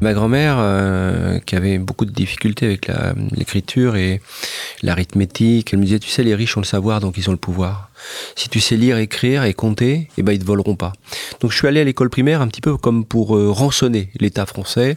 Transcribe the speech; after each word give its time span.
Ma 0.00 0.14
grand-mère, 0.14 0.56
euh, 0.58 1.38
qui 1.40 1.56
avait 1.56 1.78
beaucoup 1.78 2.04
de 2.04 2.10
difficultés 2.10 2.66
avec 2.66 2.90
l'écriture 3.32 3.96
et 3.96 4.20
l'arithmétique, 4.82 5.72
elle 5.72 5.78
me 5.78 5.84
disait, 5.84 5.98
tu 5.98 6.08
sais, 6.08 6.22
les 6.22 6.34
riches 6.34 6.56
ont 6.56 6.60
le 6.60 6.66
savoir, 6.66 7.00
donc 7.00 7.16
ils 7.18 7.28
ont 7.28 7.32
le 7.32 7.38
pouvoir. 7.38 7.90
Si 8.36 8.48
tu 8.48 8.60
sais 8.60 8.76
lire, 8.76 8.96
écrire 8.98 9.44
et 9.44 9.54
compter, 9.54 10.08
eh 10.16 10.22
ben, 10.22 10.32
ils 10.32 10.38
te 10.38 10.44
voleront 10.44 10.76
pas. 10.76 10.92
Donc 11.40 11.52
je 11.52 11.56
suis 11.56 11.66
allé 11.66 11.80
à 11.80 11.84
l'école 11.84 12.10
primaire 12.10 12.40
un 12.40 12.48
petit 12.48 12.60
peu 12.60 12.76
comme 12.76 13.04
pour 13.04 13.36
euh, 13.36 13.50
rançonner 13.50 14.10
l'État 14.18 14.46
français. 14.46 14.96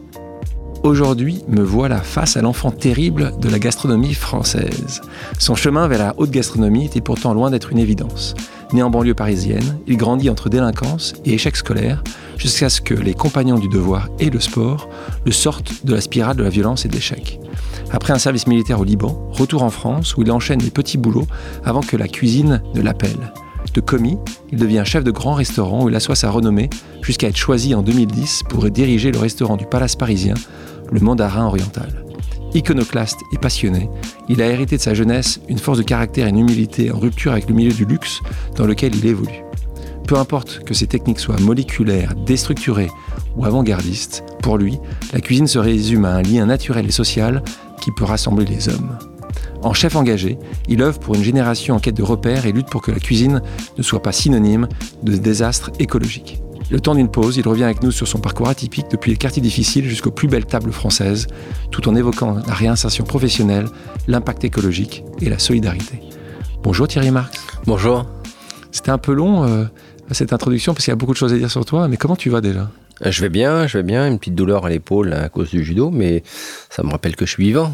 Aujourd'hui, 0.83 1.43
me 1.47 1.61
voilà 1.61 1.97
face 1.97 2.37
à 2.37 2.41
l'enfant 2.41 2.71
terrible 2.71 3.33
de 3.39 3.49
la 3.49 3.59
gastronomie 3.59 4.15
française. 4.15 5.01
Son 5.37 5.53
chemin 5.53 5.87
vers 5.87 5.99
la 5.99 6.15
haute 6.17 6.31
gastronomie 6.31 6.85
était 6.85 7.01
pourtant 7.01 7.35
loin 7.35 7.51
d'être 7.51 7.71
une 7.71 7.77
évidence. 7.77 8.33
Né 8.73 8.81
en 8.81 8.89
banlieue 8.89 9.13
parisienne, 9.13 9.77
il 9.85 9.95
grandit 9.95 10.31
entre 10.31 10.49
délinquance 10.49 11.13
et 11.23 11.33
échec 11.33 11.55
scolaire 11.55 12.03
jusqu'à 12.37 12.69
ce 12.69 12.81
que 12.81 12.95
les 12.95 13.13
compagnons 13.13 13.59
du 13.59 13.67
devoir 13.67 14.09
et 14.19 14.31
le 14.31 14.39
sport 14.39 14.89
le 15.23 15.31
sortent 15.31 15.85
de 15.85 15.93
la 15.93 16.01
spirale 16.01 16.35
de 16.35 16.43
la 16.43 16.49
violence 16.49 16.83
et 16.83 16.87
de 16.87 16.95
l'échec. 16.95 17.39
Après 17.91 18.13
un 18.13 18.19
service 18.19 18.47
militaire 18.47 18.79
au 18.79 18.83
Liban, 18.83 19.29
retour 19.33 19.61
en 19.61 19.69
France 19.69 20.17
où 20.17 20.23
il 20.23 20.31
enchaîne 20.31 20.63
les 20.63 20.71
petits 20.71 20.97
boulots 20.97 21.27
avant 21.63 21.81
que 21.81 21.95
la 21.95 22.07
cuisine 22.07 22.63
ne 22.73 22.81
l'appelle. 22.81 23.31
De 23.75 23.81
commis, 23.81 24.17
il 24.51 24.57
devient 24.57 24.83
chef 24.83 25.03
de 25.03 25.11
grand 25.11 25.33
restaurant 25.33 25.83
où 25.83 25.89
il 25.89 25.95
assoit 25.95 26.15
sa 26.15 26.31
renommée 26.31 26.69
jusqu'à 27.03 27.27
être 27.27 27.37
choisi 27.37 27.75
en 27.75 27.83
2010 27.83 28.43
pour 28.49 28.69
diriger 28.69 29.11
le 29.11 29.19
restaurant 29.19 29.55
du 29.55 29.65
Palace 29.65 29.95
parisien, 29.95 30.33
le 30.91 30.99
Mandarin 30.99 31.45
Oriental. 31.45 32.05
Iconoclaste 32.53 33.19
et 33.31 33.37
passionné, 33.37 33.89
il 34.27 34.41
a 34.41 34.47
hérité 34.47 34.75
de 34.75 34.81
sa 34.81 34.93
jeunesse 34.93 35.39
une 35.47 35.57
force 35.57 35.77
de 35.77 35.83
caractère 35.83 36.27
et 36.27 36.29
une 36.29 36.39
humilité 36.39 36.91
en 36.91 36.99
rupture 36.99 37.31
avec 37.31 37.47
le 37.47 37.55
milieu 37.55 37.71
du 37.71 37.85
luxe 37.85 38.19
dans 38.57 38.65
lequel 38.65 38.95
il 38.95 39.05
évolue. 39.05 39.43
Peu 40.05 40.17
importe 40.17 40.63
que 40.65 40.73
ses 40.73 40.87
techniques 40.87 41.19
soient 41.19 41.39
moléculaires, 41.39 42.13
déstructurées 42.25 42.91
ou 43.37 43.45
avant-gardistes, 43.45 44.25
pour 44.43 44.57
lui, 44.57 44.77
la 45.13 45.21
cuisine 45.21 45.47
se 45.47 45.59
résume 45.59 46.03
à 46.03 46.15
un 46.15 46.21
lien 46.21 46.45
naturel 46.45 46.85
et 46.85 46.91
social 46.91 47.41
qui 47.79 47.91
peut 47.91 48.03
rassembler 48.03 48.45
les 48.45 48.67
hommes. 48.67 48.97
En 49.63 49.73
chef 49.73 49.95
engagé, 49.95 50.37
il 50.67 50.81
œuvre 50.81 50.99
pour 50.99 51.15
une 51.15 51.23
génération 51.23 51.75
en 51.75 51.79
quête 51.79 51.95
de 51.95 52.03
repères 52.03 52.45
et 52.45 52.51
lutte 52.51 52.69
pour 52.69 52.81
que 52.81 52.91
la 52.91 52.99
cuisine 52.99 53.41
ne 53.77 53.83
soit 53.83 54.01
pas 54.01 54.11
synonyme 54.11 54.67
de 55.03 55.15
désastre 55.15 55.71
écologique. 55.79 56.41
Le 56.69 56.79
temps 56.79 56.95
d'une 56.95 57.09
pause, 57.09 57.37
il 57.37 57.47
revient 57.47 57.63
avec 57.63 57.83
nous 57.83 57.91
sur 57.91 58.07
son 58.07 58.19
parcours 58.19 58.47
atypique 58.47 58.85
depuis 58.89 59.11
les 59.11 59.17
quartiers 59.17 59.41
difficiles 59.41 59.87
jusqu'aux 59.89 60.11
plus 60.11 60.27
belles 60.27 60.45
tables 60.45 60.71
françaises, 60.71 61.27
tout 61.71 61.89
en 61.89 61.95
évoquant 61.95 62.35
la 62.47 62.53
réinsertion 62.53 63.03
professionnelle, 63.03 63.67
l'impact 64.07 64.43
écologique 64.43 65.03
et 65.21 65.29
la 65.29 65.39
solidarité. 65.39 65.99
Bonjour 66.63 66.87
Thierry 66.87 67.11
Marx. 67.11 67.37
Bonjour. 67.65 68.05
C'était 68.71 68.91
un 68.91 68.97
peu 68.97 69.13
long 69.13 69.43
euh, 69.43 69.65
cette 70.11 70.33
introduction 70.33 70.73
parce 70.73 70.85
qu'il 70.85 70.91
y 70.91 70.93
a 70.93 70.97
beaucoup 70.97 71.13
de 71.13 71.17
choses 71.17 71.33
à 71.33 71.37
dire 71.37 71.51
sur 71.51 71.65
toi, 71.65 71.87
mais 71.87 71.97
comment 71.97 72.15
tu 72.15 72.29
vas 72.29 72.39
déjà? 72.41 72.69
Euh, 73.05 73.11
Je 73.11 73.21
vais 73.21 73.29
bien, 73.29 73.67
je 73.67 73.77
vais 73.77 73.83
bien, 73.83 74.07
une 74.07 74.19
petite 74.19 74.35
douleur 74.35 74.65
à 74.65 74.69
l'épaule 74.69 75.13
à 75.13 75.29
cause 75.29 75.49
du 75.49 75.63
judo, 75.63 75.89
mais 75.91 76.23
ça 76.69 76.83
me 76.83 76.89
rappelle 76.89 77.15
que 77.15 77.25
je 77.25 77.31
suis 77.31 77.43
vivant. 77.43 77.73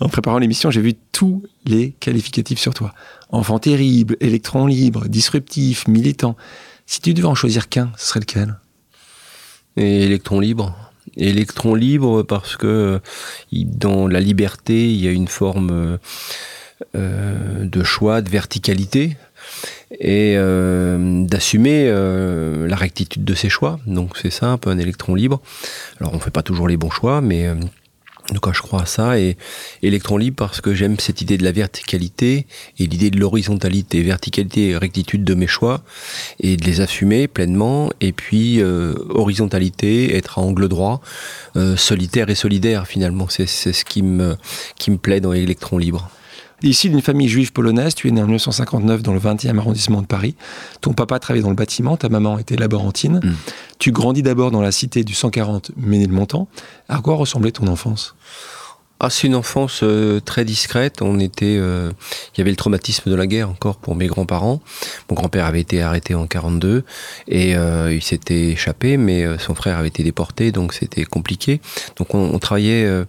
En 0.00 0.08
préparant 0.08 0.38
l'émission, 0.38 0.70
j'ai 0.70 0.80
vu 0.80 0.94
tous 1.12 1.42
les 1.64 1.92
qualificatifs 1.98 2.58
sur 2.58 2.74
toi. 2.74 2.92
Enfant 3.30 3.58
terrible, 3.58 4.16
électron 4.20 4.66
libre, 4.66 5.06
disruptif, 5.08 5.88
militant. 5.88 6.36
Si 6.86 7.00
tu 7.00 7.14
devais 7.14 7.28
en 7.28 7.34
choisir 7.34 7.68
qu'un, 7.68 7.92
ce 7.96 8.08
serait 8.08 8.20
lequel? 8.20 8.56
Et 9.76 10.02
électron 10.02 10.40
libre. 10.40 10.76
Électron 11.16 11.74
libre 11.74 12.22
parce 12.22 12.56
que 12.56 13.00
dans 13.52 14.08
la 14.08 14.20
liberté, 14.20 14.92
il 14.92 15.02
y 15.02 15.08
a 15.08 15.12
une 15.12 15.28
forme 15.28 15.98
euh, 16.96 17.64
de 17.64 17.84
choix, 17.84 18.20
de 18.20 18.28
verticalité 18.28 19.16
et 19.92 20.34
euh, 20.36 21.24
d'assumer 21.24 21.86
euh, 21.86 22.66
la 22.66 22.76
rectitude 22.76 23.24
de 23.24 23.34
ses 23.34 23.48
choix. 23.48 23.78
Donc 23.86 24.16
c'est 24.20 24.40
peu 24.60 24.70
un 24.70 24.78
électron 24.78 25.14
libre. 25.14 25.40
Alors 26.00 26.12
on 26.12 26.16
ne 26.16 26.20
fait 26.20 26.30
pas 26.30 26.42
toujours 26.42 26.66
les 26.66 26.76
bons 26.76 26.90
choix, 26.90 27.20
mais 27.20 27.48
donc 28.32 28.50
je 28.52 28.62
crois 28.62 28.82
à 28.82 28.86
ça. 28.86 29.18
Et 29.18 29.36
électron 29.82 30.16
libre 30.16 30.36
parce 30.36 30.60
que 30.60 30.74
j'aime 30.74 30.98
cette 30.98 31.20
idée 31.20 31.36
de 31.36 31.44
la 31.44 31.52
verticalité 31.52 32.46
et 32.78 32.86
l'idée 32.86 33.10
de 33.10 33.18
l'horizontalité, 33.18 34.02
verticalité 34.02 34.70
et 34.70 34.76
rectitude 34.76 35.24
de 35.24 35.34
mes 35.34 35.46
choix. 35.46 35.82
Et 36.40 36.56
de 36.56 36.64
les 36.64 36.80
assumer 36.80 37.28
pleinement. 37.28 37.90
Et 38.00 38.12
puis 38.12 38.60
euh, 38.60 38.94
horizontalité, 39.10 40.16
être 40.16 40.38
à 40.38 40.42
angle 40.42 40.68
droit, 40.68 41.00
euh, 41.56 41.76
solitaire 41.76 42.30
et 42.30 42.34
solidaire 42.34 42.86
finalement, 42.86 43.26
c'est 43.28 43.46
ce 43.46 43.84
qui 43.84 44.02
me 44.02 44.36
qui 44.78 44.90
me 44.90 44.98
plaît 44.98 45.20
dans 45.20 45.32
électron 45.32 45.78
libre. 45.78 46.10
Ici, 46.62 46.88
d'une 46.88 47.02
famille 47.02 47.28
juive 47.28 47.52
polonaise, 47.52 47.94
tu 47.94 48.08
es 48.08 48.10
né 48.10 48.20
en 48.22 48.26
1959 48.26 49.02
dans 49.02 49.12
le 49.12 49.20
20e 49.20 49.58
arrondissement 49.58 50.00
de 50.00 50.06
Paris. 50.06 50.34
Ton 50.80 50.92
papa 50.92 51.18
travaillait 51.18 51.42
dans 51.42 51.50
le 51.50 51.56
bâtiment, 51.56 51.96
ta 51.96 52.08
maman 52.08 52.38
était 52.38 52.56
laborantine. 52.56 53.20
Mm. 53.22 53.34
Tu 53.78 53.92
grandis 53.92 54.22
d'abord 54.22 54.50
dans 54.50 54.62
la 54.62 54.72
cité 54.72 55.04
du 55.04 55.14
140 55.14 55.72
Ménilmontant. 55.76 56.48
À 56.88 57.00
quoi 57.00 57.16
ressemblait 57.16 57.52
ton 57.52 57.66
enfance? 57.66 58.14
Ah, 59.06 59.10
c'est 59.10 59.26
une 59.26 59.34
enfance 59.34 59.80
euh, 59.82 60.18
très 60.18 60.46
discrète. 60.46 61.02
On 61.02 61.20
était, 61.20 61.58
euh, 61.58 61.92
il 62.32 62.38
y 62.38 62.40
avait 62.40 62.48
le 62.48 62.56
traumatisme 62.56 63.10
de 63.10 63.14
la 63.14 63.26
guerre 63.26 63.50
encore 63.50 63.76
pour 63.76 63.94
mes 63.94 64.06
grands-parents. 64.06 64.62
Mon 65.10 65.14
grand-père 65.14 65.44
avait 65.44 65.60
été 65.60 65.82
arrêté 65.82 66.14
en 66.14 66.26
42 66.26 66.84
et 67.28 67.54
euh, 67.54 67.92
il 67.92 68.02
s'était 68.02 68.52
échappé, 68.52 68.96
mais 68.96 69.26
son 69.36 69.54
frère 69.54 69.76
avait 69.76 69.88
été 69.88 70.02
déporté, 70.02 70.52
donc 70.52 70.72
c'était 70.72 71.04
compliqué. 71.04 71.60
Donc 71.96 72.14
on, 72.14 72.38
travaillait 72.38 73.04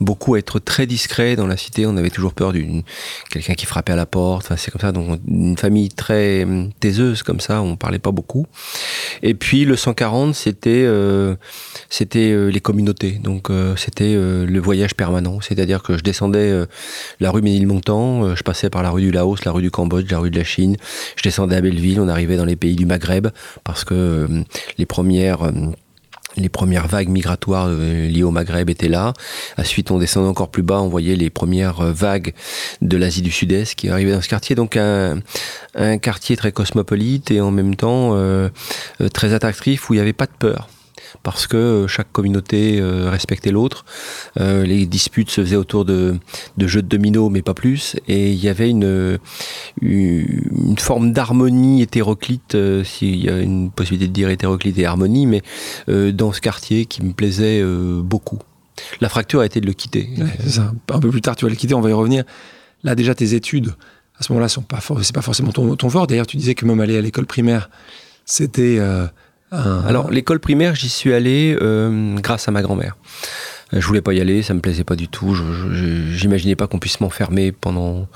beaucoup 0.00 0.34
à 0.34 0.40
être 0.40 0.58
très 0.58 0.86
discret 0.86 1.36
dans 1.36 1.46
la 1.46 1.56
cité. 1.56 1.86
On 1.86 1.96
avait 1.96 2.10
toujours 2.10 2.34
peur 2.34 2.52
d'une 2.52 2.82
quelqu'un 3.30 3.54
qui 3.54 3.66
frappait 3.66 3.92
à 3.92 3.96
la 3.96 4.06
porte. 4.06 4.46
Enfin, 4.46 4.56
c'est 4.56 4.72
comme 4.72 4.80
ça. 4.80 4.90
Donc 4.90 5.20
une 5.28 5.56
famille 5.56 5.90
très 5.90 6.42
hum, 6.42 6.72
taiseuse 6.80 7.22
comme 7.22 7.38
ça. 7.38 7.62
On 7.62 7.76
parlait 7.76 8.00
pas 8.00 8.10
beaucoup. 8.10 8.46
Et 9.22 9.34
puis 9.34 9.64
le 9.64 9.76
140, 9.76 10.34
c'était 10.34 10.88
c'était 11.88 12.50
les 12.50 12.60
communautés. 12.60 13.12
Donc 13.22 13.48
c'était 13.76 14.14
le 14.14 14.58
voyage 14.58 14.96
permanent 14.96 15.35
c'est-à-dire 15.40 15.82
que 15.82 15.96
je 15.96 16.02
descendais 16.02 16.50
euh, 16.50 16.66
la 17.20 17.30
rue 17.30 17.42
Ménilmontant, 17.42 18.24
euh, 18.24 18.36
je 18.36 18.42
passais 18.42 18.70
par 18.70 18.82
la 18.82 18.90
rue 18.90 19.02
du 19.02 19.10
Laos, 19.10 19.44
la 19.44 19.52
rue 19.52 19.62
du 19.62 19.70
Cambodge, 19.70 20.10
la 20.10 20.18
rue 20.18 20.30
de 20.30 20.38
la 20.38 20.44
Chine, 20.44 20.76
je 21.16 21.22
descendais 21.22 21.56
à 21.56 21.60
Belleville, 21.60 22.00
on 22.00 22.08
arrivait 22.08 22.36
dans 22.36 22.44
les 22.44 22.56
pays 22.56 22.76
du 22.76 22.86
Maghreb, 22.86 23.28
parce 23.64 23.84
que 23.84 23.94
euh, 23.94 24.42
les 24.78 24.86
premières 24.86 25.50
les 26.38 26.50
premières 26.50 26.86
vagues 26.86 27.08
migratoires 27.08 27.66
liées 27.70 28.22
au 28.22 28.30
Maghreb 28.30 28.68
étaient 28.68 28.90
là. 28.90 29.14
Ensuite, 29.56 29.90
on 29.90 29.98
descendait 29.98 30.28
encore 30.28 30.50
plus 30.50 30.62
bas, 30.62 30.82
on 30.82 30.88
voyait 30.88 31.16
les 31.16 31.30
premières 31.30 31.80
vagues 31.94 32.34
de 32.82 32.98
l'Asie 32.98 33.22
du 33.22 33.30
Sud-Est 33.30 33.74
qui 33.74 33.88
arrivaient 33.88 34.12
dans 34.12 34.20
ce 34.20 34.28
quartier. 34.28 34.54
Donc 34.54 34.76
un, 34.76 35.22
quartier 35.96 36.36
très 36.36 36.52
cosmopolite 36.52 37.30
et 37.30 37.40
en 37.40 37.50
même 37.52 37.74
temps 37.74 38.14
très 39.14 39.32
attractif 39.32 39.88
où 39.88 39.94
il 39.94 39.96
n'y 39.96 40.02
avait 40.02 40.12
pas 40.12 40.26
de 40.26 40.36
peur 40.38 40.68
parce 41.22 41.46
que 41.46 41.56
euh, 41.56 41.86
chaque 41.86 42.10
communauté 42.12 42.80
euh, 42.80 43.10
respectait 43.10 43.50
l'autre. 43.50 43.84
Euh, 44.40 44.64
les 44.64 44.86
disputes 44.86 45.30
se 45.30 45.40
faisaient 45.40 45.56
autour 45.56 45.84
de, 45.84 46.18
jeux 46.58 46.82
de 46.82 46.88
dominos, 46.88 47.30
mais 47.30 47.42
pas 47.42 47.54
plus. 47.54 47.96
Et 48.08 48.32
il 48.32 48.42
y 48.42 48.48
avait 48.48 48.70
une, 48.70 49.18
forme 50.78 51.12
d'harmonie 51.12 51.82
hétéroclite, 51.82 52.56
s'il 52.84 53.16
y 53.16 53.28
a 53.28 53.38
une 53.38 53.70
possibilité 53.70 54.08
de 54.08 54.12
dire 54.12 54.30
hétéroclite 54.30 54.78
et 54.78 54.86
harmonie, 54.86 55.26
mais 55.26 55.42
dans 56.12 56.32
ce 56.32 56.40
quartier 56.40 56.86
qui 56.86 57.02
me 57.02 57.12
plaisait 57.12 57.62
beaucoup. 58.02 58.38
La 59.00 59.08
fracture 59.08 59.40
a 59.40 59.46
été 59.46 59.60
de 59.60 59.66
le 59.66 59.72
quitter. 59.72 60.10
Un 60.88 61.00
peu 61.00 61.10
plus 61.10 61.22
tard, 61.22 61.36
tu 61.36 61.44
vas 61.44 61.50
le 61.50 61.56
quitter, 61.56 61.74
on 61.74 61.80
va 61.80 61.90
y 61.90 61.94
revenir. 61.94 62.24
Là, 62.84 62.94
déjà, 62.94 63.14
tes 63.14 63.34
études, 63.34 63.74
à 64.18 64.22
ce 64.22 64.32
moment-là, 64.32 64.48
pas, 64.68 64.80
c'est 65.02 65.14
pas 65.14 65.22
forcément 65.22 65.52
ton, 65.52 65.76
ton 65.76 65.90
fort. 65.90 66.06
D'ailleurs, 66.06 66.26
tu 66.26 66.36
disais 66.36 66.54
que 66.54 66.64
même 66.66 66.80
aller 66.80 66.96
à 66.96 67.00
l'école 67.00 67.26
primaire, 67.26 67.70
c'était 68.24 68.78
ah. 69.52 69.82
Alors 69.86 70.10
l'école 70.10 70.40
primaire, 70.40 70.74
j'y 70.74 70.88
suis 70.88 71.12
allé 71.12 71.56
euh, 71.60 72.16
grâce 72.16 72.48
à 72.48 72.50
ma 72.50 72.62
grand-mère. 72.62 72.96
Euh, 73.74 73.80
je 73.80 73.86
voulais 73.86 74.02
pas 74.02 74.12
y 74.12 74.20
aller, 74.20 74.42
ça 74.42 74.54
me 74.54 74.60
plaisait 74.60 74.84
pas 74.84 74.96
du 74.96 75.08
tout. 75.08 75.34
J'imaginais 76.12 76.56
pas 76.56 76.66
qu'on 76.66 76.78
puisse 76.78 77.00
m'enfermer 77.00 77.52
pendant 77.52 78.06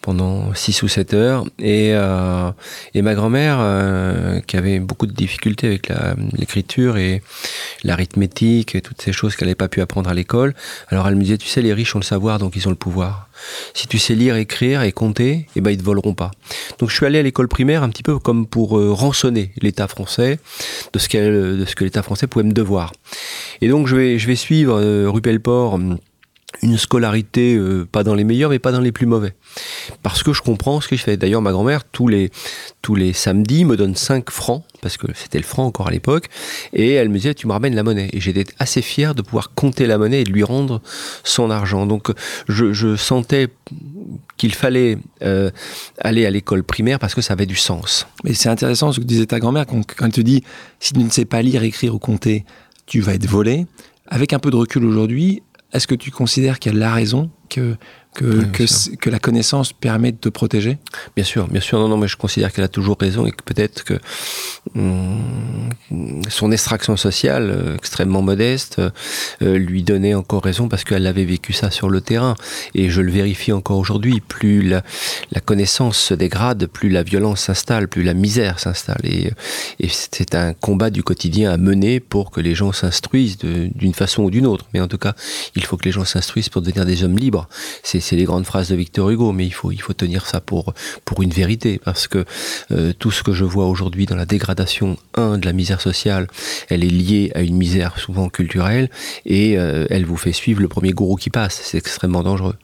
pendant 0.00 0.54
6 0.54 0.82
ou 0.82 0.88
7 0.88 1.14
heures. 1.14 1.44
Et, 1.58 1.90
euh, 1.92 2.50
et 2.94 3.02
ma 3.02 3.14
grand-mère, 3.14 3.58
euh, 3.60 4.40
qui 4.40 4.56
avait 4.56 4.78
beaucoup 4.80 5.06
de 5.06 5.12
difficultés 5.12 5.66
avec 5.66 5.92
l'écriture 6.36 6.96
et 6.96 7.22
l'arithmétique 7.84 8.74
et 8.74 8.80
toutes 8.80 9.02
ces 9.02 9.12
choses 9.12 9.36
qu'elle 9.36 9.48
n'avait 9.48 9.54
pas 9.54 9.68
pu 9.68 9.80
apprendre 9.80 10.08
à 10.10 10.14
l'école, 10.14 10.54
alors 10.88 11.08
elle 11.08 11.16
me 11.16 11.22
disait, 11.22 11.38
tu 11.38 11.48
sais, 11.48 11.62
les 11.62 11.72
riches 11.72 11.94
ont 11.94 12.00
le 12.00 12.04
savoir, 12.04 12.38
donc 12.38 12.56
ils 12.56 12.66
ont 12.66 12.70
le 12.70 12.76
pouvoir. 12.76 13.28
Si 13.74 13.86
tu 13.86 13.98
sais 13.98 14.14
lire, 14.14 14.36
écrire 14.36 14.82
et 14.82 14.92
compter, 14.92 15.46
eh 15.56 15.60
ben 15.60 15.70
ils 15.70 15.78
te 15.78 15.84
voleront 15.84 16.14
pas. 16.14 16.30
Donc 16.78 16.90
je 16.90 16.96
suis 16.96 17.06
allé 17.06 17.18
à 17.18 17.22
l'école 17.22 17.48
primaire 17.48 17.82
un 17.82 17.88
petit 17.88 18.02
peu 18.02 18.18
comme 18.18 18.46
pour 18.46 18.78
euh, 18.78 18.92
rançonner 18.92 19.52
l'État 19.60 19.88
français 19.88 20.38
de 20.92 20.98
ce, 20.98 21.56
de 21.56 21.64
ce 21.64 21.74
que 21.74 21.84
l'État 21.84 22.02
français 22.02 22.26
pouvait 22.26 22.44
me 22.44 22.52
devoir. 22.52 22.92
Et 23.60 23.68
donc 23.68 23.86
je 23.86 23.96
vais, 23.96 24.18
je 24.18 24.26
vais 24.26 24.36
suivre 24.36 24.78
euh, 24.80 25.08
rue 25.08 25.20
Pelleport 25.20 25.78
une 26.62 26.78
scolarité 26.78 27.54
euh, 27.56 27.86
pas 27.90 28.02
dans 28.02 28.14
les 28.14 28.24
meilleurs 28.24 28.50
mais 28.50 28.58
pas 28.58 28.72
dans 28.72 28.80
les 28.80 28.92
plus 28.92 29.06
mauvais. 29.06 29.34
Parce 30.02 30.22
que 30.22 30.32
je 30.32 30.42
comprends 30.42 30.80
ce 30.80 30.88
que 30.88 30.96
je 30.96 31.02
fais. 31.02 31.16
D'ailleurs 31.16 31.42
ma 31.42 31.52
grand-mère 31.52 31.84
tous 31.84 32.08
les 32.08 32.30
tous 32.80 32.94
les 32.94 33.12
samedis 33.12 33.64
me 33.64 33.76
donne 33.76 33.94
5 33.94 34.30
francs 34.30 34.64
parce 34.80 34.96
que 34.96 35.06
c'était 35.14 35.38
le 35.38 35.44
franc 35.44 35.66
encore 35.66 35.88
à 35.88 35.90
l'époque 35.90 36.26
et 36.72 36.92
elle 36.92 37.10
me 37.10 37.16
disait 37.16 37.34
tu 37.34 37.46
me 37.46 37.52
ramènes 37.52 37.74
la 37.74 37.82
monnaie. 37.82 38.08
Et 38.12 38.20
j'étais 38.20 38.44
assez 38.58 38.82
fier 38.82 39.14
de 39.14 39.22
pouvoir 39.22 39.52
compter 39.54 39.86
la 39.86 39.98
monnaie 39.98 40.22
et 40.22 40.24
de 40.24 40.32
lui 40.32 40.42
rendre 40.42 40.80
son 41.22 41.50
argent. 41.50 41.86
Donc 41.86 42.10
je, 42.48 42.96
sentais 42.96 43.48
qu'il 44.38 44.54
fallait 44.54 44.98
euh, 45.22 45.50
aller 46.00 46.24
à 46.24 46.30
l'école 46.30 46.64
primaire 46.64 46.98
parce 46.98 47.14
que 47.14 47.20
ça 47.20 47.34
avait 47.34 47.46
du 47.46 47.56
sens. 47.56 48.06
Mais 48.24 48.32
c'est 48.32 48.48
intéressant 48.48 48.92
ce 48.92 49.00
que 49.00 49.04
disait 49.04 49.26
ta 49.26 49.38
grand-mère 49.38 49.66
quand, 49.66 49.82
quand 49.94 50.06
elle 50.06 50.12
te 50.12 50.20
dit 50.22 50.42
si 50.80 50.94
tu 50.94 51.00
ne 51.00 51.10
sais 51.10 51.26
pas 51.26 51.42
lire 51.42 51.62
écrire 51.62 51.94
ou 51.94 51.98
compter 51.98 52.44
tu 52.86 53.00
vas 53.00 53.14
être 53.14 53.26
volé. 53.26 53.66
Avec 54.10 54.32
un 54.32 54.38
peu 54.38 54.50
de 54.50 54.56
recul 54.56 54.86
aujourd'hui 54.86 55.42
est-ce 55.72 55.86
que 55.86 55.94
tu 55.94 56.10
considères 56.10 56.58
qu'elle 56.58 56.82
a 56.82 56.92
raison, 56.92 57.30
que 57.48 57.76
que, 58.18 58.24
oui, 58.24 58.50
que, 58.52 58.96
que, 58.96 59.10
la 59.10 59.20
connaissance 59.20 59.72
permet 59.72 60.10
de 60.10 60.16
te 60.16 60.28
protéger? 60.28 60.78
Bien 61.14 61.24
sûr, 61.24 61.46
bien 61.46 61.60
sûr. 61.60 61.78
Non, 61.78 61.86
non, 61.88 61.96
mais 61.96 62.08
je 62.08 62.16
considère 62.16 62.52
qu'elle 62.52 62.64
a 62.64 62.68
toujours 62.68 62.96
raison 62.98 63.26
et 63.26 63.30
que 63.30 63.44
peut-être 63.44 63.84
que 63.84 63.94
hum, 64.74 65.70
son 66.28 66.50
extraction 66.50 66.96
sociale 66.96 67.50
euh, 67.50 67.76
extrêmement 67.76 68.20
modeste 68.20 68.80
euh, 69.42 69.56
lui 69.58 69.84
donnait 69.84 70.14
encore 70.14 70.42
raison 70.42 70.68
parce 70.68 70.82
qu'elle 70.82 71.06
avait 71.06 71.24
vécu 71.24 71.52
ça 71.52 71.70
sur 71.70 71.88
le 71.88 72.00
terrain. 72.00 72.34
Et 72.74 72.90
je 72.90 73.00
le 73.00 73.12
vérifie 73.12 73.52
encore 73.52 73.78
aujourd'hui. 73.78 74.20
Plus 74.20 74.62
la, 74.62 74.82
la, 75.30 75.40
connaissance 75.40 75.96
se 75.96 76.14
dégrade, 76.14 76.66
plus 76.66 76.88
la 76.88 77.04
violence 77.04 77.42
s'installe, 77.42 77.86
plus 77.86 78.02
la 78.02 78.14
misère 78.14 78.58
s'installe. 78.58 79.00
Et, 79.04 79.30
et 79.78 79.88
c'est 79.88 80.34
un 80.34 80.54
combat 80.54 80.90
du 80.90 81.04
quotidien 81.04 81.52
à 81.52 81.56
mener 81.56 82.00
pour 82.00 82.32
que 82.32 82.40
les 82.40 82.56
gens 82.56 82.72
s'instruisent 82.72 83.38
d'une 83.38 83.94
façon 83.94 84.24
ou 84.24 84.30
d'une 84.30 84.46
autre. 84.46 84.66
Mais 84.74 84.80
en 84.80 84.88
tout 84.88 84.98
cas, 84.98 85.14
il 85.54 85.64
faut 85.64 85.76
que 85.76 85.84
les 85.84 85.92
gens 85.92 86.04
s'instruisent 86.04 86.48
pour 86.48 86.62
devenir 86.62 86.84
des 86.84 87.04
hommes 87.04 87.16
libres. 87.16 87.48
C'est 87.84 88.07
c'est 88.08 88.16
les 88.16 88.24
grandes 88.24 88.46
phrases 88.46 88.70
de 88.70 88.74
Victor 88.74 89.10
Hugo, 89.10 89.32
mais 89.32 89.44
il 89.44 89.52
faut, 89.52 89.70
il 89.70 89.80
faut 89.82 89.92
tenir 89.92 90.26
ça 90.26 90.40
pour, 90.40 90.72
pour 91.04 91.22
une 91.22 91.30
vérité, 91.30 91.78
parce 91.84 92.08
que 92.08 92.24
euh, 92.70 92.92
tout 92.98 93.10
ce 93.10 93.22
que 93.22 93.32
je 93.32 93.44
vois 93.44 93.66
aujourd'hui 93.66 94.06
dans 94.06 94.16
la 94.16 94.24
dégradation, 94.24 94.96
un, 95.14 95.36
de 95.36 95.44
la 95.44 95.52
misère 95.52 95.80
sociale, 95.80 96.26
elle 96.68 96.84
est 96.84 96.88
liée 96.88 97.30
à 97.34 97.42
une 97.42 97.56
misère 97.56 97.98
souvent 97.98 98.30
culturelle, 98.30 98.88
et 99.26 99.58
euh, 99.58 99.86
elle 99.90 100.06
vous 100.06 100.16
fait 100.16 100.32
suivre 100.32 100.62
le 100.62 100.68
premier 100.68 100.92
gourou 100.92 101.16
qui 101.16 101.28
passe. 101.28 101.60
C'est 101.62 101.76
extrêmement 101.76 102.22
dangereux. 102.22 102.56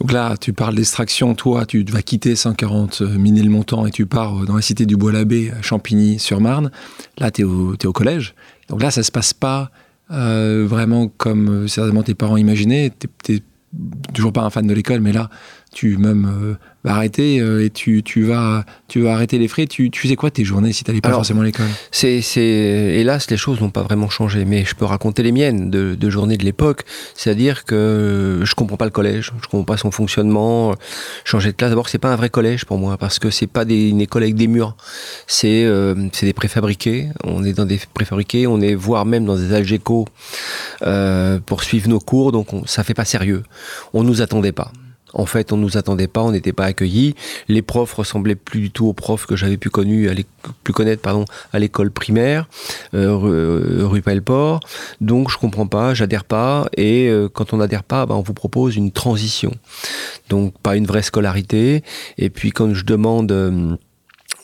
Donc 0.00 0.12
là, 0.12 0.36
tu 0.38 0.52
parles 0.52 0.74
d'extraction, 0.74 1.34
toi, 1.34 1.66
tu 1.66 1.84
vas 1.84 2.02
quitter 2.02 2.34
140 2.34 3.00
Ménilmontant 3.02 3.86
et 3.86 3.90
tu 3.90 4.06
pars 4.06 4.44
dans 4.44 4.56
la 4.56 4.62
cité 4.62 4.86
du 4.86 4.96
Bois-l'Abbé, 4.96 5.52
à 5.58 5.62
Champigny-sur-Marne. 5.62 6.70
Là, 7.18 7.30
tu 7.30 7.42
es, 7.42 7.44
au 7.44 7.92
collège. 7.92 8.34
Donc 8.68 8.82
là, 8.82 8.90
ça 8.90 9.02
se 9.02 9.12
passe 9.12 9.32
pas 9.32 9.70
euh, 10.10 10.66
vraiment 10.68 11.08
comme 11.08 11.64
euh, 11.64 11.66
certainement 11.66 12.02
tes 12.02 12.14
parents 12.14 12.36
imaginaient. 12.36 12.92
Tu 13.24 13.34
es, 13.34 13.42
toujours 14.14 14.32
pas 14.32 14.42
un 14.42 14.50
fan 14.50 14.66
de 14.66 14.74
l'école, 14.74 15.00
mais 15.00 15.12
là, 15.12 15.30
tu 15.76 15.98
même 15.98 16.24
euh, 16.24 16.54
vas 16.84 16.94
arrêter 16.94 17.38
euh, 17.38 17.62
et 17.62 17.68
tu, 17.68 18.02
tu, 18.02 18.22
vas, 18.22 18.64
tu 18.88 19.02
vas 19.02 19.12
arrêter 19.12 19.36
les 19.36 19.46
frais. 19.46 19.66
Tu, 19.66 19.90
tu 19.90 20.00
faisais 20.00 20.16
quoi 20.16 20.30
tes 20.30 20.42
journées 20.42 20.72
si 20.72 20.84
tu 20.84 20.90
n'allais 20.90 21.02
pas 21.02 21.08
Alors, 21.08 21.18
forcément 21.18 21.42
à 21.42 21.44
l'école? 21.44 21.66
c'est, 21.90 22.22
c'est, 22.22 22.40
Hélas, 22.40 23.30
les 23.30 23.36
choses 23.36 23.60
n'ont 23.60 23.68
pas 23.68 23.82
vraiment 23.82 24.08
changé, 24.08 24.46
mais 24.46 24.64
je 24.64 24.74
peux 24.74 24.86
raconter 24.86 25.22
les 25.22 25.32
miennes 25.32 25.70
de, 25.70 25.94
de 25.94 26.10
journées 26.10 26.38
de 26.38 26.44
l'époque. 26.44 26.84
C'est-à-dire 27.14 27.66
que 27.66 28.40
je 28.42 28.54
comprends 28.54 28.78
pas 28.78 28.86
le 28.86 28.90
collège, 28.90 29.32
je 29.42 29.48
comprends 29.48 29.64
pas 29.64 29.76
son 29.76 29.90
fonctionnement. 29.90 30.74
Changer 31.24 31.52
de 31.52 31.56
classe, 31.56 31.68
d'abord, 31.68 31.90
c'est 31.90 31.98
pas 31.98 32.10
un 32.10 32.16
vrai 32.16 32.30
collège 32.30 32.64
pour 32.64 32.78
moi, 32.78 32.96
parce 32.96 33.18
que 33.18 33.28
c'est 33.28 33.46
pas 33.46 33.66
des, 33.66 33.90
une 33.90 34.00
école 34.00 34.22
avec 34.22 34.34
des 34.34 34.46
murs. 34.46 34.78
C'est, 35.26 35.66
euh, 35.66 35.94
c'est 36.12 36.24
des 36.24 36.32
préfabriqués. 36.32 37.10
On 37.22 37.44
est 37.44 37.52
dans 37.52 37.66
des 37.66 37.80
préfabriqués, 37.92 38.46
on 38.46 38.62
est 38.62 38.74
voire 38.74 39.04
même 39.04 39.26
dans 39.26 39.36
des 39.36 39.52
algécos 39.52 40.06
euh, 40.80 41.38
pour 41.44 41.62
suivre 41.64 41.90
nos 41.90 42.00
cours, 42.00 42.32
donc 42.32 42.54
on, 42.54 42.64
ça 42.64 42.82
fait 42.82 42.94
pas 42.94 43.04
sérieux. 43.04 43.42
On 43.92 44.04
nous 44.04 44.22
attendait 44.22 44.52
pas. 44.52 44.72
En 45.12 45.26
fait, 45.26 45.52
on 45.52 45.56
nous 45.56 45.76
attendait 45.76 46.08
pas, 46.08 46.22
on 46.22 46.32
n'était 46.32 46.52
pas 46.52 46.64
accueillis. 46.64 47.14
Les 47.48 47.62
profs 47.62 47.94
ressemblaient 47.94 48.34
plus 48.34 48.60
du 48.60 48.70
tout 48.70 48.86
aux 48.86 48.92
profs 48.92 49.26
que 49.26 49.36
j'avais 49.36 49.56
pu, 49.56 49.68
à 49.68 50.72
connaître 50.72 51.08
à 51.52 51.58
l'école 51.58 51.90
primaire, 51.90 52.48
euh, 52.94 53.14
rue, 53.14 53.84
rue 53.84 54.02
Pelleport. 54.02 54.60
Donc, 55.00 55.30
je 55.30 55.38
comprends 55.38 55.66
pas, 55.66 55.94
j'adhère 55.94 56.24
pas. 56.24 56.68
Et 56.76 57.08
euh, 57.08 57.28
quand 57.28 57.52
on 57.52 57.58
n'adhère 57.58 57.84
pas, 57.84 58.06
bah, 58.06 58.14
on 58.16 58.22
vous 58.22 58.34
propose 58.34 58.76
une 58.76 58.90
transition. 58.90 59.52
Donc, 60.28 60.58
pas 60.58 60.76
une 60.76 60.86
vraie 60.86 61.02
scolarité. 61.02 61.82
Et 62.18 62.30
puis, 62.30 62.50
quand 62.50 62.74
je 62.74 62.84
demande... 62.84 63.32
Euh, 63.32 63.76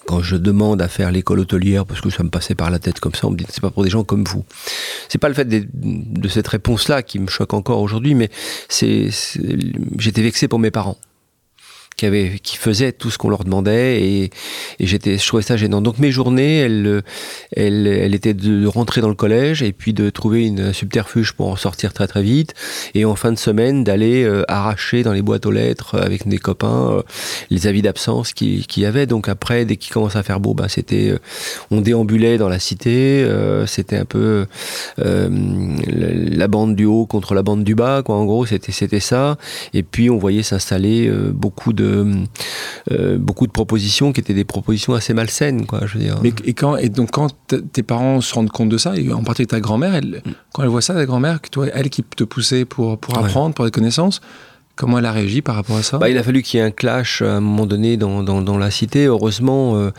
quand 0.06 0.22
je 0.22 0.37
demande 0.37 0.82
à 0.82 0.88
faire 0.88 1.10
l'école 1.12 1.40
hôtelière, 1.40 1.87
parce 1.87 2.00
que 2.00 2.10
ça 2.10 2.22
me 2.22 2.31
passait 2.31 2.54
par 2.54 2.70
la 2.70 2.78
tête 2.78 3.00
comme 3.00 3.14
ça, 3.14 3.26
on 3.26 3.31
me 3.31 3.37
dit 3.37 3.46
c'est 3.49 3.60
pas 3.60 3.70
pour 3.70 3.84
des 3.84 3.90
gens 3.90 4.04
comme 4.04 4.25
vous. 4.25 4.44
C'est 5.08 5.19
pas 5.19 5.28
le 5.28 5.34
fait 5.34 5.44
de, 5.44 6.28
cette 6.28 6.49
réponse-là 6.49 7.02
qui 7.02 7.19
me 7.19 7.28
choque 7.28 7.54
encore 7.54 7.81
aujourd'hui, 7.81 8.14
mais 8.14 8.31
j'étais 8.70 10.22
vexé 10.22 10.49
pour 10.49 10.58
mes 10.58 10.70
parents 10.70 10.99
qui, 11.96 12.06
avait, 12.06 12.38
qui 12.42 12.56
faisaient 12.56 12.92
tout 12.92 13.10
ce 13.10 13.18
qu'on 13.18 13.30
leur 13.30 13.44
demandait 13.44 14.02
et, 14.02 14.30
j'étais, 14.80 15.18
je 15.18 15.26
trouvais 15.26 15.42
ça 15.42 15.56
gênant. 15.56 15.80
Donc 15.80 15.98
mes 15.98 16.10
journées, 16.10 16.58
elles, 16.58 17.02
elles, 17.56 17.86
elles 17.86 18.14
étaient 18.14 18.34
de 18.34 18.66
rentrer 18.66 19.00
dans 19.00 19.08
le 19.08 19.14
collège 19.14 19.62
et 19.62 19.72
puis 19.72 19.92
de 19.92 20.10
trouver 20.10 20.46
une 20.46 20.72
subterfuge 20.72 21.32
pour 21.32 21.48
en 21.48 21.56
sortir 21.56 21.92
très 21.92 22.06
très 22.06 22.22
vite 22.22 22.54
et 22.94 23.04
en 23.04 23.16
fin 23.16 23.32
de 23.32 23.38
semaine 23.38 23.84
d'aller 23.84 24.24
euh, 24.24 24.44
arracher 24.48 25.02
dans 25.02 25.12
les 25.12 25.22
boîtes 25.22 25.46
aux 25.46 25.50
lettres 25.50 25.98
avec 25.98 26.26
des 26.28 26.38
copains 26.38 26.90
euh, 26.90 27.02
les 27.50 27.66
avis 27.66 27.82
d'absence 27.82 28.32
qu'il 28.32 28.66
qui 28.66 28.82
y 28.82 28.86
avait. 28.86 29.06
Donc 29.06 29.28
après, 29.28 29.64
dès 29.64 29.76
qu'il 29.76 29.92
commence 29.92 30.16
à 30.16 30.22
faire 30.22 30.40
beau, 30.40 30.54
bah, 30.54 30.68
c'était, 30.68 31.10
euh, 31.10 31.18
on 31.70 31.80
déambulait 31.80 32.38
dans 32.38 32.48
la 32.48 32.58
cité, 32.58 33.26
c'était 33.66 33.96
un 33.96 34.04
peu 34.04 34.46
la 34.96 36.48
bande 36.48 36.76
du 36.76 36.84
haut 36.84 37.06
contre 37.06 37.34
la 37.34 37.42
bande 37.42 37.64
du 37.64 37.74
bas, 37.74 38.02
quoi. 38.02 38.16
En 38.16 38.24
gros, 38.24 38.46
c'était 38.46 38.72
c'était 38.72 39.00
ça. 39.00 39.36
Et 39.74 39.82
puis 39.82 40.10
on 40.10 40.18
voyait 40.18 40.42
s'installer 40.42 41.10
beaucoup 41.32 41.72
de 41.72 41.81
euh, 41.82 43.19
beaucoup 43.19 43.46
de 43.46 43.52
propositions 43.52 44.12
qui 44.12 44.20
étaient 44.20 44.34
des 44.34 44.44
propositions 44.44 44.94
assez 44.94 45.14
malsaines, 45.14 45.67
quoi. 45.67 45.81
Je 45.87 45.99
veux 45.99 46.05
dire. 46.05 46.19
Mais 46.23 46.32
et 46.44 46.55
quand 46.55 46.76
et 46.76 46.88
donc 46.88 47.11
quand 47.11 47.34
tes 47.73 47.82
parents 47.82 48.20
se 48.20 48.34
rendent 48.34 48.50
compte 48.50 48.69
de 48.69 48.79
ça, 48.79 48.96
et 48.96 49.12
en 49.12 49.23
particulier 49.23 49.46
ta 49.46 49.61
grand-mère, 49.61 49.94
elle, 49.94 50.23
mm. 50.25 50.32
quand 50.52 50.62
elle 50.62 50.69
voit 50.69 50.82
ça, 50.82 50.94
ta 50.94 51.06
grand-mère, 51.06 51.40
que 51.40 51.49
toi, 51.49 51.67
elle 51.73 51.90
qui 51.90 52.02
te 52.02 52.25
poussait 52.25 52.64
pour 52.64 52.99
pour 52.99 53.19
apprendre, 53.19 53.49
ouais. 53.49 53.55
pour 53.55 53.64
des 53.64 53.70
connaissances. 53.70 54.20
Comment 54.74 54.98
elle 54.98 55.06
a 55.06 55.12
réagi 55.12 55.42
par 55.42 55.54
rapport 55.54 55.76
à 55.76 55.82
ça 55.82 55.98
bah, 55.98 56.08
Il 56.08 56.16
a 56.16 56.22
fallu 56.22 56.42
qu'il 56.42 56.58
y 56.58 56.62
ait 56.62 56.66
un 56.66 56.70
clash 56.70 57.22
à 57.22 57.36
un 57.36 57.40
moment 57.40 57.66
donné 57.66 57.96
dans, 57.96 58.22
dans, 58.22 58.58
la 58.58 58.70
cité. 58.70 59.04
Heureusement, 59.04 59.76
euh, 59.76 59.90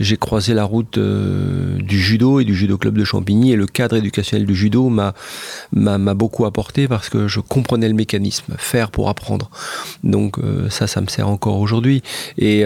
j'ai 0.00 0.16
croisé 0.16 0.54
la 0.54 0.64
route 0.64 0.98
euh, 0.98 1.76
du 1.78 2.00
judo 2.00 2.40
et 2.40 2.44
du 2.44 2.54
judo 2.54 2.78
club 2.78 2.96
de 2.96 3.04
Champigny 3.04 3.52
et 3.52 3.56
le 3.56 3.66
cadre 3.66 3.96
éducationnel 3.96 4.46
du 4.46 4.54
judo 4.54 4.88
m'a 4.88 6.14
beaucoup 6.14 6.46
apporté 6.46 6.88
parce 6.88 7.08
que 7.08 7.28
je 7.28 7.40
comprenais 7.40 7.88
le 7.88 7.94
mécanisme, 7.94 8.54
faire 8.58 8.90
pour 8.90 9.08
apprendre. 9.08 9.50
Donc 10.02 10.38
euh, 10.38 10.68
ça, 10.70 10.86
ça 10.86 11.00
me 11.00 11.08
sert 11.08 11.28
encore 11.28 11.58
aujourd'hui. 11.58 12.02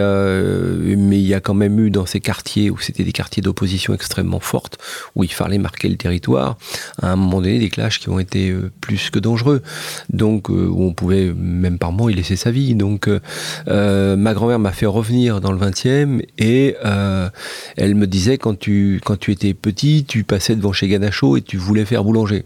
Euh, 0.06 0.94
mais 0.96 1.18
il 1.18 1.26
y 1.26 1.34
a 1.34 1.40
quand 1.40 1.54
même 1.54 1.78
eu 1.80 1.90
dans 1.90 2.06
ces 2.06 2.20
quartiers 2.20 2.70
où 2.70 2.78
c'était 2.78 3.04
des 3.04 3.12
quartiers 3.12 3.42
d'opposition 3.42 3.94
extrêmement 3.94 4.40
fortes, 4.40 4.78
où 5.14 5.24
il 5.24 5.32
fallait 5.32 5.58
marquer 5.58 5.88
le 5.88 5.96
territoire, 5.96 6.56
à 7.02 7.12
un 7.12 7.16
moment 7.16 7.40
donné 7.40 7.58
des 7.58 7.70
clashs 7.70 7.98
qui 7.98 8.08
ont 8.08 8.18
été 8.18 8.50
euh, 8.50 8.70
plus 8.80 9.10
que 9.10 9.18
dangereux. 9.18 9.62
Donc 10.10 10.50
euh, 10.50 10.68
où 10.68 10.84
on 10.84 10.92
pouvait 10.92 11.32
même 11.56 11.78
par 11.78 11.92
mois, 11.92 12.10
il 12.10 12.16
laissait 12.16 12.36
sa 12.36 12.50
vie. 12.50 12.74
Donc, 12.74 13.08
euh, 13.08 14.16
ma 14.16 14.34
grand-mère 14.34 14.58
m'a 14.58 14.72
fait 14.72 14.86
revenir 14.86 15.40
dans 15.40 15.52
le 15.52 15.58
20e 15.58 16.22
et 16.38 16.76
euh, 16.84 17.28
elle 17.76 17.94
me 17.94 18.06
disait 18.06 18.38
quand 18.38 18.58
tu, 18.58 19.00
quand 19.04 19.18
tu 19.18 19.32
étais 19.32 19.54
petit, 19.54 20.04
tu 20.06 20.24
passais 20.24 20.56
devant 20.56 20.72
chez 20.72 20.88
Ganacho 20.88 21.36
et 21.36 21.42
tu 21.42 21.56
voulais 21.56 21.84
faire 21.84 22.04
boulanger. 22.04 22.44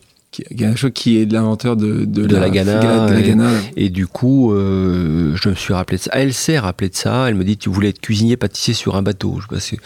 Ganacho 0.52 0.90
qui 0.90 1.20
est 1.20 1.30
l'inventeur 1.30 1.76
de, 1.76 2.04
de, 2.04 2.26
de, 2.26 2.36
la, 2.36 2.48
la 2.48 2.48
de 2.48 3.12
la 3.12 3.22
Gana. 3.22 3.50
Et, 3.76 3.86
et, 3.86 3.90
du 3.90 4.06
coup, 4.06 4.52
euh, 4.52 5.34
je 5.34 5.48
me 5.48 5.54
suis 5.54 5.74
rappelé 5.74 5.98
de 5.98 6.02
ça. 6.02 6.10
Elle 6.14 6.32
s'est 6.32 6.58
rappelé 6.58 6.88
de 6.88 6.94
ça. 6.94 7.28
Elle 7.28 7.34
me 7.34 7.44
dit 7.44 7.56
tu 7.56 7.68
voulais 7.68 7.88
être 7.88 8.00
cuisinier 8.00 8.36
pâtissier 8.36 8.74
sur 8.74 8.94
un 8.94 9.02
bateau. 9.02 9.38
Je 9.38 9.42
sais 9.42 9.54
pas 9.54 9.60
si 9.60 9.78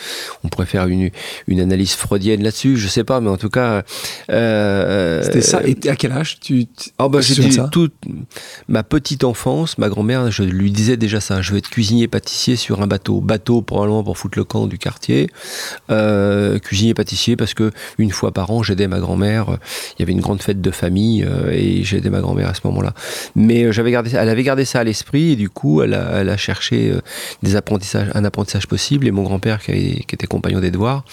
on 0.43 0.49
pourrait 0.49 0.67
faire 0.67 0.87
une, 0.87 1.11
une 1.47 1.61
analyse 1.61 1.95
freudienne 1.95 2.43
là-dessus. 2.43 2.77
Je 2.77 2.89
sais 2.89 3.05
pas, 3.05 3.21
mais 3.21 3.31
en 3.31 3.39
tout 3.39 3.49
cas. 3.49 3.85
Euh, 4.31 5.23
C'était 5.23 5.41
ça. 5.41 5.63
Et 5.65 5.77
à 5.89 5.97
quel 5.97 6.13
âge 6.13 6.39
tu 6.41 6.67
Oh 6.99 7.09
bah 7.09 7.21
j'ai 7.23 7.35
toute 7.73 7.95
ma 8.69 8.83
petite 8.83 9.25
enfance. 9.25 9.79
Ma 9.79 9.89
grand-mère, 9.89 10.31
je 10.31 10.43
lui 10.43 10.71
disais 10.71 10.97
déjà 10.99 11.21
ça. 11.21 11.41
Je 11.41 11.53
veux 11.53 11.59
être 11.59 11.71
cuisinier 11.71 12.07
pâtissier 12.07 12.57
sur 12.57 12.83
un 12.83 12.87
bateau. 12.87 13.21
Bateau 13.21 13.63
probablement 13.63 14.05
pour 14.05 14.19
foutre 14.19 14.39
le 14.39 14.45
camp 14.45 14.67
du 14.67 14.77
quartier. 14.77 15.31
Euh, 15.91 16.59
cuisinier 16.59 16.93
pâtissier 16.93 17.37
parce 17.37 17.55
que 17.55 17.71
une 17.99 18.11
fois 18.11 18.33
par 18.33 18.51
an, 18.51 18.63
j'aidais 18.63 18.89
ma 18.89 19.01
grand-mère. 19.01 19.59
Il 19.97 20.01
y 20.01 20.03
avait 20.03 20.13
une 20.13 20.21
grande 20.21 20.34
fête 20.41 20.61
de 20.61 20.71
famille 20.71 21.25
euh, 21.25 21.51
et 21.53 21.83
j'ai 21.85 21.99
aidé 21.99 22.11
ma 22.11 22.21
grand-mère 22.21 22.49
à 22.49 22.55
ce 22.55 22.61
moment-là. 22.65 22.95
Mais 23.37 23.65
euh, 23.65 23.73
j'avais 23.73 23.91
gardé, 23.91 24.11
elle 24.15 24.29
avait 24.29 24.43
gardé 24.43 24.65
ça 24.65 24.81
à 24.81 24.85
l'esprit 24.85 25.33
et 25.33 25.37
du 25.37 25.49
coup, 25.49 25.83
elle 25.83 25.95
a, 25.95 26.21
elle 26.21 26.29
a 26.29 26.37
cherché 26.37 26.91
euh, 26.91 27.01
des 27.43 27.57
apprentissages, 27.57 28.09
un 28.15 28.25
apprentissage 28.25 28.67
possible. 28.67 29.07
Et 29.07 29.11
mon 29.11 29.23
grand-père, 29.23 29.61
qui, 29.63 30.05
qui, 30.07 30.15
était 30.15 30.27
compagnon 30.27 30.61
d'Edouard, 30.61 31.05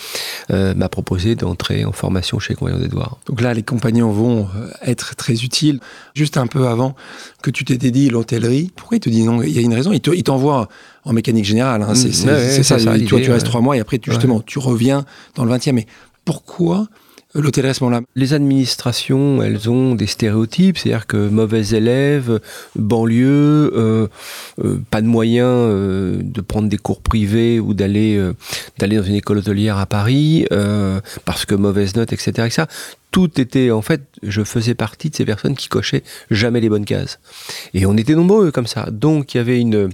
euh, 0.52 0.74
m'a 0.74 0.90
proposé 0.90 1.36
d'entrer 1.36 1.86
en 1.86 1.92
formation 1.92 2.40
chez 2.40 2.56
compagnon 2.56 2.80
d'Edouard. 2.80 3.18
Donc 3.26 3.42
là, 3.42 3.54
les 3.54 3.64
compagnons 3.64 4.12
vont 4.12 4.48
être 4.84 5.16
très 5.16 5.44
utiles. 5.44 5.80
Juste 6.14 6.38
un 6.38 6.48
peu 6.48 6.68
avant 6.68 6.96
que 7.42 7.52
tu 7.52 7.66
t'étais 7.66 7.92
dit 7.92 8.10
l'hôtellerie, 8.10 8.72
pourquoi 8.76 8.98
il 8.98 9.00
te 9.00 9.10
dit 9.10 9.24
non? 9.24 9.42
Il 9.42 9.52
y 9.52 9.60
a 9.60 9.62
une 9.62 9.74
raison. 9.74 9.92
Il 9.94 10.02
t'envoie 10.24 10.68
en 11.06 11.14
mécanique 11.14 11.46
générale. 11.46 11.82
Hein. 11.82 11.96
C'est 11.96 12.10
mmh, 12.10 12.30
ouais, 12.30 12.64
ça. 12.64 12.80
ça 12.80 13.00
toi, 13.00 13.22
tu 13.22 13.32
restes 13.32 13.46
trois 13.46 13.62
mois 13.62 13.78
et 13.78 13.80
après, 13.80 13.98
tu, 13.98 14.12
justement, 14.12 14.38
ouais. 14.38 14.44
tu 14.46 14.60
reviens 14.60 15.06
dans 15.36 15.46
le 15.46 15.52
20e. 15.52 15.74
Mais 15.74 15.88
pourquoi 16.26 16.88
l'hôtellerie 17.34 17.72
à 17.72 17.74
ce 17.74 17.84
moment-là 17.84 18.04
Les 18.16 18.34
administrations, 18.34 19.42
elles 19.42 19.70
ont 19.70 19.96
des 19.96 20.08
stéréotypes, 20.08 20.78
c'est-à-dire 20.78 21.08
que 21.08 21.30
mauvais 21.30 21.70
élèves, 21.70 22.40
banlieue, 22.76 23.72
euh, 23.76 24.08
euh, 24.64 24.80
pas 24.90 25.02
de 25.02 25.08
moyens 25.08 25.48
euh, 25.48 26.20
de 26.22 26.42
prendre 26.42 26.68
des 26.68 26.78
cours 26.78 27.02
privés 27.02 27.60
ou 27.60 27.74
d'aller 27.74 28.22
d'aller 28.78 28.98
dans 28.98 29.04
une 29.04 29.16
école 29.16 29.40
hôtelière 29.40 29.78
à 29.78 29.86
Paris, 29.86 30.46
parce 31.26 31.46
que 31.46 31.56
mauvaise 31.56 31.96
note, 31.96 32.14
etc., 32.14 32.32
etc. 32.46 32.64
Tout 33.12 33.42
était, 33.42 33.72
en 33.72 33.82
fait, 33.82 34.02
je 34.24 34.44
faisais 34.44 34.74
partie 34.74 35.10
de 35.10 35.16
ces 35.16 35.26
personnes 35.26 35.56
qui 35.56 35.68
cochaient 35.68 36.04
jamais 36.30 36.62
les 36.62 36.70
bonnes 36.70 36.86
cases. 36.86 37.20
Et 37.74 37.86
on 37.86 37.98
était 37.98 38.16
nombreux 38.16 38.52
comme 38.52 38.68
ça. 38.68 38.90
Donc 38.90 39.34
il 39.34 39.38
y 39.38 39.40
avait 39.42 39.60
une 39.60 39.90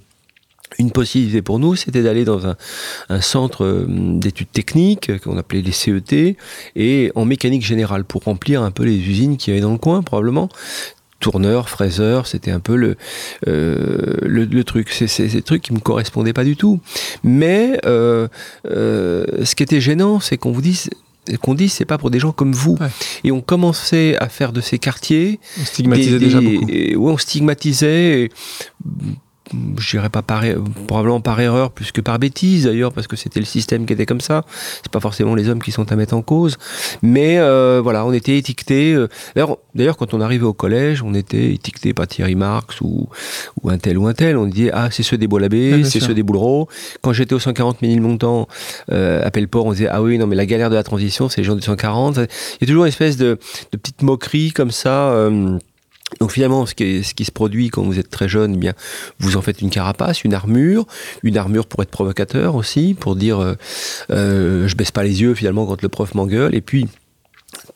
une 0.80 0.92
possibilité 0.92 1.42
pour 1.42 1.60
nous, 1.60 1.76
c'était 1.76 2.04
d'aller 2.04 2.26
dans 2.26 2.48
un, 2.48 3.22
centre 3.22 3.64
euh, 3.64 3.86
d'études 3.88 4.52
techniques 4.52 5.20
qu'on 5.20 5.38
appelait 5.38 5.62
les 5.62 5.72
CET 5.72 6.38
et 6.76 7.12
en 7.16 7.26
mécanique 7.26 7.66
générale 7.66 8.04
pour 8.04 8.24
remplir 8.24 8.62
un 8.62 8.72
peu 8.72 8.84
les 8.84 8.98
usines 8.98 9.38
qu'il 9.38 9.54
y 9.54 9.58
avait 9.58 9.62
dans 9.62 9.72
le 9.72 9.78
coin 9.78 10.04
probablement 10.04 10.50
tourneur, 11.20 11.68
fraiseur, 11.68 12.28
c'était 12.28 12.52
un 12.52 12.60
peu 12.60 12.76
le, 12.76 12.96
euh, 13.48 14.18
le, 14.22 14.64
truc. 14.64 14.92
C'est 14.92 15.28
des 15.28 15.42
trucs 15.42 15.64
qui 15.64 15.74
me 15.74 15.80
correspondaient 15.80 16.32
pas 16.32 16.44
du 16.44 16.56
tout. 16.56 16.80
Mais 17.24 17.80
euh, 17.88 18.28
ce 18.64 19.56
qui 19.56 19.64
était 19.64 19.82
gênant, 19.82 20.20
c'est 20.20 20.38
qu'on 20.38 20.52
vous 20.52 20.62
dise 20.62 20.92
qu'on 21.42 21.56
dit 21.56 21.68
c'est 21.68 21.86
pas 21.86 21.98
pour 21.98 22.10
des 22.10 22.20
gens 22.20 22.32
comme 22.32 22.54
vous 22.54 22.78
et 23.26 23.32
on 23.34 23.42
commençait 23.42 24.16
à 24.18 24.30
faire 24.30 24.54
de 24.54 24.62
ces 24.62 24.80
quartiers 24.80 25.42
on 25.60 25.66
stigmatisait 25.66 26.20
déjà 26.20 26.40
beaucoup 26.40 27.10
on 27.10 27.18
stigmatisait 27.18 28.30
je 29.78 29.92
dirais 29.92 30.10
pas 30.10 30.22
par, 30.22 30.44
probablement 30.88 31.22
par 31.22 31.40
erreur 31.40 31.72
plus 31.72 31.92
que 31.92 32.02
par 32.02 32.20
bêtise 32.20 32.66
d'ailleurs 32.66 32.94
parce 32.94 33.08
que 33.08 33.16
c'était 33.16 33.40
le 33.40 33.46
système 33.46 33.86
qui 33.86 33.94
était 33.94 34.06
comme 34.06 34.22
ça. 34.22 34.46
C'est 34.84 34.92
pas 34.92 35.00
forcément 35.00 35.36
les 35.36 35.50
hommes 35.50 35.62
qui 35.62 35.72
sont 35.72 35.92
à 35.92 35.96
mettre 35.96 36.16
en 36.16 36.22
cause. 36.22 36.58
Mais 37.02 37.38
euh, 37.40 37.82
voilà 37.84 38.06
on 38.06 38.14
était 38.14 38.38
étiqueté 38.38 38.94
euh, 38.94 39.08
d'ailleurs 39.76 39.98
quand 39.98 40.14
on 40.14 40.22
arrivait 40.22 40.46
au 40.46 40.54
collège 40.54 41.04
on 41.04 41.14
était 41.14 41.54
étiqueté 41.54 41.94
par 41.94 42.08
Thierry 42.08 42.36
Marx 42.36 42.82
ou, 42.82 43.08
ou 43.62 43.70
un 43.70 43.78
tel 43.78 43.98
ou 43.98 44.08
un 44.08 44.14
tel. 44.14 44.38
On 44.38 44.48
disait 44.48 44.72
ah 44.74 44.90
c'est 44.92 45.04
ceux 45.04 45.18
des 45.18 45.28
Bois-l'Abbé 45.28 45.84
c'est 45.84 46.00
ceux 46.00 46.14
des 46.14 46.24
Boulereau 46.24 46.68
quand 47.02 47.14
j'étais 47.14 47.34
au 47.34 47.40
140 47.40 47.78
000 47.82 48.00
montants 48.02 48.48
euh, 48.92 49.26
à 49.26 49.32
Pelleport 49.32 49.66
on 49.66 49.72
disait 49.72 49.88
ah 49.90 50.02
oui 50.02 50.18
non 50.18 50.28
mais 50.28 50.36
la 50.36 50.46
galère 50.46 50.70
de 50.70 50.76
la 50.76 50.84
transition 50.84 51.30
c'est 51.30 51.42
les 51.42 51.46
gens 51.46 51.56
du 51.56 51.62
140 51.62 52.18
il 52.18 52.22
y 52.62 52.64
a 52.64 52.68
toujours 52.68 52.84
une 52.84 52.90
espèce 52.90 53.18
de, 53.18 53.38
de 53.72 53.78
petite 53.78 54.02
moquerie 54.02 54.52
comme 54.52 54.72
ça 54.72 55.10
euh, 55.10 55.58
donc 56.22 56.32
finalement, 56.32 56.66
ce 56.66 56.74
qui, 56.74 57.04
ce 57.04 57.14
qui, 57.14 57.26
se 57.26 57.32
produit 57.32 57.70
quand 57.70 57.84
vous 57.84 58.00
êtes 58.00 58.10
très 58.10 58.30
jeune, 58.30 58.54
eh 58.56 58.58
bien, 58.58 58.74
vous 59.20 59.36
en 59.36 59.42
faites 59.42 59.62
une 59.62 59.70
carapace, 59.70 60.24
une 60.24 60.34
armure, 60.34 60.88
une 61.22 61.38
armure 61.38 61.68
pour 61.68 61.84
être 61.84 61.90
provocateur 61.90 62.56
aussi, 62.56 62.96
pour 62.98 63.18
dire 63.18 63.40
euh, 63.40 63.56
euh, 64.12 64.68
je 64.68 64.76
baisse 64.76 64.92
pas 64.92 65.04
les 65.04 65.22
yeux 65.22 65.36
finalement 65.36 65.66
quand 65.66 65.82
le 65.82 65.90
prof 65.90 66.16
m'engueule, 66.16 66.56
et 66.56 66.62
puis 66.62 66.88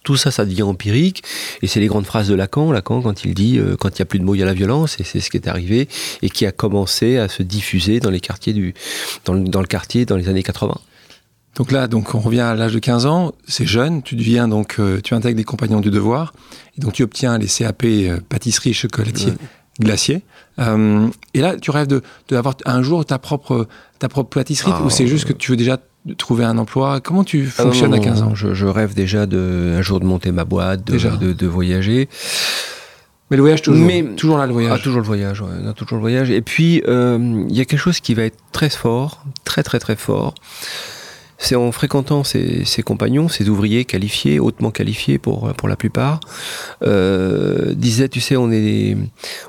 tout 0.03 0.15
ça, 0.15 0.31
ça 0.31 0.45
devient 0.45 0.63
empirique, 0.63 1.23
et 1.61 1.67
c'est 1.67 1.81
les 1.81 1.88
grandes 1.88 2.05
phrases 2.05 2.29
de 2.29 2.35
Lacan, 2.35 2.71
Lacan 2.71 3.01
quand 3.01 3.25
il 3.25 3.33
dit 3.33 3.59
euh, 3.59 3.75
quand 3.77 3.89
il 3.89 4.01
n'y 4.01 4.03
a 4.03 4.05
plus 4.05 4.19
de 4.19 4.23
mots, 4.23 4.33
il 4.33 4.39
y 4.39 4.43
a 4.43 4.45
la 4.45 4.53
violence, 4.53 5.00
et 5.01 5.03
c'est 5.03 5.19
ce 5.19 5.29
qui 5.29 5.38
est 5.38 5.47
arrivé 5.50 5.89
et 6.21 6.29
qui 6.29 6.45
a 6.45 6.53
commencé 6.53 7.17
à 7.17 7.27
se 7.27 7.43
diffuser 7.43 8.00
dans 8.00 8.09
les 8.09 8.21
quartiers 8.21 8.53
du, 8.53 8.73
dans 9.25 9.33
le, 9.33 9.43
dans 9.43 9.61
le 9.61 9.67
quartier 9.67 10.05
dans 10.05 10.15
les 10.15 10.29
années 10.29 10.43
80. 10.43 10.79
Donc 11.55 11.72
là, 11.72 11.88
donc 11.88 12.15
on 12.15 12.20
revient 12.20 12.41
à 12.41 12.55
l'âge 12.55 12.74
de 12.74 12.79
15 12.79 13.05
ans, 13.05 13.34
c'est 13.46 13.65
jeune, 13.65 14.01
tu 14.03 14.15
deviens 14.15 14.48
donc, 14.48 14.77
euh, 14.79 15.01
tu 15.03 15.13
intègres 15.13 15.38
les 15.38 15.43
compagnons 15.43 15.81
du 15.81 15.91
devoir, 15.91 16.34
et 16.77 16.81
donc 16.81 16.93
tu 16.93 17.03
obtiens 17.03 17.38
les 17.38 17.48
CAP 17.48 17.84
euh, 17.84 18.20
pâtisserie, 18.29 18.74
chocolatier, 18.74 19.34
glacier. 19.79 20.22
Euh, 20.60 21.08
et 21.34 21.41
là, 21.41 21.58
tu 21.58 21.72
rêves 21.72 21.88
de, 21.88 22.01
avoir 22.31 22.55
un 22.65 22.81
jour 22.81 23.05
ta 23.05 23.20
propre, 23.20 23.67
ta 24.00 24.08
propre 24.08 24.29
pâtisserie, 24.29 24.72
ou 24.86 24.89
c'est 24.89 25.08
juste 25.08 25.25
que 25.25 25.34
tu 25.34 25.51
veux 25.51 25.58
déjà 25.58 25.77
trouver 26.17 26.46
un 26.46 26.58
emploi? 26.58 27.01
Comment 27.01 27.25
tu 27.25 27.51
ah 27.58 27.63
fonctionnes 27.63 27.93
à 27.93 28.00
15 28.00 28.22
ans? 28.22 28.34
Je, 28.34 28.65
rêve 28.65 28.93
déjà 28.93 29.25
de, 29.25 29.75
un 29.77 29.81
jour 29.81 30.00
de 30.00 30.05
monter 30.05 30.31
ma 30.31 30.46
boîte, 30.46 30.86
de, 30.86 31.34
de, 31.34 31.48
voyager. 31.48 32.08
Mais 33.29 33.38
le 33.38 33.43
voyage 33.43 33.62
toujours. 33.62 33.86
Mais, 33.86 34.03
toujours 34.15 34.38
là 34.38 34.48
le 34.48 34.53
voyage. 34.53 34.72
Ah, 34.74 34.81
toujours 34.81 35.01
le 35.01 35.05
voyage, 35.05 35.41
ouais, 35.41 35.74
toujours 35.75 35.98
le 35.98 36.01
voyage. 36.01 36.31
Et 36.31 36.41
puis 36.41 36.81
il 36.88 37.55
y 37.55 37.60
a 37.60 37.65
quelque 37.65 37.77
chose 37.77 38.00
qui 38.00 38.13
va 38.13 38.24
être 38.24 38.38
très 38.53 38.70
fort, 38.70 39.25
très 39.43 39.63
très 39.63 39.79
très 39.79 39.98
fort 39.98 40.34
c'est 41.41 41.55
en 41.55 41.71
fréquentant 41.71 42.24
ses, 42.24 42.83
compagnons, 42.86 43.27
ses 43.27 43.50
ouvriers 43.50 43.83
qualifiés, 43.83 44.39
hautement 44.39 44.69
qualifiés 44.69 45.17
pour, 45.17 45.51
pour 45.53 45.67
la 45.67 45.75
plupart, 45.75 46.19
euh, 46.83 47.74
disait, 47.74 48.10
tu 48.10 48.21
sais, 48.21 48.36
on 48.36 48.51
est, 48.51 48.95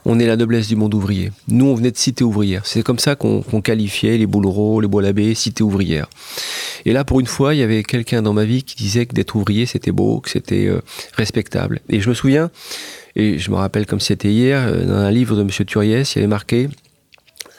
on 0.07 0.19
est 0.19 0.27
la 0.27 0.37
noblesse 0.37 0.69
du 0.69 0.77
monde 0.77 0.95
ouvrier. 0.95 1.31
Nous, 1.49 1.67
on 1.67 1.75
venait 1.75 1.91
de 1.91 1.97
cité 1.99 2.25
ouvrière. 2.25 2.63
C'est 2.65 2.83
comme 2.83 2.99
ça 2.99 3.15
qu'on 3.15 3.43
qualifiait 3.61 4.17
les 4.17 4.27
Boulereaux, 4.27 4.81
les 4.81 4.89
Bois-l'Abbé, 4.89 5.35
cité 5.35 5.63
ouvrière. 5.63 6.09
Et 6.87 6.95
là, 6.95 7.05
pour 7.05 7.21
une 7.21 7.27
fois, 7.27 7.55
il 7.55 7.59
y 7.59 7.63
avait 7.63 7.83
quelqu'un 7.83 8.23
dans 8.23 8.33
ma 8.33 8.47
vie 8.47 8.63
qui 8.63 8.77
disait 8.77 9.05
que 9.05 9.15
d'être 9.15 9.37
ouvrier, 9.37 9.67
c'était 9.67 9.93
beau, 9.93 10.21
que 10.21 10.31
c'était 10.31 10.67
euh, 10.67 10.81
respectable. 11.15 11.81
Et 11.91 12.01
je 12.01 12.09
me 12.09 12.15
souviens, 12.15 12.51
et 13.17 13.39
je 13.39 13.51
me 13.51 13.57
rappelle 13.57 13.85
comme 13.85 14.01
c'était 14.01 14.33
hier, 14.33 14.67
euh, 14.67 14.87
dans 14.87 14.95
un 14.95 15.11
livre 15.11 15.37
de 15.37 15.43
M. 15.43 15.51
Turiès, 15.67 16.15
il 16.15 16.19
y 16.19 16.21
avait 16.21 16.27
marqué 16.27 16.71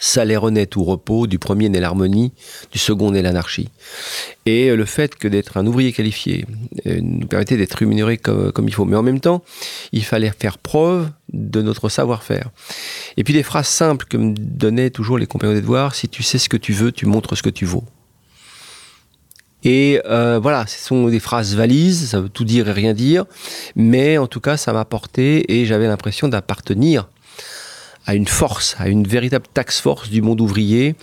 salaire 0.03 0.43
honnête 0.43 0.75
ou 0.75 0.83
repos, 0.83 1.27
du 1.27 1.39
premier 1.39 1.69
naît 1.69 1.79
l'harmonie, 1.79 2.33
du 2.73 2.77
second 2.77 3.11
naît 3.11 3.21
l'anarchie. 3.21 3.69
Et 4.45 4.69
euh, 4.69 4.75
le 4.75 4.83
fait 4.83 5.15
que 5.15 5.29
d'être 5.29 5.55
un 5.55 5.65
ouvrier 5.65 5.93
qualifié 5.93 6.45
euh, 6.85 6.99
nous 7.01 7.25
permettait 7.25 7.55
d'être 7.55 7.75
rémunéré 7.75 8.17
comme, 8.17 8.51
comme, 8.51 8.67
il 8.67 8.73
faut. 8.73 8.83
Mais 8.83 8.97
en 8.97 9.01
même 9.01 9.21
temps, 9.21 9.45
il 9.93 10.03
fallait 10.03 10.33
faire 10.37 10.57
preuve 10.57 11.09
de 11.31 11.61
notre 11.61 11.87
savoir-faire. 11.87 12.49
Et 13.15 13.23
puis 13.23 13.33
des 13.33 13.43
phrases 13.43 13.69
simples 13.69 14.05
que 14.05 14.17
me 14.17 14.33
donnaient 14.33 14.89
toujours 14.89 15.17
les 15.17 15.25
compagnons 15.25 15.53
des 15.53 15.61
devoirs, 15.61 15.95
si 15.95 16.09
tu 16.09 16.21
sais 16.21 16.37
ce 16.37 16.49
que 16.49 16.57
tu 16.57 16.73
veux, 16.73 16.91
tu 16.91 17.05
montres 17.05 17.37
ce 17.37 17.43
que 17.43 17.49
tu 17.49 17.63
vaux. 17.63 17.85
Et 19.63 20.01
euh, 20.05 20.37
voilà, 20.43 20.67
ce 20.67 20.85
sont 20.85 21.07
des 21.07 21.21
phrases 21.21 21.55
valises, 21.55 22.09
ça 22.09 22.19
veut 22.19 22.27
tout 22.27 22.43
dire 22.43 22.67
et 22.67 22.73
rien 22.73 22.93
dire, 22.93 23.23
mais 23.77 24.17
en 24.17 24.27
tout 24.27 24.41
cas, 24.41 24.57
ça 24.57 24.73
m'a 24.73 24.83
porté 24.83 25.57
et 25.57 25.65
j'avais 25.65 25.87
l'impression 25.87 26.27
d'appartenir 26.27 27.07
à 28.05 28.15
une 28.15 28.27
force, 28.27 28.75
à 28.79 28.87
une 28.89 29.05
véritable 29.07 29.45
taxe 29.53 29.79
force 29.79 30.09
du 30.09 30.21
monde 30.21 30.41
ouvrier 30.41 30.95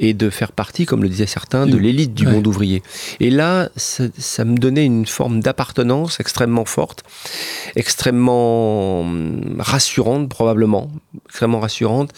et 0.00 0.14
de 0.14 0.30
faire 0.30 0.52
partie, 0.52 0.86
comme 0.86 1.02
le 1.02 1.08
disaient 1.08 1.26
certains, 1.26 1.66
de 1.66 1.76
l'élite 1.76 2.14
du 2.14 2.26
monde 2.26 2.46
ouvrier. 2.46 2.82
Et 3.20 3.30
là, 3.30 3.68
ça, 3.76 4.44
me 4.44 4.56
donnait 4.56 4.84
une 4.84 5.06
forme 5.06 5.40
d'appartenance 5.40 6.20
extrêmement 6.20 6.64
forte, 6.64 7.04
extrêmement 7.74 9.00
hum, 9.00 9.56
rassurante 9.58 10.28
probablement, 10.28 10.90
extrêmement 11.26 11.60
rassurante, 11.60 12.12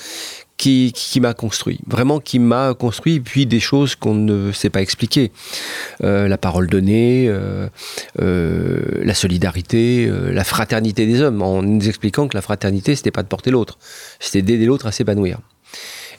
qui, 0.58 0.92
qui 0.94 1.20
m'a 1.20 1.32
construit, 1.32 1.78
vraiment 1.86 2.18
qui 2.18 2.38
m'a 2.40 2.74
construit, 2.74 3.20
puis 3.20 3.46
des 3.46 3.60
choses 3.60 3.94
qu'on 3.94 4.14
ne 4.14 4.52
sait 4.52 4.70
pas 4.70 4.82
expliquer. 4.82 5.32
Euh, 6.02 6.28
la 6.28 6.36
parole 6.36 6.66
donnée, 6.66 7.26
euh, 7.28 7.68
euh, 8.20 8.82
la 9.02 9.14
solidarité, 9.14 10.10
la 10.10 10.44
fraternité 10.44 11.06
des 11.06 11.22
hommes, 11.22 11.40
en 11.40 11.62
nous 11.62 11.88
expliquant 11.88 12.28
que 12.28 12.36
la 12.36 12.42
fraternité, 12.42 12.96
c'était 12.96 13.12
pas 13.12 13.22
de 13.22 13.28
porter 13.28 13.50
l'autre, 13.50 13.78
c'était 14.18 14.42
d'aider 14.42 14.66
l'autre 14.66 14.86
à 14.86 14.92
s'épanouir. 14.92 15.38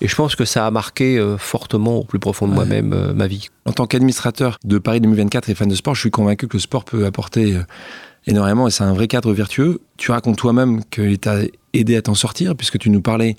Et 0.02 0.08
je 0.08 0.16
pense 0.16 0.38
que 0.38 0.46
ça 0.46 0.66
a 0.66 0.72
marqué 0.72 1.22
fortement 1.38 1.98
au 1.98 2.04
plus 2.06 2.20
profond 2.20 2.48
de 2.48 2.54
moi-même 2.54 3.12
ma 3.14 3.28
vie. 3.28 3.50
En 3.66 3.74
tant 3.74 3.86
qu'administrateur 3.86 4.58
de 4.64 4.78
Paris 4.78 5.02
2024 5.02 5.50
et 5.50 5.56
fan 5.56 5.68
de 5.68 5.76
sport, 5.76 5.94
je 5.94 6.00
suis 6.00 6.12
convaincu 6.12 6.48
que 6.48 6.56
le 6.56 6.62
sport 6.62 6.86
peut 6.86 7.06
apporter 7.06 7.60
énormément 8.26 8.70
et 8.70 8.72
c'est 8.72 8.86
un 8.86 8.94
vrai 8.94 9.10
cadre 9.10 9.34
vertueux. 9.34 9.82
Tu 9.98 10.12
racontes 10.12 10.38
toi-même 10.38 10.86
qu'il 10.86 11.20
t'a 11.20 11.40
aidé 11.74 11.98
à 11.98 12.02
t'en 12.02 12.16
sortir 12.16 12.56
puisque 12.56 12.80
tu 12.80 12.90
nous 12.90 13.02
parlais 13.02 13.36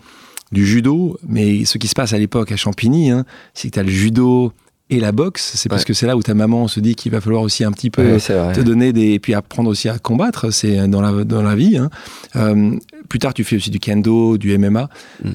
du 0.53 0.67
judo, 0.67 1.19
mais 1.27 1.65
ce 1.65 1.79
qui 1.79 1.89
se 1.89 1.95
passe 1.95 2.13
à 2.13 2.19
l'époque 2.19 2.53
à 2.53 2.57
Champigny, 2.57 3.11
hein, 3.11 3.25
c'est 3.55 3.69
que 3.69 3.75
tu 3.75 3.79
as 3.79 3.83
le 3.83 3.91
judo 3.91 4.53
et 4.93 4.99
la 4.99 5.13
boxe, 5.13 5.53
c'est 5.55 5.69
parce 5.69 5.85
que 5.85 5.93
c'est 5.93 6.07
là 6.07 6.17
où 6.17 6.23
ta 6.23 6.35
maman 6.35 6.67
se 6.67 6.81
dit 6.81 6.97
qu'il 6.97 7.13
va 7.13 7.21
falloir 7.21 7.43
aussi 7.43 7.63
un 7.63 7.71
petit 7.71 7.91
peu 7.91 8.19
te 8.19 8.61
donner 8.61 8.93
des... 8.93 9.13
Et 9.13 9.19
puis 9.21 9.35
apprendre 9.35 9.71
aussi 9.71 9.89
à 9.89 9.99
combattre, 9.99 10.51
c'est 10.51 10.89
dans 10.89 11.01
la, 11.01 11.25
dans 11.25 11.43
la 11.43 11.55
vie. 11.55 11.77
Hein. 11.77 11.91
Euh, 12.35 12.73
plus 13.09 13.21
tard, 13.21 13.33
tu 13.33 13.45
fais 13.45 13.55
aussi 13.55 13.71
du 13.71 13.79
kendo, 13.79 14.37
du 14.37 14.57
MMA. 14.59 14.89
Mm. 15.23 15.29
Euh, 15.29 15.31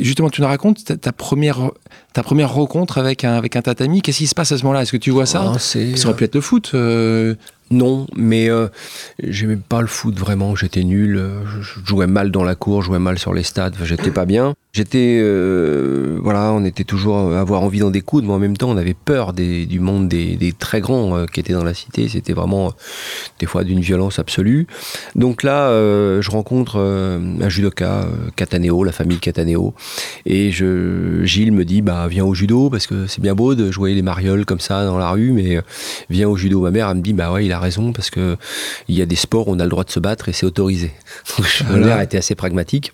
justement, 0.00 0.30
tu 0.30 0.40
nous 0.40 0.48
racontes 0.48 1.00
ta, 1.00 1.12
première, 1.12 1.70
ta 2.12 2.24
première 2.24 2.52
rencontre 2.52 2.98
avec 2.98 3.22
un, 3.22 3.34
avec 3.34 3.54
un 3.54 3.62
tatami. 3.62 4.02
Qu'est-ce 4.02 4.18
qui 4.18 4.26
se 4.26 4.34
passe 4.34 4.50
à 4.50 4.58
ce 4.58 4.64
moment-là? 4.64 4.82
Est-ce 4.82 4.92
que 4.92 4.96
tu 4.96 5.10
vois 5.12 5.26
ça? 5.26 5.52
Ah, 5.54 5.58
Ça 5.60 5.78
aurait 6.04 6.16
pu 6.16 6.24
être 6.24 6.34
le 6.34 6.40
foot. 6.40 6.72
Euh, 6.74 7.36
non, 7.70 8.06
mais 8.16 8.48
euh, 8.48 8.68
j'aimais 9.22 9.56
pas 9.56 9.82
le 9.82 9.86
foot 9.86 10.18
vraiment, 10.18 10.56
j'étais 10.56 10.84
nul, 10.84 11.22
je 11.60 11.80
jouais 11.86 12.06
mal 12.06 12.30
dans 12.30 12.44
la 12.44 12.54
cour, 12.54 12.82
je 12.82 12.86
jouais 12.86 12.98
mal 12.98 13.18
sur 13.18 13.34
les 13.34 13.42
stades, 13.42 13.74
j'étais 13.84 14.10
pas 14.10 14.24
bien. 14.24 14.54
J'étais, 14.72 15.18
euh, 15.20 16.18
voilà, 16.22 16.52
on 16.52 16.64
était 16.64 16.84
toujours 16.84 17.32
à 17.32 17.40
avoir 17.40 17.62
envie 17.62 17.80
d'en 17.80 17.90
découdre, 17.90 18.28
mais 18.28 18.34
en 18.34 18.38
même 18.38 18.56
temps, 18.56 18.70
on 18.70 18.76
avait 18.76 18.94
peur 18.94 19.32
du 19.32 19.80
monde 19.80 20.08
des, 20.08 20.54
très 20.56 20.80
grands 20.80 21.16
euh, 21.16 21.26
qui 21.26 21.40
étaient 21.40 21.52
dans 21.52 21.64
la 21.64 21.74
cité. 21.74 22.08
C'était 22.08 22.32
vraiment 22.32 22.72
des 23.40 23.46
fois 23.46 23.64
d'une 23.64 23.80
violence 23.80 24.18
absolue. 24.18 24.66
Donc 25.14 25.42
là, 25.42 25.70
je 25.70 26.30
rencontre 26.30 26.78
un 26.78 27.48
judoka, 27.48 28.06
Cataneo, 28.36 28.84
la 28.84 28.92
famille 28.92 29.18
Cataneo, 29.18 29.74
et 30.26 30.52
Gilles 30.52 31.52
me 31.52 31.64
dit, 31.64 31.82
bah 31.82 32.06
viens 32.08 32.24
au 32.24 32.34
judo 32.34 32.70
parce 32.70 32.86
que 32.86 33.06
c'est 33.06 33.20
bien 33.20 33.34
beau 33.34 33.54
de 33.54 33.70
jouer 33.70 33.94
les 33.94 34.02
marioles 34.02 34.44
comme 34.44 34.60
ça 34.60 34.84
dans 34.84 34.98
la 34.98 35.10
rue, 35.10 35.32
mais 35.32 35.60
viens 36.08 36.28
au 36.28 36.36
judo. 36.36 36.60
Ma 36.60 36.70
mère 36.70 36.94
me 36.94 37.00
dit, 37.00 37.14
bah 37.14 37.32
ouais, 37.32 37.46
il 37.46 37.52
a 37.52 37.57
raison 37.58 37.92
parce 37.92 38.10
que 38.10 38.36
il 38.88 38.94
y 38.94 39.02
a 39.02 39.06
des 39.06 39.16
sports 39.16 39.48
où 39.48 39.52
on 39.52 39.60
a 39.60 39.64
le 39.64 39.70
droit 39.70 39.84
de 39.84 39.90
se 39.90 40.00
battre 40.00 40.28
et 40.28 40.32
c'est 40.32 40.46
autorisé. 40.46 40.92
Donc, 41.38 41.46
voilà. 41.68 42.02
était 42.02 42.18
assez 42.18 42.34
pragmatique. 42.34 42.92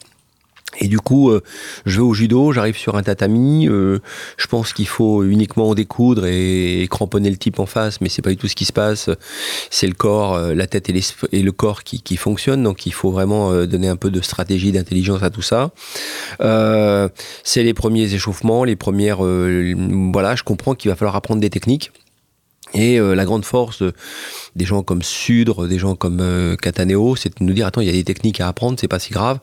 Et 0.81 0.89
du 0.89 0.99
coup, 0.99 1.31
euh, 1.31 1.43
je 1.87 1.97
vais 1.97 2.03
au 2.03 2.15
judo, 2.15 2.53
j'arrive 2.53 2.77
sur 2.77 2.97
un 2.97 3.03
tatami. 3.03 3.69
Euh, 3.69 4.01
je 4.37 4.47
pense 4.47 4.73
qu'il 4.73 4.89
faut 4.89 5.23
uniquement 5.23 5.75
découdre 5.75 6.27
et, 6.27 6.87
cramponner 6.91 7.31
le 7.31 7.37
type 7.37 7.59
en 7.59 7.67
face, 7.67 8.01
mais 8.01 8.09
c'est 8.09 8.23
pas 8.23 8.31
du 8.31 8.37
tout 8.37 8.49
ce 8.49 8.55
qui 8.55 8.65
se 8.65 8.73
passe. 8.73 9.11
C'est 9.71 9.87
le 9.87 9.95
corps, 9.95 10.35
euh, 10.35 10.55
la 10.55 10.67
tête 10.67 10.89
et, 10.91 11.01
et, 11.33 11.43
le 11.43 11.53
corps 11.53 11.85
qui, 11.85 12.03
qui 12.03 12.17
fonctionnent. 12.17 12.63
Donc, 12.63 12.87
il 12.87 12.93
faut 12.93 13.11
vraiment 13.11 13.65
donner 13.67 13.89
un 13.89 13.97
peu 13.97 14.11
de 14.11 14.21
stratégie, 14.21 14.73
d'intelligence 14.73 15.23
à 15.23 15.31
tout 15.31 15.43
ça. 15.43 15.71
c'est 16.41 17.63
les 17.63 17.75
premiers 17.75 18.13
échauffements, 18.13 18.65
les 18.65 18.77
premières. 18.77 19.19
voilà, 19.19 20.35
je 20.35 20.43
comprends 20.43 20.75
qu'il 20.75 20.91
va 20.91 20.97
falloir 20.97 21.17
apprendre 21.17 21.41
des 21.41 21.51
techniques. 21.51 21.93
Et 22.75 22.99
euh, 22.99 23.15
la 23.15 23.25
grande 23.25 23.45
force 23.45 23.83
des 24.57 24.65
gens 24.65 24.83
comme 24.83 25.03
Sudre, 25.03 25.67
des 25.67 25.79
gens 25.79 25.95
comme 25.95 26.21
euh, 26.21 26.57
Cataneo, 26.57 27.17
c'est 27.17 27.39
de 27.39 27.45
nous 27.45 27.53
dire 27.53 27.67
attends, 27.67 27.81
il 27.81 27.87
y 27.87 27.91
a 27.91 27.93
des 27.93 28.05
techniques 28.05 28.41
à 28.41 28.49
apprendre, 28.49 28.79
c'est 28.81 28.89
pas 28.89 28.99
si 28.99 29.13
grave. 29.13 29.39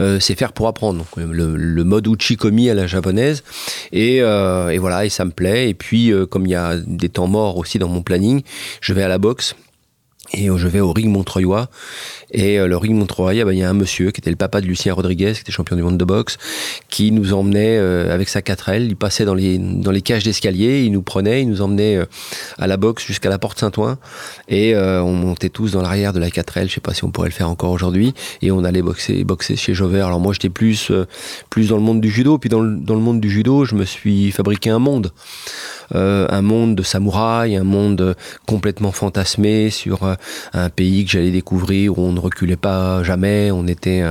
Euh, 0.00 0.18
c'est 0.20 0.34
faire 0.34 0.52
pour 0.52 0.68
apprendre. 0.68 0.98
Donc, 0.98 1.08
le, 1.16 1.56
le, 1.56 1.84
mode 1.84 2.06
uchikomi 2.06 2.70
à 2.70 2.74
la 2.74 2.86
japonaise. 2.86 3.42
Et, 3.92 4.16
et, 4.16 4.78
voilà, 4.78 5.04
et 5.04 5.10
ça 5.10 5.24
me 5.24 5.30
plaît. 5.30 5.68
Et 5.68 5.74
puis, 5.74 6.12
comme 6.30 6.46
il 6.46 6.50
y 6.50 6.54
a 6.54 6.76
des 6.76 7.08
temps 7.08 7.26
morts 7.26 7.58
aussi 7.58 7.78
dans 7.78 7.88
mon 7.88 8.02
planning, 8.02 8.42
je 8.80 8.94
vais 8.94 9.02
à 9.02 9.08
la 9.08 9.18
boxe. 9.18 9.54
Et 10.34 10.46
je 10.56 10.68
vais 10.68 10.80
au 10.80 10.92
ring 10.92 11.08
Montreuillois. 11.08 11.68
Et 12.30 12.58
euh, 12.58 12.66
le 12.66 12.76
ring 12.76 12.96
Montreuil, 12.96 13.44
bah, 13.44 13.52
il 13.52 13.58
y 13.58 13.62
a 13.62 13.68
un 13.68 13.74
monsieur 13.74 14.10
qui 14.10 14.20
était 14.20 14.30
le 14.30 14.36
papa 14.36 14.60
de 14.62 14.66
Lucien 14.66 14.94
Rodriguez, 14.94 15.32
qui 15.34 15.40
était 15.40 15.52
champion 15.52 15.76
du 15.76 15.82
monde 15.82 15.98
de 15.98 16.04
boxe, 16.04 16.38
qui 16.88 17.12
nous 17.12 17.34
emmenait 17.34 17.76
euh, 17.78 18.12
avec 18.12 18.28
sa 18.28 18.40
4L. 18.40 18.86
Il 18.86 18.96
passait 18.96 19.26
dans 19.26 19.34
les, 19.34 19.58
dans 19.58 19.90
les 19.90 20.00
cages 20.00 20.24
d'escalier, 20.24 20.84
il 20.84 20.92
nous 20.92 21.02
prenait, 21.02 21.42
il 21.42 21.48
nous 21.48 21.60
emmenait 21.60 21.96
euh, 21.96 22.06
à 22.58 22.66
la 22.66 22.78
boxe 22.78 23.04
jusqu'à 23.04 23.28
la 23.28 23.38
porte 23.38 23.58
Saint-Ouen. 23.58 23.98
Et 24.48 24.74
on 24.76 25.12
montait 25.12 25.48
tous 25.48 25.72
dans 25.72 25.82
l'arrière 25.82 26.12
de 26.12 26.18
la 26.18 26.28
4L. 26.28 26.68
Je 26.68 26.74
sais 26.74 26.80
pas 26.80 26.94
si 26.94 27.04
on 27.04 27.10
pourrait 27.10 27.28
le 27.28 27.34
faire 27.34 27.48
encore 27.48 27.70
aujourd'hui. 27.70 28.14
Et 28.40 28.50
on 28.50 28.64
allait 28.64 28.82
boxer, 28.82 29.24
boxer 29.24 29.56
chez 29.56 29.74
Jover. 29.74 30.02
Alors 30.02 30.20
moi, 30.20 30.32
j'étais 30.32 30.48
plus, 30.48 30.92
plus 31.50 31.68
dans 31.68 31.76
le 31.76 31.82
monde 31.82 32.00
du 32.00 32.10
judo. 32.10 32.38
Puis 32.38 32.48
dans 32.48 32.62
dans 32.62 32.94
le 32.94 33.00
monde 33.00 33.20
du 33.20 33.30
judo, 33.30 33.64
je 33.64 33.74
me 33.74 33.84
suis 33.84 34.30
fabriqué 34.32 34.70
un 34.70 34.78
monde. 34.78 35.12
Un 35.94 36.42
monde 36.42 36.74
de 36.74 36.82
samouraïs, 36.82 37.56
un 37.56 37.64
monde 37.64 38.16
complètement 38.46 38.92
fantasmé 38.92 39.70
sur 39.70 40.16
un 40.52 40.70
pays 40.70 41.04
que 41.04 41.10
j'allais 41.10 41.30
découvrir 41.30 41.98
où 41.98 42.02
on 42.02 42.20
reculait 42.20 42.56
pas 42.56 43.02
jamais, 43.02 43.50
on 43.50 43.66
était 43.66 44.02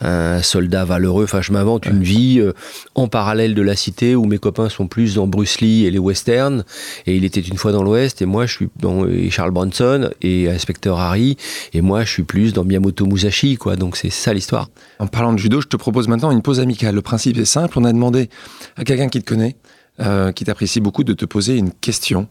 un, 0.00 0.42
soldat 0.42 0.84
valeureux. 0.84 1.24
Enfin, 1.24 1.40
je 1.40 1.52
m'invente 1.52 1.86
une 1.86 2.02
vie 2.02 2.40
euh, 2.40 2.52
en 2.94 3.08
parallèle 3.08 3.54
de 3.54 3.62
la 3.62 3.76
cité 3.76 4.14
où 4.14 4.24
mes 4.24 4.38
copains 4.38 4.68
sont 4.68 4.86
plus 4.86 5.14
dans 5.14 5.26
Bruce 5.26 5.60
Lee 5.60 5.84
et 5.84 5.90
les 5.90 5.98
westerns. 5.98 6.64
Et 7.06 7.16
il 7.16 7.24
était 7.24 7.40
une 7.40 7.56
fois 7.56 7.72
dans 7.72 7.82
l'Ouest 7.82 8.22
et 8.22 8.26
moi 8.26 8.46
je 8.46 8.54
suis 8.54 8.68
dans 8.76 9.04
Charles 9.30 9.50
Bronson 9.50 10.10
et 10.22 10.48
Inspecteur 10.50 10.98
Harry 10.98 11.36
et 11.72 11.80
moi 11.80 12.04
je 12.04 12.10
suis 12.10 12.22
plus 12.22 12.52
dans 12.52 12.64
Miyamoto 12.64 13.06
Musashi, 13.06 13.56
quoi. 13.56 13.76
Donc 13.76 13.96
c'est 13.96 14.10
ça 14.10 14.32
l'histoire. 14.32 14.68
En 14.98 15.06
parlant 15.06 15.32
de 15.32 15.38
judo, 15.38 15.60
je 15.60 15.68
te 15.68 15.76
propose 15.76 16.08
maintenant 16.08 16.30
une 16.30 16.42
pause 16.42 16.60
amicale. 16.60 16.94
Le 16.94 17.02
principe 17.02 17.38
est 17.38 17.44
simple. 17.44 17.78
On 17.78 17.84
a 17.84 17.92
demandé 17.92 18.28
à 18.76 18.84
quelqu'un 18.84 19.08
qui 19.08 19.20
te 19.20 19.28
connaît, 19.28 19.56
euh, 20.00 20.32
qui 20.32 20.44
t'apprécie 20.44 20.80
beaucoup, 20.80 21.04
de 21.04 21.12
te 21.12 21.24
poser 21.24 21.56
une 21.56 21.72
question. 21.72 22.28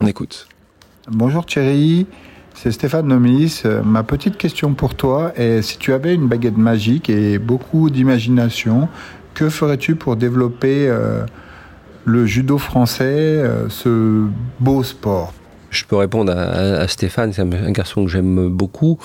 On 0.00 0.06
écoute. 0.06 0.48
Bonjour 1.10 1.46
Thierry. 1.46 2.06
C'est 2.54 2.72
Stéphane 2.72 3.06
Nomis. 3.06 3.62
Euh, 3.64 3.82
ma 3.82 4.02
petite 4.02 4.36
question 4.36 4.74
pour 4.74 4.94
toi 4.94 5.32
est 5.36 5.62
si 5.62 5.78
tu 5.78 5.92
avais 5.92 6.14
une 6.14 6.28
baguette 6.28 6.56
magique 6.56 7.08
et 7.08 7.38
beaucoup 7.38 7.88
d'imagination, 7.88 8.88
que 9.34 9.48
ferais-tu 9.48 9.94
pour 9.94 10.16
développer 10.16 10.88
euh, 10.88 11.24
le 12.04 12.26
judo 12.26 12.58
français, 12.58 13.42
ce 13.68 14.26
beau 14.60 14.82
sport? 14.82 15.32
Je 15.70 15.84
peux 15.84 15.96
répondre 15.96 16.32
à, 16.32 16.88
Stéphane, 16.88 17.32
c'est 17.32 17.42
un, 17.42 17.70
garçon 17.70 18.04
que 18.04 18.10
j'aime 18.10 18.48
beaucoup, 18.48 18.98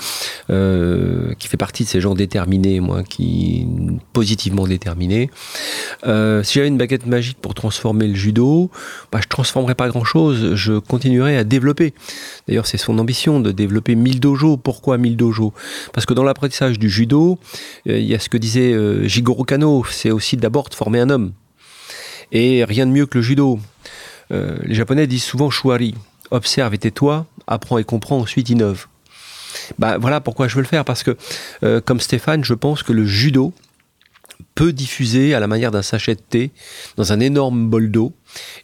euh, 0.50 1.34
qui 1.36 1.48
fait 1.48 1.58
partie 1.58 1.84
de 1.84 1.90
ces 1.90 2.02
gens 2.02 2.16
déterminés, 2.16 2.80
moi, 2.80 3.04
qui 3.04 3.68
positivement 4.14 4.66
déterminés. 4.66 5.30
Euh, 6.06 6.44
si 6.44 6.56
j'avais 6.56 6.68
une 6.68 6.78
baguette 6.78 7.06
magique 7.06 7.38
pour 7.42 7.54
transformer 7.54 8.08
le 8.08 8.16
judo, 8.16 8.72
bah, 9.12 9.20
je 9.22 9.28
transformerais 9.28 9.76
pas 9.76 9.90
grand-chose, 9.90 10.56
je 10.56 10.80
continuerais 10.80 11.38
à 11.38 11.44
développer. 11.44 11.94
D'ailleurs, 12.48 12.68
c'est 12.68 12.78
son 12.78 12.98
ambition 13.00 13.40
de 13.40 13.52
développer 13.52 13.96
1000 13.96 14.20
dojos. 14.20 14.58
Pourquoi 14.58 14.98
1000 14.98 15.18
dojos? 15.18 15.54
Parce 15.94 16.06
que 16.06 16.14
dans 16.14 16.24
l'apprentissage 16.24 16.80
du 16.80 16.90
judo, 16.90 17.40
euh, 17.88 18.00
il 18.00 18.06
y 18.06 18.16
a 18.16 18.20
ce 18.20 18.30
que 18.30 18.38
disait 18.38 18.74
Jigoro 19.08 19.44
Kano, 19.44 19.84
c'est 19.90 20.12
aussi 20.12 20.38
d'abord 20.38 20.70
de 20.70 20.76
former 20.76 21.00
un 21.00 21.10
homme. 21.10 21.34
Et 22.32 22.64
rien 22.64 22.86
de 22.86 22.92
mieux 22.92 23.06
que 23.06 23.18
le 23.18 23.24
judo. 23.24 23.60
les 24.32 24.74
Japonais 24.74 25.06
disent 25.08 25.24
souvent 25.24 25.50
shuari 25.50 25.94
observe 26.32 26.74
et 26.74 26.78
tais-toi, 26.78 27.26
apprends 27.48 27.78
et 27.78 27.84
comprends, 27.84 28.18
ensuite 28.20 28.50
innove. 28.50 28.88
Bah, 29.78 29.98
voilà 29.98 30.22
pourquoi 30.22 30.48
je 30.48 30.56
veux 30.56 30.62
le 30.62 30.68
faire, 30.68 30.86
parce 30.86 31.04
que 31.04 31.16
euh, 31.64 31.82
comme 31.82 32.00
Stéphane, 32.00 32.44
je 32.44 32.54
pense 32.54 32.84
que 32.84 32.92
le 32.92 33.06
judo 33.06 33.54
peut 34.56 34.74
diffuser 34.74 35.34
à 35.34 35.40
la 35.40 35.48
manière 35.48 35.72
d'un 35.72 35.82
sachet 35.82 36.16
de 36.16 36.22
thé 36.22 36.52
dans 36.96 37.12
un 37.12 37.20
énorme 37.20 37.70
bol 37.70 37.90
d'eau 37.90 38.14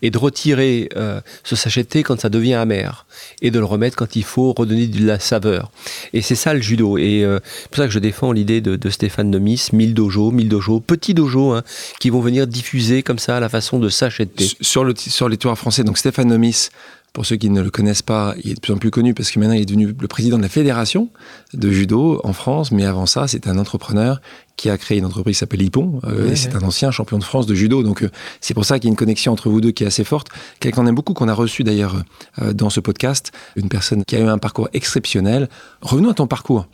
et 0.02 0.12
de 0.12 0.18
retirer 0.18 0.90
euh, 0.96 1.22
ce 1.44 1.56
sachet 1.56 1.84
de 1.84 1.88
thé 1.88 2.04
quand 2.04 2.20
ça 2.20 2.30
devient 2.30 2.56
amer 2.56 3.06
et 3.42 3.52
de 3.52 3.60
le 3.60 3.66
remettre 3.66 3.96
quand 3.96 4.16
il 4.16 4.24
faut 4.24 4.54
redonner 4.54 4.88
de 4.88 5.06
la 5.06 5.20
saveur. 5.20 5.72
Et 6.14 6.22
c'est 6.22 6.36
ça 6.36 6.54
le 6.54 6.62
judo. 6.62 6.98
Et 6.98 7.24
euh, 7.24 7.40
c'est 7.44 7.70
pour 7.70 7.78
ça 7.78 7.86
que 7.86 7.94
je 7.94 8.00
défends 8.00 8.32
l'idée 8.32 8.62
de, 8.62 8.90
Stéphane 8.90 9.30
Nomis, 9.30 9.70
1000 9.72 9.94
dojos, 9.94 10.32
1000 10.32 10.50
dojos, 10.50 10.80
petits 10.80 11.14
dojos 11.14 11.54
hein, 11.54 11.64
qui 12.00 12.10
vont 12.10 12.22
venir 12.22 12.48
diffuser 12.48 13.04
comme 13.04 13.20
ça 13.20 13.38
à 13.38 13.40
la 13.40 13.50
façon 13.50 13.80
de 13.80 13.90
sachet 13.90 14.26
de 14.26 14.32
thé. 14.32 14.48
Sur, 14.62 14.84
le, 14.84 14.94
sur 14.96 15.30
les 15.30 15.38
toits 15.38 15.56
français, 15.56 15.84
donc 15.84 15.98
Stéphane 15.98 16.28
Nomis, 16.28 16.70
pour 17.14 17.26
ceux 17.26 17.38
qui 17.38 17.50
ne 17.50 17.62
le 17.62 17.72
connaissent 17.72 18.02
pas, 18.02 18.36
il 18.44 18.52
est 18.52 18.56
de 18.56 18.60
plus 18.60 18.74
en 18.74 18.78
plus 18.78 18.92
connu 18.92 19.14
parce 19.14 19.32
que 19.32 19.40
maintenant 19.40 19.56
il 19.56 19.62
est 19.62 19.66
devenu 19.66 19.96
le 20.00 20.08
président 20.08 20.38
de 20.38 20.44
la 20.44 20.50
fédération 20.50 21.10
de 21.54 21.72
judo 21.72 22.22
en 22.24 22.34
France. 22.34 22.72
Mais 22.72 22.86
avant 22.86 23.06
ça, 23.06 23.28
c'est 23.28 23.48
un 23.48 23.58
entrepreneur 23.58 24.22
qui 24.56 24.70
a 24.70 24.78
créé 24.78 25.00
une 25.00 25.06
entreprise 25.06 25.38
qui 25.38 25.40
s'appelle 25.40 25.62
Hippon. 25.62 26.02
Euh, 26.04 26.36
c'est 26.36 26.56
un 26.56 26.62
ancien 26.62 26.92
champion 26.92 27.18
de 27.18 27.24
France 27.24 27.46
de 27.46 27.56
judo. 27.56 27.82
Donc 27.82 28.04
euh, 28.04 28.10
c'est 28.42 28.54
pour 28.54 28.66
ça 28.66 28.78
qu'il 28.78 28.88
y 28.88 28.90
a 28.90 28.92
une 28.92 28.98
connexion 28.98 29.32
entre 29.32 29.50
vous 29.50 29.62
deux 29.62 29.72
qui 29.72 29.84
est 29.84 29.88
assez 29.88 30.04
forte. 30.04 30.28
Quelqu'un 30.60 30.86
aime 30.86 30.96
beaucoup, 30.96 31.14
qu'on 31.14 31.28
a 31.28 31.34
reçu 31.34 31.64
d'ailleurs 31.64 32.04
euh, 32.42 32.54
dans 32.54 32.70
ce 32.70 32.80
podcast, 32.80 33.32
une 33.56 33.70
personne 33.70 34.04
qui 34.06 34.16
a 34.16 34.20
eu 34.20 34.28
un 34.28 34.38
parcours 34.38 34.70
exceptionnel. 34.74 35.50
Revenons 35.82 36.10
à 36.10 36.14
ton 36.14 36.28
parcours. 36.28 36.68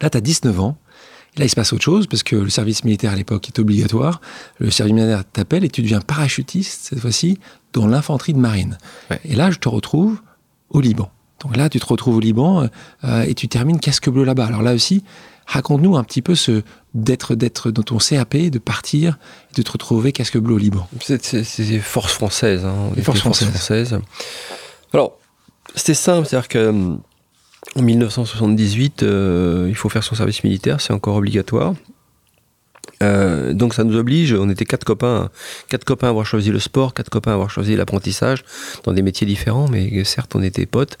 Là, 0.00 0.10
tu 0.10 0.16
as 0.16 0.20
19 0.20 0.60
ans. 0.60 0.76
Là, 1.36 1.44
il 1.44 1.48
se 1.48 1.56
passe 1.56 1.72
autre 1.72 1.82
chose 1.82 2.06
parce 2.06 2.22
que 2.22 2.36
le 2.36 2.48
service 2.48 2.84
militaire 2.84 3.12
à 3.12 3.16
l'époque 3.16 3.48
est 3.48 3.58
obligatoire. 3.58 4.20
Le 4.58 4.70
service 4.70 4.94
militaire 4.94 5.24
t'appelle 5.24 5.64
et 5.64 5.68
tu 5.68 5.82
deviens 5.82 6.00
parachutiste 6.00 6.88
cette 6.90 7.00
fois-ci 7.00 7.38
dans 7.74 7.86
l'infanterie 7.86 8.32
de 8.32 8.38
marine. 8.38 8.78
Et 9.24 9.34
là, 9.34 9.50
je 9.50 9.58
te 9.58 9.68
retrouve 9.68 10.20
au 10.70 10.80
Liban. 10.80 11.10
Donc 11.40 11.56
là, 11.56 11.68
tu 11.68 11.78
te 11.78 11.86
retrouves 11.86 12.16
au 12.16 12.20
Liban 12.20 12.68
euh, 13.04 13.22
et 13.22 13.34
tu 13.34 13.48
termines 13.48 13.78
casque 13.78 14.08
bleu 14.08 14.24
là-bas. 14.24 14.46
Alors 14.46 14.62
là 14.62 14.72
aussi, 14.72 15.04
raconte-nous 15.46 15.96
un 15.96 16.04
petit 16.04 16.22
peu 16.22 16.34
ce 16.34 16.62
d'être 16.94 17.34
d'être 17.34 17.70
dans 17.70 17.82
ton 17.82 17.98
CAP, 17.98 18.36
de 18.36 18.58
partir, 18.58 19.18
et 19.50 19.56
de 19.56 19.62
te 19.62 19.72
retrouver 19.72 20.12
casque 20.12 20.38
bleu 20.38 20.54
au 20.54 20.58
Liban. 20.58 20.88
C'est 21.00 21.78
forces 21.80 22.14
françaises. 22.14 22.64
Hein, 22.64 22.90
les 22.96 23.02
forces 23.02 23.20
françaises. 23.20 23.98
Alors, 24.92 25.18
c'était 25.74 25.94
simple, 25.94 26.26
c'est-à-dire 26.26 26.48
que 26.48 26.96
en 27.76 27.82
1978, 27.82 29.02
euh, 29.02 29.66
il 29.68 29.74
faut 29.74 29.88
faire 29.88 30.04
son 30.04 30.14
service 30.14 30.44
militaire, 30.44 30.80
c'est 30.80 30.92
encore 30.92 31.16
obligatoire. 31.16 31.74
Euh, 33.04 33.52
donc 33.52 33.74
ça 33.74 33.84
nous 33.84 33.96
oblige, 33.96 34.32
on 34.32 34.48
était 34.48 34.64
quatre 34.64 34.84
copains, 34.84 35.30
quatre 35.68 35.84
copains 35.84 36.08
à 36.08 36.10
avoir 36.10 36.26
choisi 36.26 36.50
le 36.50 36.58
sport, 36.58 36.94
quatre 36.94 37.10
copains 37.10 37.32
à 37.32 37.34
avoir 37.34 37.50
choisi 37.50 37.76
l'apprentissage 37.76 38.44
dans 38.84 38.92
des 38.92 39.02
métiers 39.02 39.26
différents, 39.26 39.68
mais 39.68 40.04
certes 40.04 40.34
on 40.34 40.42
était 40.42 40.66
potes. 40.66 40.96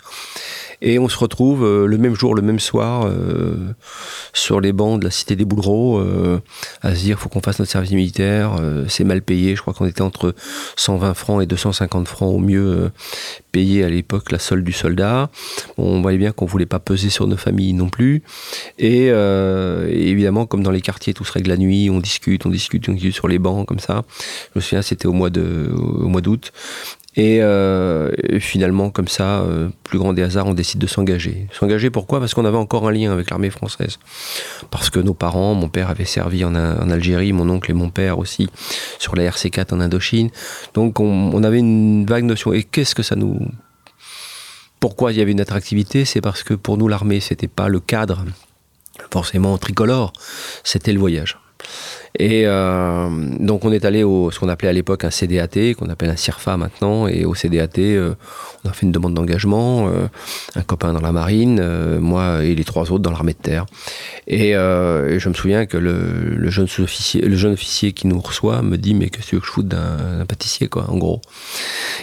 Et 0.86 0.98
on 0.98 1.08
se 1.08 1.16
retrouve 1.16 1.64
euh, 1.64 1.86
le 1.86 1.96
même 1.96 2.14
jour, 2.14 2.34
le 2.34 2.42
même 2.42 2.60
soir, 2.60 3.06
euh, 3.06 3.56
sur 4.34 4.60
les 4.60 4.74
bancs 4.74 5.00
de 5.00 5.04
la 5.06 5.10
cité 5.10 5.34
des 5.34 5.46
Boulereaux, 5.46 5.98
euh, 5.98 6.40
à 6.82 6.94
se 6.94 7.00
dire 7.00 7.18
faut 7.18 7.30
qu'on 7.30 7.40
fasse 7.40 7.58
notre 7.58 7.72
service 7.72 7.92
militaire, 7.92 8.56
c'est 8.86 9.04
mal 9.04 9.22
payé. 9.22 9.56
Je 9.56 9.62
crois 9.62 9.72
qu'on 9.72 9.86
était 9.86 10.02
entre 10.02 10.34
120 10.76 11.14
francs 11.14 11.42
et 11.42 11.46
250 11.46 12.06
francs 12.06 12.34
au 12.34 12.38
mieux 12.38 12.90
payé 13.50 13.82
à 13.82 13.88
l'époque 13.88 14.30
la 14.30 14.38
solde 14.38 14.64
du 14.64 14.72
soldat. 14.72 15.30
on 15.78 16.02
voyait 16.02 16.18
bien 16.18 16.32
qu'on 16.32 16.44
voulait 16.44 16.66
pas 16.66 16.80
peser 16.80 17.08
sur 17.08 17.26
nos 17.26 17.38
familles 17.38 17.72
non 17.72 17.88
plus. 17.88 18.22
Et, 18.78 19.06
évidemment, 19.06 20.44
comme 20.44 20.62
dans 20.62 20.70
les 20.70 20.82
quartiers, 20.82 21.14
tout 21.14 21.24
se 21.24 21.32
règle 21.32 21.48
la 21.48 21.56
nuit, 21.56 21.88
on 21.88 22.00
discute, 22.00 22.44
on 22.44 22.50
discute, 22.50 22.88
on 22.90 22.92
discute 22.92 23.14
sur 23.14 23.28
les 23.28 23.38
bancs 23.38 23.66
comme 23.66 23.80
ça. 23.80 24.04
Je 24.52 24.58
me 24.58 24.60
souviens, 24.60 24.82
c'était 24.82 25.06
au 25.06 25.12
mois 25.12 25.30
de, 25.30 25.72
au 25.74 26.08
mois 26.08 26.20
d'août. 26.20 26.52
Euh, 27.16 28.10
et, 28.22 28.40
finalement, 28.40 28.90
comme 28.90 29.08
ça, 29.08 29.40
euh, 29.40 29.68
plus 29.84 29.98
grand 29.98 30.12
des 30.12 30.22
hasards, 30.22 30.46
on 30.46 30.54
décide 30.54 30.80
de 30.80 30.86
s'engager. 30.86 31.46
S'engager 31.52 31.90
pourquoi? 31.90 32.18
Parce 32.20 32.34
qu'on 32.34 32.44
avait 32.44 32.56
encore 32.56 32.88
un 32.88 32.92
lien 32.92 33.12
avec 33.12 33.30
l'armée 33.30 33.50
française. 33.50 33.98
Parce 34.70 34.90
que 34.90 34.98
nos 34.98 35.14
parents, 35.14 35.54
mon 35.54 35.68
père 35.68 35.90
avait 35.90 36.04
servi 36.04 36.44
en, 36.44 36.54
Algérie, 36.54 37.32
mon 37.32 37.48
oncle 37.48 37.70
et 37.70 37.74
mon 37.74 37.90
père 37.90 38.18
aussi 38.18 38.48
sur 38.98 39.14
la 39.16 39.28
RC4 39.30 39.74
en 39.74 39.80
Indochine. 39.80 40.30
Donc 40.74 41.00
on, 41.00 41.42
avait 41.44 41.58
une 41.58 42.06
vague 42.06 42.24
notion. 42.24 42.52
Et 42.52 42.62
qu'est-ce 42.62 42.94
que 42.94 43.02
ça 43.02 43.16
nous... 43.16 43.38
Pourquoi 44.80 45.12
il 45.12 45.18
y 45.18 45.20
avait 45.22 45.32
une 45.32 45.40
attractivité? 45.40 46.04
C'est 46.04 46.20
parce 46.20 46.42
que 46.42 46.54
pour 46.54 46.76
nous, 46.76 46.88
l'armée, 46.88 47.20
c'était 47.20 47.48
pas 47.48 47.68
le 47.68 47.80
cadre 47.80 48.24
forcément 49.12 49.56
tricolore, 49.58 50.12
c'était 50.62 50.92
le 50.92 51.00
voyage. 51.00 51.38
Et 52.16 52.42
euh, 52.46 53.08
donc 53.40 53.64
on 53.64 53.72
est 53.72 53.84
allé 53.84 54.04
au 54.04 54.30
ce 54.30 54.38
qu'on 54.38 54.48
appelait 54.48 54.68
à 54.68 54.72
l'époque 54.72 55.02
un 55.02 55.10
CDAT, 55.10 55.74
qu'on 55.76 55.88
appelle 55.88 56.10
un 56.10 56.16
CIRFA 56.16 56.56
maintenant, 56.56 57.08
et 57.08 57.24
au 57.24 57.34
CDAT, 57.34 57.78
euh, 57.78 58.14
on 58.64 58.68
a 58.68 58.72
fait 58.72 58.86
une 58.86 58.92
demande 58.92 59.14
d'engagement, 59.14 59.88
euh, 59.88 60.06
un 60.54 60.62
copain 60.62 60.92
dans 60.92 61.00
la 61.00 61.10
marine, 61.10 61.60
moi 61.98 62.44
et 62.44 62.54
les 62.54 62.62
trois 62.62 62.92
autres 62.92 63.02
dans 63.02 63.10
l'armée 63.10 63.32
de 63.32 63.38
terre. 63.38 63.66
Et, 64.28 64.50
et 64.50 65.18
je 65.18 65.28
me 65.28 65.34
souviens 65.34 65.66
que 65.66 65.76
le, 65.76 66.36
le 66.36 66.50
jeune 66.50 66.68
sous-officier, 66.68 67.20
le 67.20 67.34
jeune 67.34 67.52
officier 67.52 67.92
qui 67.92 68.06
nous 68.06 68.20
reçoit 68.20 68.62
me 68.62 68.78
dit 68.78 68.94
mais 68.94 69.10
qu'est-ce 69.10 69.32
que 69.32 69.44
je 69.44 69.50
foute 69.50 69.66
d'un 69.66 70.24
pâtissier 70.28 70.68
quoi, 70.68 70.88
en 70.88 70.98
gros. 70.98 71.20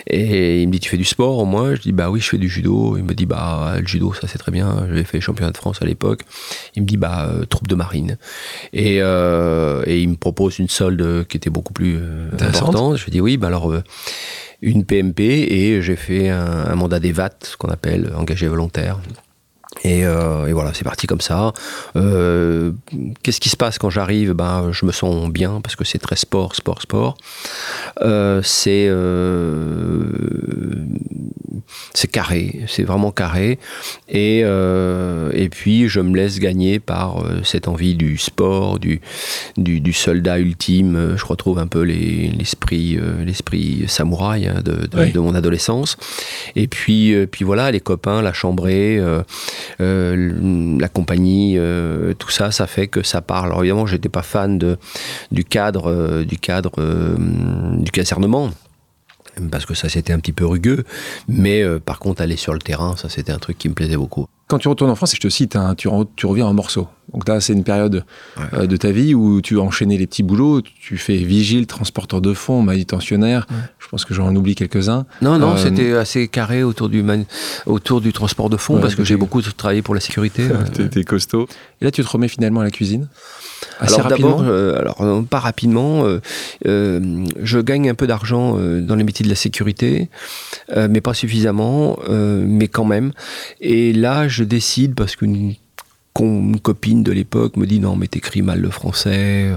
Et 0.07 0.61
il 0.61 0.67
me 0.67 0.73
dit 0.73 0.81
tu 0.81 0.89
fais 0.89 0.97
du 0.97 1.05
sport 1.05 1.37
au 1.37 1.45
moins? 1.45 1.75
Je 1.75 1.81
dis 1.81 1.93
bah 1.93 2.09
oui 2.09 2.19
je 2.19 2.27
fais 2.27 2.37
du 2.37 2.49
judo. 2.49 2.97
Il 2.97 3.03
me 3.03 3.13
dit 3.13 3.25
bah 3.25 3.75
le 3.79 3.87
judo 3.87 4.13
ça 4.13 4.27
c'est 4.27 4.37
très 4.37 4.51
bien. 4.51 4.85
J'avais 4.89 5.05
fait 5.05 5.21
championnat 5.21 5.51
de 5.51 5.57
France 5.57 5.81
à 5.81 5.85
l'époque. 5.85 6.23
Il 6.75 6.81
me 6.81 6.87
dit 6.87 6.97
bah 6.97 7.31
troupe 7.49 7.67
de 7.67 7.75
marine. 7.75 8.17
Et, 8.73 8.97
euh, 8.99 9.83
et 10.01 10.03
il 10.03 10.09
me 10.09 10.15
propose 10.15 10.59
une 10.59 10.69
solde 10.69 11.25
qui 11.27 11.37
était 11.37 11.49
beaucoup 11.49 11.73
plus 11.73 11.97
euh, 11.99 12.29
importante. 12.39 12.97
Je 12.97 13.05
lui 13.05 13.11
dis 13.11 13.21
oui 13.21 13.37
bah 13.37 13.47
alors 13.47 13.71
euh, 13.71 13.83
une 14.61 14.83
PMP 14.85 15.19
et 15.21 15.81
j'ai 15.81 15.95
fait 15.95 16.29
un, 16.29 16.65
un 16.65 16.75
mandat 16.75 16.99
d'EVAT, 16.99 17.29
ce 17.43 17.57
qu'on 17.57 17.69
appelle 17.69 18.11
engagé 18.17 18.47
volontaire. 18.47 18.99
Et, 19.83 20.05
euh, 20.05 20.47
et 20.47 20.53
voilà, 20.53 20.73
c'est 20.73 20.83
parti 20.83 21.07
comme 21.07 21.21
ça. 21.21 21.53
Euh, 21.95 22.71
Qu'est-ce 23.23 23.39
qui 23.39 23.49
se 23.49 23.55
passe 23.55 23.79
quand 23.79 23.89
j'arrive? 23.89 24.33
Ben, 24.33 24.71
Je 24.71 24.85
me 24.85 24.91
sens 24.91 25.29
bien 25.29 25.61
parce 25.61 25.75
que 25.75 25.85
c'est 25.85 25.97
très 25.97 26.17
sport, 26.17 26.55
sport, 26.55 26.81
sport. 26.81 27.17
Euh, 28.01 28.41
c'est 28.43 28.87
c'est 31.93 32.09
carré, 32.09 32.61
c'est 32.67 32.83
vraiment 32.83 33.11
carré. 33.11 33.59
Et, 34.09 34.41
euh, 34.43 35.31
et 35.33 35.49
puis, 35.49 35.89
je 35.89 35.99
me 35.99 36.15
laisse 36.15 36.39
gagner 36.39 36.79
par 36.79 37.19
euh, 37.25 37.41
cette 37.43 37.67
envie 37.67 37.95
du 37.95 38.17
sport, 38.17 38.79
du, 38.79 39.01
du, 39.57 39.81
du 39.81 39.93
soldat 39.93 40.39
ultime. 40.39 40.95
Euh, 40.95 41.17
Je 41.17 41.25
retrouve 41.25 41.59
un 41.59 41.67
peu 41.67 41.81
les- 41.81 42.31
l'esprit 42.37 42.97
l'esprit 43.25 43.83
samouraï 43.87 44.47
hein, 44.47 44.61
de, 44.63 44.87
de- 44.87 44.97
Oui. 44.99 45.11
de 45.11 45.19
mon 45.19 45.35
adolescence. 45.35 45.97
Et 46.55 46.67
puis, 46.67 47.13
euh, 47.13 47.25
puis 47.27 47.43
voilà, 47.45 47.71
les 47.71 47.79
copains, 47.81 48.21
la 48.21 48.33
chambrée, 48.33 48.99
la 49.79 50.87
compagnie, 50.87 51.57
tout 52.19 52.29
ça, 52.29 52.51
ça 52.51 52.67
fait 52.67 52.87
que 52.87 53.03
ça 53.03 53.21
parle. 53.21 53.47
Alors 53.47 53.61
évidemment, 53.61 53.85
j'étais 53.85 54.09
pas 54.09 54.21
fan 54.21 54.57
de, 54.57 54.77
du 55.31 55.43
cadre, 55.43 56.23
du 56.23 56.37
cadre 56.37 56.71
du 57.77 57.91
casernement. 57.91 58.51
Parce 59.49 59.65
que 59.65 59.73
ça 59.73 59.89
c'était 59.89 60.13
un 60.13 60.19
petit 60.19 60.33
peu 60.33 60.45
rugueux, 60.45 60.83
mais 61.27 61.61
euh, 61.61 61.79
par 61.79 61.99
contre 61.99 62.21
aller 62.21 62.37
sur 62.37 62.53
le 62.53 62.59
terrain, 62.59 62.95
ça 62.97 63.09
c'était 63.09 63.31
un 63.31 63.39
truc 63.39 63.57
qui 63.57 63.69
me 63.69 63.73
plaisait 63.73 63.97
beaucoup. 63.97 64.27
Quand 64.47 64.59
tu 64.59 64.67
retournes 64.67 64.91
en 64.91 64.95
France, 64.95 65.13
et 65.13 65.15
je 65.15 65.21
te 65.21 65.29
cite, 65.29 65.55
hein, 65.55 65.75
tu, 65.75 65.87
tu 66.17 66.25
reviens 66.25 66.45
en 66.45 66.53
morceaux. 66.53 66.87
Donc 67.13 67.27
là, 67.27 67.41
c'est 67.41 67.53
une 67.53 67.63
période 67.63 68.03
Ouais. 68.37 68.43
euh, 68.53 68.67
de 68.67 68.77
ta 68.77 68.91
vie 68.91 69.13
où 69.13 69.41
tu 69.41 69.57
as 69.59 69.61
enchaîné 69.61 69.97
les 69.97 70.07
petits 70.07 70.23
boulots. 70.23 70.61
Tu 70.61 70.97
fais 70.97 71.17
vigile, 71.17 71.67
transporteur 71.67 72.21
de 72.21 72.33
fonds, 72.33 72.61
manutentionnaire. 72.61 73.47
Ouais. 73.49 73.57
Je 73.79 73.87
pense 73.89 74.05
que 74.05 74.13
j'en 74.13 74.33
oublie 74.35 74.55
quelques-uns. 74.55 75.05
Non, 75.21 75.37
non, 75.37 75.53
Euh, 75.53 75.57
c'était 75.57 75.93
assez 75.93 76.27
carré 76.29 76.63
autour 76.63 76.87
du, 76.89 77.03
man- 77.03 77.25
autour 77.65 77.99
du 78.01 78.13
transport 78.13 78.49
de 78.49 78.55
fonds, 78.57 78.75
Ouais, 78.75 78.81
parce 78.81 78.93
que 78.93 78.97
t'étais- 79.01 79.09
j'ai 79.09 79.17
beaucoup 79.17 79.41
travaillé 79.41 79.81
pour 79.81 79.93
la 79.95 79.99
sécurité. 80.01 80.43
euh. 80.51 80.63
T'es- 80.73 80.87
T'es 80.89 81.03
costaud. 81.03 81.47
Et 81.81 81.85
là, 81.85 81.91
tu 81.91 82.01
te 82.03 82.07
remets 82.09 82.27
finalement 82.29 82.61
à 82.61 82.63
la 82.63 82.71
cuisine? 82.71 83.07
Assez 83.79 83.95
alors 83.95 84.07
d'abord, 84.07 84.41
euh, 84.43 84.79
alors 84.79 85.01
euh, 85.01 85.21
pas 85.21 85.39
rapidement, 85.39 86.05
euh, 86.05 86.19
euh, 86.67 87.25
je 87.43 87.59
gagne 87.59 87.89
un 87.89 87.93
peu 87.95 88.07
d'argent 88.07 88.55
euh, 88.57 88.81
dans 88.81 88.95
les 88.95 89.03
métiers 89.03 89.23
de 89.23 89.29
la 89.29 89.35
sécurité, 89.35 90.09
euh, 90.75 90.87
mais 90.89 91.01
pas 91.01 91.13
suffisamment, 91.13 91.99
euh, 92.09 92.43
mais 92.47 92.67
quand 92.67 92.85
même. 92.85 93.11
Et 93.59 93.93
là, 93.93 94.27
je 94.27 94.43
décide 94.43 94.95
parce 94.95 95.15
qu'une 95.15 95.53
une 96.19 96.59
copine 96.59 97.03
de 97.03 97.11
l'époque 97.11 97.57
me 97.57 97.65
dit 97.65 97.79
non 97.79 97.95
mais 97.95 98.07
t'écris 98.07 98.41
mal 98.41 98.59
le 98.59 98.69
français, 98.69 99.51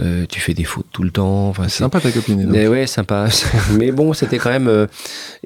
euh, 0.00 0.24
tu 0.28 0.40
fais 0.40 0.54
des 0.54 0.64
fautes 0.64 0.86
tout 0.92 1.02
le 1.02 1.10
temps. 1.10 1.48
Enfin, 1.48 1.64
C'est 1.68 1.78
sympa 1.78 2.00
ta 2.00 2.10
copine. 2.10 2.42
donc. 2.42 2.52
mais 2.52 2.68
ouais, 2.68 2.86
sympa. 2.86 3.28
mais 3.72 3.92
bon, 3.92 4.12
c'était 4.12 4.38
quand 4.38 4.50
même 4.50 4.68
euh, 4.68 4.86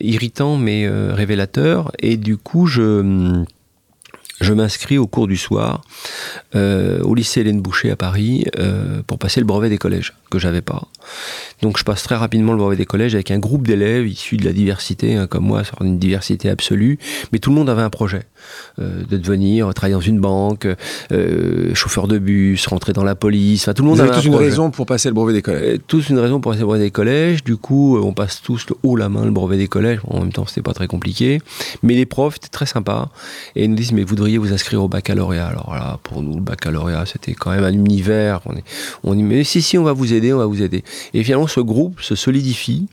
irritant, 0.00 0.56
mais 0.56 0.86
euh, 0.86 1.12
révélateur. 1.14 1.90
Et 1.98 2.16
du 2.16 2.36
coup, 2.36 2.66
je, 2.66 3.44
je 4.40 4.52
m'inscris 4.54 4.98
au 4.98 5.06
cours 5.06 5.26
du 5.26 5.36
soir 5.36 5.82
euh, 6.54 7.02
au 7.02 7.14
lycée 7.14 7.40
Hélène 7.40 7.60
Boucher 7.60 7.90
à 7.90 7.96
Paris 7.96 8.46
euh, 8.58 9.02
pour 9.06 9.18
passer 9.18 9.40
le 9.40 9.46
brevet 9.46 9.68
des 9.68 9.78
collèges 9.78 10.14
que 10.30 10.38
j'avais 10.38 10.62
pas. 10.62 10.88
Donc 11.62 11.78
je 11.78 11.84
passe 11.84 12.02
très 12.02 12.16
rapidement 12.16 12.52
le 12.52 12.58
brevet 12.58 12.76
des 12.76 12.86
collèges 12.86 13.14
avec 13.14 13.30
un 13.30 13.38
groupe 13.38 13.66
d'élèves 13.66 14.06
issus 14.06 14.36
de 14.38 14.44
la 14.44 14.52
diversité, 14.52 15.14
hein, 15.14 15.26
comme 15.26 15.44
moi, 15.44 15.62
sur 15.64 15.82
une 15.82 15.98
diversité 15.98 16.48
absolue, 16.48 16.98
mais 17.32 17.38
tout 17.38 17.50
le 17.50 17.56
monde 17.56 17.68
avait 17.68 17.82
un 17.82 17.90
projet 17.90 18.22
de 18.78 19.16
devenir 19.16 19.72
travailler 19.74 19.94
dans 19.94 20.00
une 20.00 20.20
banque, 20.20 20.66
euh, 21.12 21.74
chauffeur 21.74 22.08
de 22.08 22.18
bus, 22.18 22.66
rentrer 22.66 22.92
dans 22.92 23.04
la 23.04 23.14
police. 23.14 23.62
Enfin, 23.62 23.74
tout 23.74 23.82
le 23.82 23.88
monde 23.88 23.98
Vous 23.98 24.02
avez 24.02 24.10
avait 24.10 24.18
un 24.18 24.20
tous 24.20 24.26
une 24.26 24.32
projet. 24.34 24.48
raison 24.48 24.70
pour 24.70 24.86
passer 24.86 25.08
le 25.08 25.14
brevet 25.14 25.32
des 25.32 25.42
collèges. 25.42 25.74
Euh, 25.74 25.78
tous 25.86 26.08
une 26.08 26.18
raison 26.18 26.40
pour 26.40 26.52
passer 26.52 26.60
le 26.60 26.66
brevet 26.66 26.84
des 26.84 26.90
collèges. 26.90 27.44
Du 27.44 27.56
coup, 27.56 27.96
euh, 27.96 28.02
on 28.02 28.12
passe 28.12 28.42
tous 28.42 28.66
le 28.68 28.76
haut 28.82 28.96
la 28.96 29.08
main 29.08 29.24
le 29.24 29.30
brevet 29.30 29.56
des 29.56 29.68
collèges. 29.68 30.00
En 30.06 30.20
même 30.20 30.32
temps, 30.32 30.46
c'était 30.46 30.62
pas 30.62 30.72
très 30.72 30.86
compliqué. 30.86 31.40
Mais 31.82 31.94
les 31.94 32.06
profs 32.06 32.36
étaient 32.36 32.48
très 32.48 32.66
sympas. 32.66 33.10
Et 33.56 33.64
ils 33.64 33.70
nous 33.70 33.76
disent, 33.76 33.92
mais 33.92 34.04
vous 34.04 34.14
devriez 34.14 34.38
vous 34.38 34.52
inscrire 34.52 34.82
au 34.82 34.88
baccalauréat. 34.88 35.46
Alors 35.46 35.74
là, 35.74 35.98
pour 36.02 36.22
nous, 36.22 36.34
le 36.34 36.42
baccalauréat, 36.42 37.06
c'était 37.06 37.34
quand 37.34 37.50
même 37.50 37.64
un 37.64 37.72
univers. 37.72 38.40
On, 38.46 38.54
est, 38.54 38.64
on 39.04 39.14
dit, 39.14 39.22
mais 39.22 39.44
si, 39.44 39.62
si, 39.62 39.78
on 39.78 39.84
va 39.84 39.92
vous 39.92 40.12
aider, 40.12 40.32
on 40.32 40.38
va 40.38 40.46
vous 40.46 40.62
aider. 40.62 40.84
Et 41.14 41.22
finalement, 41.24 41.46
ce 41.46 41.60
groupe 41.60 42.00
se 42.00 42.14
solidifie, 42.14 42.86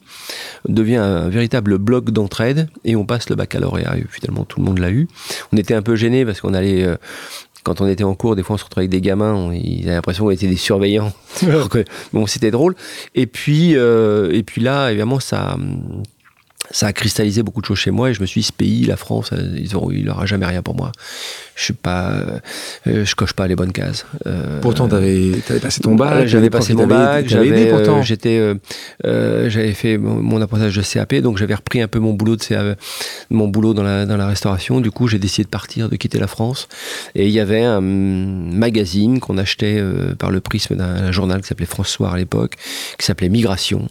devient 0.67 0.97
un 0.97 1.29
véritable 1.29 1.77
bloc 1.77 2.11
d'entraide. 2.11 2.69
Et 2.85 2.95
on 2.95 3.05
passe 3.05 3.29
le 3.29 3.35
baccalauréat. 3.35 3.97
Et 3.97 4.05
finalement, 4.09 4.45
tout 4.45 4.59
le 4.59 4.65
monde 4.65 4.79
l'a 4.79 4.91
eu. 4.91 5.07
On 5.53 5.57
était 5.57 5.73
un 5.73 5.81
peu 5.81 5.95
gênés 5.95 6.25
parce 6.25 6.41
qu'on 6.41 6.53
allait... 6.53 6.83
euh, 6.83 6.95
quand 7.63 7.81
on 7.81 7.87
était 7.87 8.05
en 8.05 8.15
cours, 8.15 8.35
des 8.37 8.43
fois 8.43 8.53
on 8.53 8.57
se 8.57 8.63
retrouvait 8.63 8.83
avec 8.83 8.91
des 8.91 9.01
gamins, 9.01 9.33
on- 9.33 9.51
ils 9.51 9.83
avaient 9.85 9.95
l'impression 9.95 10.23
qu'on 10.23 10.31
était 10.31 10.47
des 10.47 10.55
surveillants. 10.55 11.11
Bon, 12.13 12.25
c'était 12.25 12.51
drôle. 12.51 12.75
Et 13.13 13.27
puis, 13.27 13.75
euh, 13.75 14.31
et 14.31 14.43
puis 14.43 14.61
là, 14.61 14.89
évidemment, 14.89 15.19
ça, 15.19 15.57
ça 16.71 16.87
a 16.87 16.93
cristallisé 16.93 17.43
beaucoup 17.43 17.61
de 17.61 17.65
choses 17.65 17.77
chez 17.79 17.91
moi. 17.91 18.09
Et 18.09 18.13
je 18.13 18.21
me 18.21 18.25
suis 18.25 18.41
dit, 18.41 18.47
ce 18.47 18.53
pays, 18.53 18.85
la 18.85 18.97
France, 18.97 19.31
euh, 19.33 19.55
ils 19.57 19.75
auront, 19.75 19.91
il 19.91 20.05
n'aura 20.05 20.25
jamais 20.25 20.45
rien 20.45 20.61
pour 20.61 20.75
moi. 20.75 20.91
Je 21.55 21.63
suis 21.63 21.73
pas, 21.73 22.11
euh, 22.87 23.05
je 23.05 23.15
coche 23.15 23.33
pas 23.33 23.47
les 23.47 23.55
bonnes 23.55 23.71
cases. 23.71 24.05
Euh, 24.27 24.59
Pourtant, 24.61 24.87
t'avais 24.87 25.31
avais 25.49 25.59
passé 25.59 25.81
ton 25.81 25.95
bac. 25.95 26.27
J'avais 26.27 26.49
passé 26.49 26.73
mon 26.73 26.85
bac, 26.87 27.27
J'avais 27.27 27.71
euh, 27.71 27.75
pourtant. 27.75 28.01
j'étais 28.03 28.37
euh, 28.37 28.55
euh, 29.05 29.49
j'avais 29.49 29.73
fait 29.73 29.97
mon, 29.97 30.21
mon 30.21 30.41
apprentissage 30.41 30.75
de 30.75 30.81
CAP, 30.83 31.15
donc 31.15 31.37
j'avais 31.37 31.55
repris 31.55 31.81
un 31.81 31.87
peu 31.87 31.99
mon 31.99 32.13
boulot 32.13 32.35
de 32.35 32.43
CAP, 32.43 32.79
mon 33.31 33.47
boulot 33.47 33.73
dans 33.73 33.83
la 33.83 34.05
dans 34.05 34.17
la 34.17 34.27
restauration. 34.27 34.81
Du 34.81 34.91
coup, 34.91 35.07
j'ai 35.07 35.17
décidé 35.19 35.45
de 35.45 35.49
partir, 35.49 35.89
de 35.89 35.95
quitter 35.95 36.19
la 36.19 36.27
France. 36.27 36.67
Et 37.15 37.25
il 37.25 37.31
y 37.31 37.39
avait 37.39 37.63
un 37.63 37.81
magazine 37.81 39.19
qu'on 39.19 39.37
achetait 39.37 39.77
euh, 39.79 40.13
par 40.15 40.29
le 40.31 40.39
prisme 40.41 40.75
d'un 40.75 41.11
journal 41.11 41.41
qui 41.41 41.47
s'appelait 41.47 41.65
François 41.65 42.11
à 42.11 42.17
l'époque, 42.17 42.53
qui 42.99 43.05
s'appelait 43.05 43.29
Migration. 43.29 43.87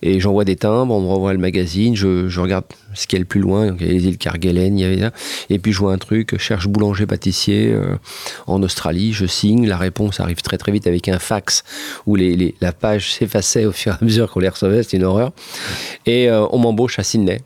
Et 0.00 0.20
j'envoie 0.20 0.44
des 0.44 0.56
timbres, 0.56 0.94
on 0.94 1.00
me 1.00 1.06
renvoie 1.08 1.32
le 1.32 1.38
magazine, 1.38 1.94
je, 1.96 2.06
je 2.28 2.40
regarde 2.40 2.64
ce 2.94 3.06
qu'il 3.06 3.16
y 3.16 3.20
a 3.20 3.20
le 3.20 3.26
plus 3.26 3.40
loin. 3.40 3.66
Donc 3.68 3.76
il 3.80 3.86
y 3.86 3.90
avait 3.90 3.98
les 3.98 4.06
îles 4.08 4.18
Kerguelen, 4.18 4.78
il 4.78 4.82
y 4.82 4.84
avait 4.84 5.00
ça. 5.00 5.10
Et 5.50 5.58
puis 5.58 5.72
je 5.72 5.78
vois 5.78 5.92
un 5.92 5.98
truc, 5.98 6.36
cherche 6.38 6.66
boulanger 6.68 7.06
pâtissier 7.06 7.72
euh, 7.72 7.96
en 8.46 8.62
Australie, 8.62 9.12
je 9.12 9.26
signe, 9.26 9.66
la 9.66 9.76
réponse 9.76 10.20
arrive 10.20 10.42
très 10.42 10.58
très 10.58 10.72
vite 10.72 10.86
avec 10.86 11.08
un 11.08 11.18
fax 11.18 11.64
où 12.06 12.16
les, 12.16 12.36
les- 12.36 12.54
la 12.60 12.72
page 12.72 13.12
s'effaçait 13.14 13.64
au 13.66 13.72
fur 13.72 13.92
et 13.92 13.96
à 14.00 14.04
mesure 14.04 14.30
qu'on 14.30 14.40
les 14.40 14.48
recevait, 14.48 14.82
c'était 14.82 14.96
une 14.98 15.04
horreur. 15.04 15.32
Et 16.06 16.28
euh, 16.30 16.46
on 16.50 16.58
m'embauche 16.58 16.98
à 16.98 17.02
Sydney. 17.02 17.40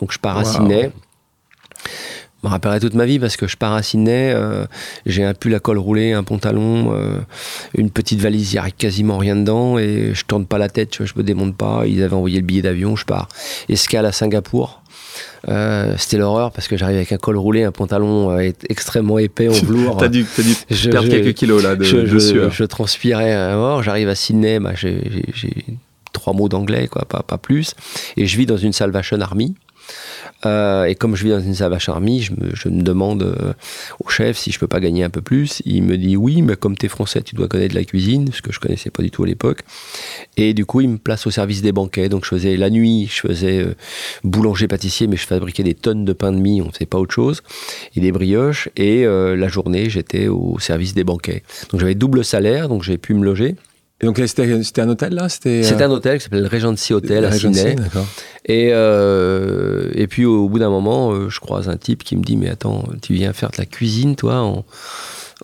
Donc 0.00 0.12
je 0.12 0.18
pars 0.18 0.36
à. 0.38 0.44
Sydney. 0.44 0.90
Je 2.42 2.46
me 2.46 2.52
rappellerai 2.52 2.78
toute 2.78 2.94
ma 2.94 3.04
vie 3.04 3.18
parce 3.18 3.36
que 3.36 3.48
je 3.48 3.56
pars 3.56 3.72
à 3.74 3.82
Sydney, 3.82 4.32
euh, 4.32 4.64
j'ai 5.06 5.24
un 5.24 5.34
pull 5.34 5.54
à 5.56 5.58
col 5.58 5.76
roulé, 5.78 6.12
un 6.12 6.22
pantalon, 6.22 6.92
euh, 6.94 7.18
une 7.76 7.90
petite 7.90 8.20
valise, 8.20 8.52
il 8.52 8.60
n'y 8.60 8.66
a 8.66 8.70
quasiment 8.70 9.18
rien 9.18 9.34
dedans 9.34 9.76
et 9.76 10.12
je 10.14 10.24
tourne 10.24 10.46
pas 10.46 10.56
la 10.58 10.68
tête, 10.68 11.04
je 11.04 11.12
me 11.16 11.24
démonte 11.24 11.56
pas. 11.56 11.82
Ils 11.86 12.00
avaient 12.02 12.14
envoyé 12.14 12.38
le 12.38 12.46
billet 12.46 12.62
d'avion, 12.62 12.94
je 12.94 13.04
pars. 13.04 13.26
Escale 13.68 14.06
à 14.06 14.12
Singapour. 14.12 14.82
Euh, 15.48 15.94
C'était 15.98 16.18
l'horreur 16.18 16.52
parce 16.52 16.68
que 16.68 16.76
j'arrive 16.76 16.96
avec 16.96 17.10
un 17.10 17.16
col 17.16 17.36
roulé, 17.36 17.64
un 17.64 17.72
pantalon 17.72 18.30
euh, 18.30 18.50
extrêmement 18.68 19.18
épais 19.18 19.48
en 19.48 19.52
velours. 19.64 19.96
T'as 19.96 20.06
dû, 20.08 20.24
t'as 20.36 20.42
dû 20.44 20.54
Je- 20.70 20.90
perdre 20.90 21.06
je- 21.10 21.12
quelques 21.16 21.34
kilos 21.36 21.60
là 21.62 21.74
de, 21.74 21.82
je, 21.82 21.96
de 21.96 22.06
je- 22.06 22.18
sueur. 22.18 22.50
je 22.52 22.62
transpirais 22.64 23.32
à 23.32 23.56
mort. 23.56 23.82
J'arrive 23.82 24.08
à 24.08 24.14
Sydney, 24.14 24.60
bah, 24.60 24.74
j'ai 24.76 25.00
trois 26.12 26.34
mots 26.34 26.48
d'anglais, 26.48 26.86
quoi, 26.86 27.04
pas, 27.04 27.22
pas 27.26 27.38
plus. 27.38 27.74
Et 28.16 28.26
je 28.26 28.36
vis 28.36 28.46
dans 28.46 28.56
une 28.56 28.72
Salvation 28.72 29.20
Army. 29.20 29.54
Euh, 30.46 30.84
et 30.84 30.94
comme 30.94 31.16
je 31.16 31.24
vis 31.24 31.30
dans 31.30 31.40
une 31.40 31.54
Salvation 31.54 31.92
Army, 31.92 32.20
je 32.20 32.32
me, 32.32 32.82
demande 32.82 33.22
euh, 33.22 33.52
au 34.04 34.08
chef 34.08 34.38
si 34.38 34.52
je 34.52 34.58
peux 34.58 34.68
pas 34.68 34.80
gagner 34.80 35.02
un 35.02 35.10
peu 35.10 35.20
plus. 35.20 35.62
Il 35.64 35.82
me 35.82 35.96
dit 35.96 36.16
oui, 36.16 36.42
mais 36.42 36.56
comme 36.56 36.76
tu 36.76 36.86
es 36.86 36.88
français, 36.88 37.22
tu 37.22 37.34
dois 37.34 37.48
connaître 37.48 37.74
la 37.74 37.84
cuisine, 37.84 38.30
ce 38.32 38.42
que 38.42 38.52
je 38.52 38.60
connaissais 38.60 38.90
pas 38.90 39.02
du 39.02 39.10
tout 39.10 39.24
à 39.24 39.26
l'époque. 39.26 39.62
Et 40.36 40.54
du 40.54 40.64
coup, 40.64 40.80
il 40.80 40.88
me 40.88 40.98
place 40.98 41.26
au 41.26 41.30
service 41.30 41.62
des 41.62 41.72
banquets. 41.72 42.08
Donc 42.08 42.24
je 42.24 42.30
faisais 42.30 42.56
la 42.56 42.70
nuit, 42.70 43.08
je 43.12 43.20
faisais 43.20 43.58
euh, 43.58 43.74
boulanger-pâtissier, 44.24 45.06
mais 45.06 45.16
je 45.16 45.26
fabriquais 45.26 45.64
des 45.64 45.74
tonnes 45.74 46.04
de 46.04 46.12
pain 46.12 46.32
de 46.32 46.38
mie, 46.38 46.62
on 46.62 46.66
ne 46.66 46.72
faisait 46.72 46.86
pas 46.86 46.98
autre 46.98 47.14
chose, 47.14 47.42
et 47.96 48.00
des 48.00 48.12
brioches. 48.12 48.68
Et 48.76 49.04
la 49.04 49.48
journée, 49.48 49.90
j'étais 49.90 50.28
au 50.28 50.58
service 50.58 50.94
des 50.94 51.04
banquets. 51.04 51.42
Donc 51.70 51.80
j'avais 51.80 51.94
double 51.94 52.24
salaire, 52.24 52.68
donc 52.68 52.82
j'ai 52.82 52.98
pu 52.98 53.14
me 53.14 53.24
loger. 53.24 53.56
Et 54.00 54.06
donc 54.06 54.20
c'était 54.24 54.80
un 54.80 54.88
hôtel 54.88 55.14
là? 55.14 55.28
C'était 55.28 55.62
euh, 55.64 55.86
un 55.86 55.90
hôtel 55.90 56.18
qui 56.18 56.24
s'appelle 56.24 56.42
le 56.42 56.48
Regency 56.48 56.94
Hotel 56.94 57.24
à 57.24 57.32
Sydney. 57.32 57.74
Et, 58.46 58.70
euh, 58.72 59.90
et 59.94 60.06
puis 60.06 60.24
au 60.24 60.48
bout 60.48 60.60
d'un 60.60 60.70
moment, 60.70 61.12
euh, 61.12 61.28
je 61.28 61.40
croise 61.40 61.68
un 61.68 61.76
type 61.76 62.04
qui 62.04 62.16
me 62.16 62.22
dit 62.22 62.36
Mais 62.36 62.48
attends, 62.48 62.84
tu 63.02 63.12
viens 63.14 63.32
faire 63.32 63.50
de 63.50 63.56
la 63.58 63.66
cuisine, 63.66 64.14
toi, 64.14 64.40
en, 64.40 64.64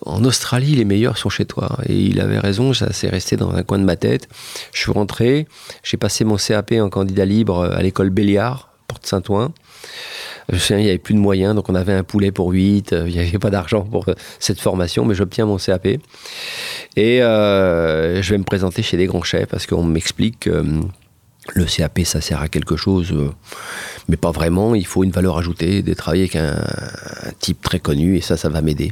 en 0.05 0.23
Australie, 0.23 0.75
les 0.75 0.85
meilleurs 0.85 1.17
sont 1.17 1.29
chez 1.29 1.45
toi. 1.45 1.79
Et 1.87 1.95
il 1.95 2.21
avait 2.21 2.39
raison, 2.39 2.73
ça 2.73 2.93
s'est 2.93 3.09
resté 3.09 3.35
dans 3.35 3.51
un 3.51 3.63
coin 3.63 3.77
de 3.77 3.83
ma 3.83 3.97
tête. 3.97 4.29
Je 4.71 4.79
suis 4.79 4.91
rentré, 4.91 5.47
j'ai 5.83 5.97
passé 5.97 6.23
mon 6.23 6.37
CAP 6.37 6.73
en 6.79 6.89
candidat 6.89 7.25
libre 7.25 7.65
à 7.65 7.81
l'école 7.81 8.09
Béliard, 8.09 8.69
Porte 8.87 9.05
Saint-Ouen. 9.05 9.51
Je 10.51 10.73
il 10.73 10.83
n'y 10.83 10.89
avait 10.89 10.97
plus 10.97 11.13
de 11.13 11.19
moyens, 11.19 11.55
donc 11.55 11.69
on 11.69 11.75
avait 11.75 11.93
un 11.93 12.03
poulet 12.03 12.31
pour 12.31 12.51
8, 12.51 12.93
euh, 12.93 13.05
il 13.07 13.13
n'y 13.13 13.19
avait 13.19 13.39
pas 13.39 13.49
d'argent 13.49 13.81
pour 13.81 14.07
euh, 14.09 14.13
cette 14.39 14.59
formation, 14.59 15.05
mais 15.05 15.15
j'obtiens 15.15 15.45
mon 15.45 15.57
CAP. 15.57 15.87
Et 16.95 17.23
euh, 17.23 18.21
je 18.21 18.31
vais 18.31 18.37
me 18.37 18.43
présenter 18.43 18.83
chez 18.83 18.97
des 18.97 19.07
grands 19.07 19.23
chefs 19.23 19.47
parce 19.47 19.65
qu'on 19.65 19.83
m'explique 19.83 20.41
que 20.41 20.63
le 21.53 21.65
CAP, 21.65 22.01
ça 22.05 22.21
sert 22.21 22.41
à 22.41 22.47
quelque 22.47 22.75
chose, 22.75 23.13
mais 24.07 24.17
pas 24.17 24.31
vraiment. 24.31 24.75
Il 24.75 24.85
faut 24.85 25.03
une 25.03 25.11
valeur 25.11 25.37
ajoutée, 25.37 25.81
de 25.81 25.93
travailler 25.93 26.23
avec 26.23 26.35
un, 26.35 26.55
un 26.55 27.31
type 27.39 27.61
très 27.61 27.79
connu, 27.79 28.17
et 28.17 28.21
ça, 28.21 28.37
ça 28.37 28.49
va 28.49 28.61
m'aider. 28.61 28.91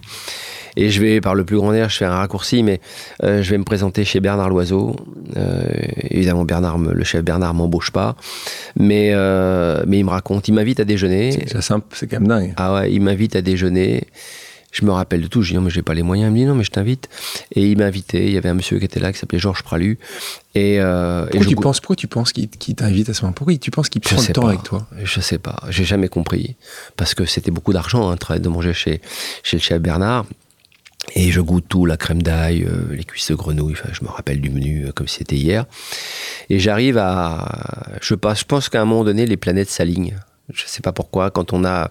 Et 0.75 0.89
je 0.89 1.01
vais, 1.01 1.21
par 1.21 1.35
le 1.35 1.43
plus 1.43 1.57
grand 1.57 1.73
air, 1.73 1.89
je 1.89 1.97
fais 1.97 2.05
un 2.05 2.15
raccourci, 2.15 2.63
mais 2.63 2.81
euh, 3.23 3.41
je 3.41 3.49
vais 3.51 3.57
me 3.57 3.63
présenter 3.63 4.05
chez 4.05 4.19
Bernard 4.19 4.49
Loiseau. 4.49 4.95
Euh, 5.37 5.63
évidemment, 6.09 6.45
Bernard, 6.45 6.77
le 6.77 7.03
chef 7.03 7.23
Bernard 7.23 7.53
m'embauche 7.53 7.91
pas, 7.91 8.15
mais, 8.77 9.11
euh, 9.13 9.83
mais 9.87 9.99
il 9.99 10.05
me 10.05 10.09
raconte, 10.09 10.47
il 10.47 10.53
m'invite 10.53 10.79
à 10.79 10.85
déjeuner. 10.85 11.31
C'est 11.47 11.61
simple, 11.61 11.85
c'est 11.93 12.07
quand 12.07 12.19
même 12.19 12.27
dingue. 12.27 12.53
Ah 12.57 12.73
ouais, 12.73 12.91
il 12.91 13.01
m'invite 13.01 13.35
à 13.35 13.41
déjeuner. 13.41 14.07
Je 14.73 14.83
me 14.85 14.91
rappelle 14.91 15.21
de 15.21 15.27
tout. 15.27 15.43
Je 15.43 15.49
dis 15.49 15.55
non, 15.55 15.61
mais 15.61 15.69
j'ai 15.69 15.83
pas 15.83 15.93
les 15.93 16.01
moyens. 16.01 16.29
Il 16.29 16.33
me 16.33 16.37
dit 16.39 16.45
non, 16.45 16.55
mais 16.55 16.63
je 16.63 16.71
t'invite. 16.71 17.07
Et 17.51 17.69
il 17.69 17.77
m'a 17.77 17.85
invité. 17.85 18.25
Il 18.25 18.33
y 18.33 18.37
avait 18.37 18.49
un 18.49 18.55
monsieur 18.55 18.79
qui 18.79 18.85
était 18.85 18.99
là 18.99 19.13
qui 19.13 19.19
s'appelait 19.19 19.37
Georges 19.37 19.61
Pralu. 19.61 19.99
Et, 20.55 20.79
euh, 20.79 21.25
pourquoi, 21.25 21.41
et 21.41 21.45
tu 21.45 21.55
penses, 21.55 21.79
pourquoi 21.79 21.95
tu 21.95 22.07
penses 22.07 22.33
qu'il 22.33 22.49
t'invite 22.49 23.07
à 23.07 23.13
ce 23.13 23.21
moment 23.21 23.33
Pourquoi 23.33 23.55
tu 23.55 23.69
penses 23.69 23.89
qu'il 23.89 24.01
prend 24.01 24.19
le 24.19 24.33
temps 24.33 24.47
avec 24.47 24.63
toi? 24.63 24.87
Je 25.03 25.21
sais 25.21 25.37
pas. 25.37 25.57
J'ai 25.69 25.83
jamais 25.83 26.09
compris. 26.09 26.55
Parce 26.97 27.13
que 27.13 27.25
c'était 27.25 27.51
beaucoup 27.51 27.71
d'argent 27.71 28.09
hein, 28.09 28.39
de 28.39 28.49
manger 28.49 28.73
chez, 28.73 28.99
chez 29.43 29.57
le 29.57 29.61
chef 29.61 29.79
Bernard. 29.79 30.25
Et 31.15 31.31
je 31.31 31.41
goûte 31.41 31.65
tout, 31.67 31.85
la 31.85 31.97
crème 31.97 32.21
d'ail, 32.21 32.63
euh, 32.63 32.95
les 32.95 33.03
cuisses 33.03 33.29
de 33.29 33.35
grenouille, 33.35 33.75
je 33.91 34.03
me 34.03 34.09
rappelle 34.09 34.41
du 34.41 34.49
menu 34.49 34.85
euh, 34.85 34.91
comme 34.91 35.07
c'était 35.07 35.35
hier. 35.35 35.65
Et 36.49 36.59
j'arrive 36.59 36.97
à... 36.97 37.99
Je, 38.01 38.15
pense 38.15 38.69
qu'à 38.69 38.81
un 38.81 38.85
moment 38.85 39.03
donné, 39.03 39.25
les 39.25 39.37
planètes 39.37 39.69
s'alignent. 39.69 40.15
Je 40.49 40.63
ne 40.63 40.67
sais 40.67 40.81
pas 40.81 40.91
pourquoi, 40.91 41.31
quand 41.31 41.53
on, 41.53 41.63
a, 41.63 41.89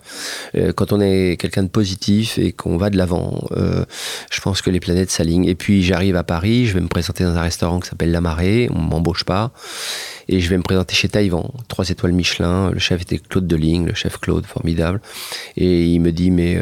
euh, 0.56 0.72
quand 0.72 0.92
on 0.92 1.00
est 1.00 1.40
quelqu'un 1.40 1.62
de 1.62 1.68
positif 1.68 2.36
et 2.38 2.52
qu'on 2.52 2.76
va 2.76 2.90
de 2.90 2.98
l'avant, 2.98 3.48
euh, 3.52 3.84
je 4.30 4.40
pense 4.40 4.60
que 4.60 4.68
les 4.68 4.80
planètes 4.80 5.10
s'alignent. 5.10 5.46
Et 5.46 5.54
puis 5.54 5.82
j'arrive 5.82 6.16
à 6.16 6.22
Paris, 6.22 6.66
je 6.66 6.74
vais 6.74 6.80
me 6.80 6.88
présenter 6.88 7.24
dans 7.24 7.34
un 7.34 7.40
restaurant 7.40 7.80
qui 7.80 7.88
s'appelle 7.88 8.10
La 8.10 8.20
Marée, 8.20 8.68
on 8.74 8.78
m'embauche 8.78 9.24
pas. 9.24 9.52
Et 10.28 10.40
je 10.40 10.50
vais 10.50 10.58
me 10.58 10.62
présenter 10.62 10.94
chez 10.94 11.08
Taïwan, 11.08 11.48
trois 11.68 11.88
étoiles 11.88 12.12
Michelin. 12.12 12.70
Le 12.70 12.78
chef 12.78 13.02
était 13.02 13.18
Claude 13.18 13.46
Deligne, 13.46 13.86
le 13.86 13.94
chef 13.94 14.18
Claude, 14.18 14.44
formidable. 14.44 15.00
Et 15.56 15.86
il 15.86 16.00
me 16.00 16.12
dit, 16.12 16.30
mais 16.30 16.60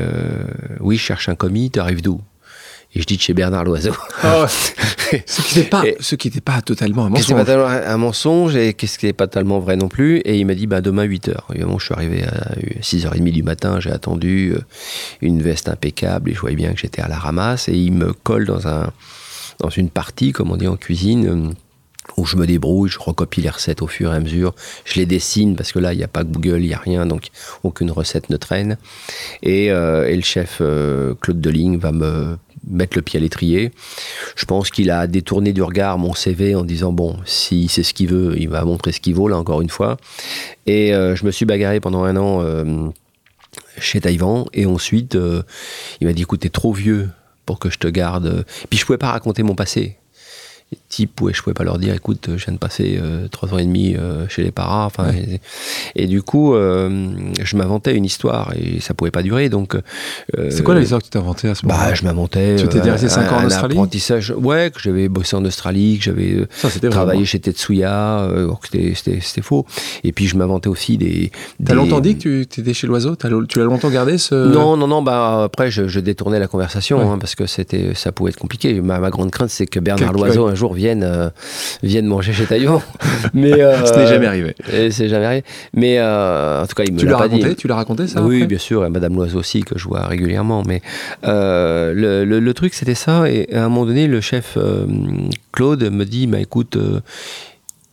oui, 0.78 0.96
je 0.96 1.02
cherche 1.02 1.28
un 1.28 1.34
commis, 1.34 1.70
tu 1.70 1.80
arrives 1.80 2.02
d'où? 2.02 2.20
Et 2.94 3.00
je 3.00 3.06
dis 3.06 3.16
de 3.16 3.22
chez 3.22 3.34
Bernard 3.34 3.64
Loiseau. 3.64 3.94
Oh, 4.24 4.44
ce 5.26 5.42
qui 5.42 5.58
n'était 5.58 5.68
pas, 5.68 5.84
ce 6.00 6.14
qui 6.16 6.28
n'était 6.28 6.40
pas 6.40 6.60
totalement 6.60 7.06
un 7.06 7.10
mensonge. 7.10 7.44
Pas 7.44 7.86
un 7.86 7.96
mensonge 7.96 8.56
et 8.56 8.74
qu'est-ce 8.74 8.98
qui 8.98 9.06
n'est 9.06 9.12
pas 9.12 9.28
totalement 9.28 9.60
vrai 9.60 9.76
non 9.76 9.88
plus. 9.88 10.18
Et 10.18 10.38
il 10.38 10.44
m'a 10.44 10.54
dit 10.54 10.66
bah, 10.66 10.80
demain 10.80 11.06
8h. 11.06 11.36
Évidemment, 11.50 11.78
je 11.78 11.84
suis 11.84 11.94
arrivé 11.94 12.24
à 12.24 12.56
6h30 12.80 13.30
du 13.30 13.42
matin, 13.44 13.78
j'ai 13.78 13.92
attendu 13.92 14.54
euh, 14.54 14.60
une 15.20 15.40
veste 15.40 15.68
impeccable 15.68 16.30
et 16.30 16.34
je 16.34 16.40
voyais 16.40 16.56
bien 16.56 16.72
que 16.72 16.80
j'étais 16.80 17.02
à 17.02 17.08
la 17.08 17.18
ramasse. 17.18 17.68
Et 17.68 17.74
il 17.74 17.92
me 17.92 18.12
colle 18.12 18.46
dans, 18.46 18.66
un, 18.66 18.92
dans 19.60 19.70
une 19.70 19.88
partie, 19.88 20.32
comme 20.32 20.50
on 20.50 20.56
dit 20.56 20.66
en 20.66 20.76
cuisine 20.76 21.26
euh, 21.28 21.52
où 22.16 22.24
je 22.26 22.36
me 22.36 22.46
débrouille, 22.46 22.90
je 22.90 22.98
recopie 22.98 23.40
les 23.40 23.50
recettes 23.50 23.82
au 23.82 23.86
fur 23.86 24.12
et 24.12 24.16
à 24.16 24.20
mesure, 24.20 24.54
je 24.84 24.94
les 24.98 25.06
dessine 25.06 25.56
parce 25.56 25.72
que 25.72 25.78
là, 25.78 25.92
il 25.92 25.98
n'y 25.98 26.04
a 26.04 26.08
pas 26.08 26.24
Google, 26.24 26.60
il 26.60 26.68
n'y 26.68 26.74
a 26.74 26.78
rien, 26.78 27.06
donc 27.06 27.28
aucune 27.62 27.90
recette 27.90 28.30
ne 28.30 28.36
traîne. 28.36 28.78
Et, 29.42 29.70
euh, 29.70 30.08
et 30.08 30.16
le 30.16 30.22
chef 30.22 30.58
euh, 30.60 31.14
Claude 31.20 31.40
Deligne 31.40 31.78
va 31.78 31.92
me 31.92 32.36
mettre 32.68 32.96
le 32.96 33.02
pied 33.02 33.18
à 33.18 33.20
l'étrier. 33.20 33.72
Je 34.36 34.44
pense 34.44 34.70
qu'il 34.70 34.90
a 34.90 35.06
détourné 35.06 35.52
du 35.52 35.62
regard 35.62 35.98
mon 35.98 36.14
CV 36.14 36.54
en 36.54 36.64
disant 36.64 36.92
bon, 36.92 37.16
si 37.24 37.68
c'est 37.68 37.82
ce 37.82 37.94
qu'il 37.94 38.08
veut, 38.08 38.34
il 38.38 38.48
va 38.48 38.64
montrer 38.64 38.92
ce 38.92 39.00
qu'il 39.00 39.14
vaut 39.14 39.28
là 39.28 39.38
encore 39.38 39.60
une 39.60 39.70
fois. 39.70 39.96
Et 40.66 40.94
euh, 40.94 41.16
je 41.16 41.24
me 41.24 41.30
suis 41.30 41.46
bagarré 41.46 41.80
pendant 41.80 42.04
un 42.04 42.16
an 42.16 42.40
euh, 42.42 42.88
chez 43.78 44.00
Taïwan 44.00 44.44
et 44.52 44.66
ensuite 44.66 45.14
euh, 45.14 45.42
il 46.00 46.06
m'a 46.06 46.12
dit 46.12 46.22
écoute 46.22 46.40
t'es 46.40 46.50
trop 46.50 46.72
vieux 46.72 47.08
pour 47.46 47.58
que 47.58 47.70
je 47.70 47.78
te 47.78 47.88
garde. 47.88 48.44
Puis 48.68 48.78
je 48.78 48.86
pouvais 48.86 48.98
pas 48.98 49.10
raconter 49.10 49.42
mon 49.42 49.54
passé 49.54 49.96
types 50.90 51.20
où 51.22 51.32
je 51.32 51.40
pouvais 51.40 51.54
pas 51.54 51.64
leur 51.64 51.78
dire 51.78 51.94
écoute 51.94 52.28
je 52.36 52.44
viens 52.44 52.52
de 52.52 52.58
passer 52.58 52.98
euh, 53.02 53.28
trois 53.28 53.54
ans 53.54 53.58
et 53.58 53.64
demi 53.64 53.94
euh, 53.96 54.28
chez 54.28 54.42
les 54.42 54.50
parents 54.50 54.84
enfin 54.84 55.10
et, 55.96 56.06
du 56.06 56.22
coup 56.22 56.54
euh, 56.54 57.08
je 57.42 57.56
m'inventais 57.56 57.94
une 57.94 58.04
histoire 58.04 58.52
et 58.60 58.80
ça 58.80 58.92
pouvait 58.92 59.10
pas 59.10 59.22
durer 59.22 59.48
donc 59.48 59.76
c'est 60.50 60.62
quoi 60.62 60.74
l'histoire 60.74 61.00
que 61.00 61.06
tu 61.06 61.10
t'inventais 61.10 61.48
à 61.48 61.54
ce 61.54 61.64
moment-là? 61.64 61.88
bah 61.88 61.94
je 61.94 62.04
m'inventais 62.04 62.56
tu 62.56 62.68
t'es 62.68 62.80
resté 62.80 63.08
5 63.08 63.32
ans 63.32 63.36
en 63.38 63.46
Australie? 63.46 63.74
apprentissage 63.74 64.34
ouais 64.36 64.70
que 64.74 64.80
j'avais 64.80 65.08
bossé 65.08 65.36
en 65.36 65.44
Australie 65.44 65.98
que 65.98 66.04
j'avais 66.04 66.46
travaillé 66.90 67.24
chez 67.24 67.38
Tetsuya 67.38 68.28
c'était 68.94 69.42
faux. 69.42 69.66
Et 70.04 70.12
puis 70.12 70.26
je 70.26 70.36
m'inventais 70.36 70.68
aussi 70.68 70.98
des 70.98 71.30
t'as 71.64 71.74
longtemps 71.74 72.00
dit 72.00 72.16
que 72.16 72.44
tu 72.44 72.60
étais 72.60 72.74
chez 72.74 72.86
l'oiseau? 72.86 73.16
Tu 73.16 73.58
l'as 73.58 73.64
longtemps 73.64 73.90
gardé 73.90 74.18
ce? 74.18 74.34
Non 74.34 74.76
non 74.76 74.86
non 74.86 75.02
bah 75.02 75.44
après 75.44 75.70
je, 75.70 76.00
détournais 76.00 76.38
la 76.38 76.48
conversation 76.48 77.12
hein, 77.12 77.18
parce 77.18 77.34
que 77.34 77.46
c'était 77.46 77.94
ça 77.94 78.12
pouvait 78.12 78.30
être 78.30 78.38
compliqué. 78.38 78.80
Ma, 78.80 78.98
ma 78.98 79.10
grande 79.10 79.30
crainte 79.30 79.50
c'est 79.50 79.66
que 79.66 79.80
Bernard 79.80 80.12
Loiseau 80.12 80.46
un 80.46 80.54
jour 80.54 80.74
viennent, 80.80 81.04
euh, 81.04 81.30
viennent 81.82 82.06
manger 82.06 82.32
chez 82.32 82.46
Taillon. 82.46 82.82
mais 83.34 83.52
euh, 83.52 83.84
ce 83.84 83.98
n'est 83.98 84.06
jamais 84.06 84.26
arrivé. 84.26 84.54
C'est 84.90 85.08
jamais 85.08 85.26
arrivé. 85.26 85.44
Mais 85.74 85.98
euh, 85.98 86.62
en 86.62 86.66
tout 86.66 86.74
cas, 86.74 86.84
il 86.84 86.92
me 86.94 87.02
l'a 87.02 87.16
pas 87.16 87.28
dit. 87.28 87.42
Tu 87.56 87.68
l'as 87.68 87.76
raconté 87.76 88.06
ça 88.06 88.22
Oui, 88.22 88.46
bien 88.46 88.58
sûr. 88.58 88.84
Et 88.84 88.90
Madame 88.90 89.14
Loiseau 89.14 89.38
aussi 89.38 89.62
que 89.62 89.78
je 89.78 89.86
vois 89.86 90.06
régulièrement. 90.06 90.62
Mais 90.66 90.82
le, 91.22 92.24
le, 92.24 92.54
truc 92.54 92.74
c'était 92.74 92.94
ça. 92.94 93.30
Et 93.30 93.52
à 93.54 93.64
un 93.64 93.68
moment 93.68 93.86
donné, 93.86 94.06
le 94.06 94.20
chef 94.20 94.58
Claude 95.52 95.84
me 95.90 96.04
dit, 96.04 96.26
bah 96.26 96.40
écoute. 96.40 96.76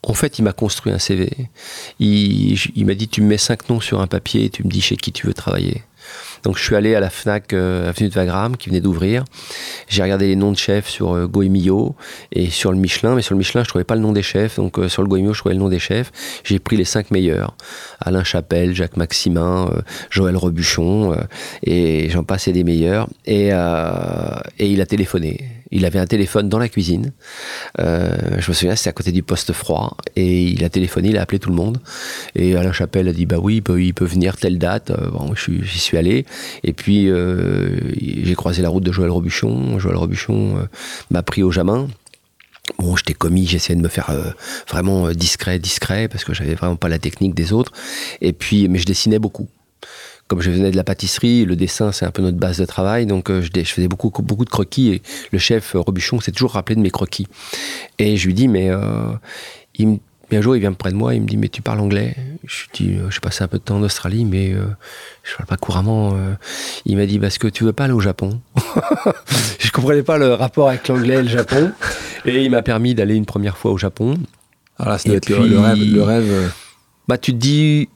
En 0.03 0.13
fait, 0.13 0.39
il 0.39 0.43
m'a 0.43 0.53
construit 0.53 0.93
un 0.93 0.99
CV. 0.99 1.29
Il, 1.99 2.57
il 2.75 2.85
m'a 2.85 2.93
dit, 2.93 3.09
tu 3.09 3.21
me 3.21 3.27
mets 3.27 3.37
cinq 3.37 3.67
noms 3.67 3.81
sur 3.81 3.99
un 3.99 4.07
papier 4.07 4.45
et 4.45 4.49
tu 4.49 4.63
me 4.63 4.69
dis 4.69 4.79
chez 4.79 4.95
qui 4.95 5.11
tu 5.11 5.27
veux 5.27 5.33
travailler. 5.33 5.83
Donc 6.47 6.57
je 6.57 6.63
suis 6.63 6.77
allé 6.77 6.95
à 6.95 7.01
la 7.01 7.09
FNAC 7.09 7.51
euh, 7.51 7.89
Avenue 7.89 8.07
de 8.07 8.13
Wagram 8.13 8.55
qui 8.55 8.69
venait 8.69 8.79
d'ouvrir. 8.79 9.25
J'ai 9.89 10.01
regardé 10.01 10.27
les 10.27 10.37
noms 10.37 10.53
de 10.53 10.57
chefs 10.57 10.87
sur 10.87 11.13
euh, 11.13 11.27
Goemio 11.27 11.93
et 12.31 12.49
sur 12.49 12.71
le 12.71 12.77
Michelin, 12.77 13.15
mais 13.15 13.21
sur 13.21 13.33
le 13.35 13.39
Michelin 13.39 13.65
je 13.65 13.67
trouvais 13.67 13.83
pas 13.83 13.95
le 13.95 14.01
nom 14.01 14.13
des 14.13 14.21
chefs. 14.21 14.55
Donc 14.55 14.79
euh, 14.79 14.87
sur 14.87 15.01
le 15.01 15.09
Goemio 15.09 15.33
je 15.33 15.39
trouvais 15.39 15.55
le 15.55 15.59
nom 15.59 15.67
des 15.67 15.77
chefs. 15.77 16.09
J'ai 16.45 16.59
pris 16.59 16.77
les 16.77 16.85
cinq 16.85 17.11
meilleurs 17.11 17.57
Alain 17.99 18.23
Chapelle, 18.23 18.73
Jacques 18.73 18.95
Maximin, 18.95 19.69
Joël 20.09 20.37
Rebuchon 20.37 21.17
et 21.63 22.09
j'en 22.11 22.23
passais 22.23 22.53
des 22.53 22.63
meilleurs. 22.63 23.09
Et 23.25 23.49
il 23.49 24.81
a 24.81 24.85
téléphoné. 24.85 25.56
Il 25.71 25.85
avait 25.85 25.99
un 25.99 26.07
téléphone 26.07 26.49
dans 26.49 26.59
la 26.59 26.69
cuisine. 26.69 27.11
je 27.77 28.47
me 28.47 28.53
souviens, 28.53 28.75
c'était 28.75 28.89
à 28.89 28.93
côté 28.93 29.11
du 29.11 29.23
poste 29.23 29.53
froid. 29.53 29.97
Et 30.15 30.43
il 30.43 30.63
a 30.63 30.69
téléphoné, 30.69 31.09
il 31.09 31.17
a 31.17 31.21
appelé 31.21 31.39
tout 31.39 31.49
le 31.49 31.55
monde. 31.55 31.79
Et 32.35 32.55
Alain 32.55 32.71
Chapelle 32.71 33.07
a 33.07 33.13
dit 33.13 33.25
Bah 33.25 33.37
oui, 33.39 33.61
il 33.77 33.93
peut, 33.93 34.05
venir 34.05 34.37
telle 34.37 34.57
date. 34.57 34.91
Bon, 35.11 35.33
j'y 35.35 35.79
suis 35.79 35.97
allé. 35.97 36.25
Et 36.63 36.73
puis, 36.73 37.09
euh, 37.09 37.69
j'ai 37.99 38.35
croisé 38.35 38.61
la 38.61 38.69
route 38.69 38.83
de 38.83 38.91
Joël 38.91 39.09
Robuchon. 39.09 39.79
Joël 39.79 39.97
Robuchon 39.97 40.57
euh, 40.57 40.65
m'a 41.11 41.23
pris 41.23 41.43
au 41.43 41.51
Jamin. 41.51 41.87
Bon, 42.79 42.95
j'étais 42.95 43.13
commis, 43.13 43.47
j'essayais 43.47 43.77
de 43.77 43.81
me 43.81 43.87
faire 43.87 44.09
euh, 44.09 44.31
vraiment 44.67 45.09
discret, 45.11 45.57
discret, 45.57 46.09
parce 46.09 46.25
que 46.25 46.33
j'avais 46.33 46.55
vraiment 46.55 46.75
pas 46.75 46.89
la 46.89 46.99
technique 46.99 47.33
des 47.33 47.53
autres. 47.53 47.71
Et 48.21 48.33
puis, 48.33 48.67
mais 48.67 48.79
je 48.79 48.85
dessinais 48.85 49.19
beaucoup 49.19 49.47
comme 50.27 50.41
je 50.41 50.51
venais 50.51 50.71
de 50.71 50.75
la 50.75 50.83
pâtisserie, 50.83 51.45
le 51.45 51.55
dessin 51.55 51.91
c'est 51.91 52.05
un 52.05 52.11
peu 52.11 52.21
notre 52.21 52.37
base 52.37 52.57
de 52.57 52.65
travail, 52.65 53.05
donc 53.05 53.31
je, 53.31 53.49
je, 53.53 53.63
faisais 53.63 53.87
beaucoup, 53.87 54.11
beaucoup 54.21 54.45
de 54.45 54.49
croquis 54.49 54.89
et 54.89 55.01
le 55.31 55.39
chef 55.39 55.73
Robuchon 55.75 56.19
s'est 56.19 56.31
toujours 56.31 56.51
rappelé 56.51 56.75
de 56.75 56.81
mes 56.81 56.91
croquis. 56.91 57.27
Et 57.99 58.17
je 58.17 58.27
lui 58.27 58.33
dis, 58.33 58.47
mais 58.47 58.69
il 59.75 59.87
me 59.87 59.97
mais 60.29 60.37
un 60.37 60.41
jour, 60.41 60.55
il 60.55 60.59
vient 60.59 60.73
près 60.73 60.91
de 60.91 60.95
moi, 60.95 61.13
il 61.15 61.21
me 61.21 61.27
dit 61.27 61.37
Mais 61.37 61.47
tu 61.47 61.61
parles 61.61 61.79
anglais? 61.79 62.15
Je 62.43 62.65
dis 62.73 62.95
euh, 62.95 63.09
J'ai 63.09 63.19
passé 63.19 63.43
un 63.43 63.47
peu 63.47 63.59
de 63.59 63.63
temps 63.63 63.77
en 63.77 63.83
Australie, 63.83 64.25
mais 64.25 64.53
euh, 64.53 64.65
je 65.23 65.35
parle 65.35 65.47
pas 65.47 65.57
couramment. 65.57 66.13
Euh. 66.13 66.33
Il 66.85 66.97
m'a 66.97 67.05
dit 67.05 67.17
Parce 67.17 67.37
que 67.37 67.47
tu 67.47 67.63
veux 67.63 67.73
pas 67.73 67.85
aller 67.85 67.93
au 67.93 68.01
Japon 68.01 68.41
Je 69.59 69.71
comprenais 69.71 70.03
pas 70.03 70.17
le 70.17 70.33
rapport 70.33 70.67
avec 70.67 70.87
l'anglais 70.87 71.15
et 71.15 71.23
le 71.23 71.29
Japon. 71.29 71.71
Et 72.25 72.43
il 72.43 72.51
m'a 72.51 72.61
permis 72.61 72.93
d'aller 72.93 73.15
une 73.15 73.25
première 73.25 73.57
fois 73.57 73.71
au 73.71 73.77
Japon. 73.77 74.17
Alors 74.77 74.99
ça 74.99 75.07
doit 75.07 75.17
être 75.17 75.29
le 75.29 75.59
rêve. 75.59 75.93
Le 75.93 76.03
rêve 76.03 76.51
bah, 77.07 77.17
tu 77.17 77.31
te 77.31 77.37
dis, 77.37 77.87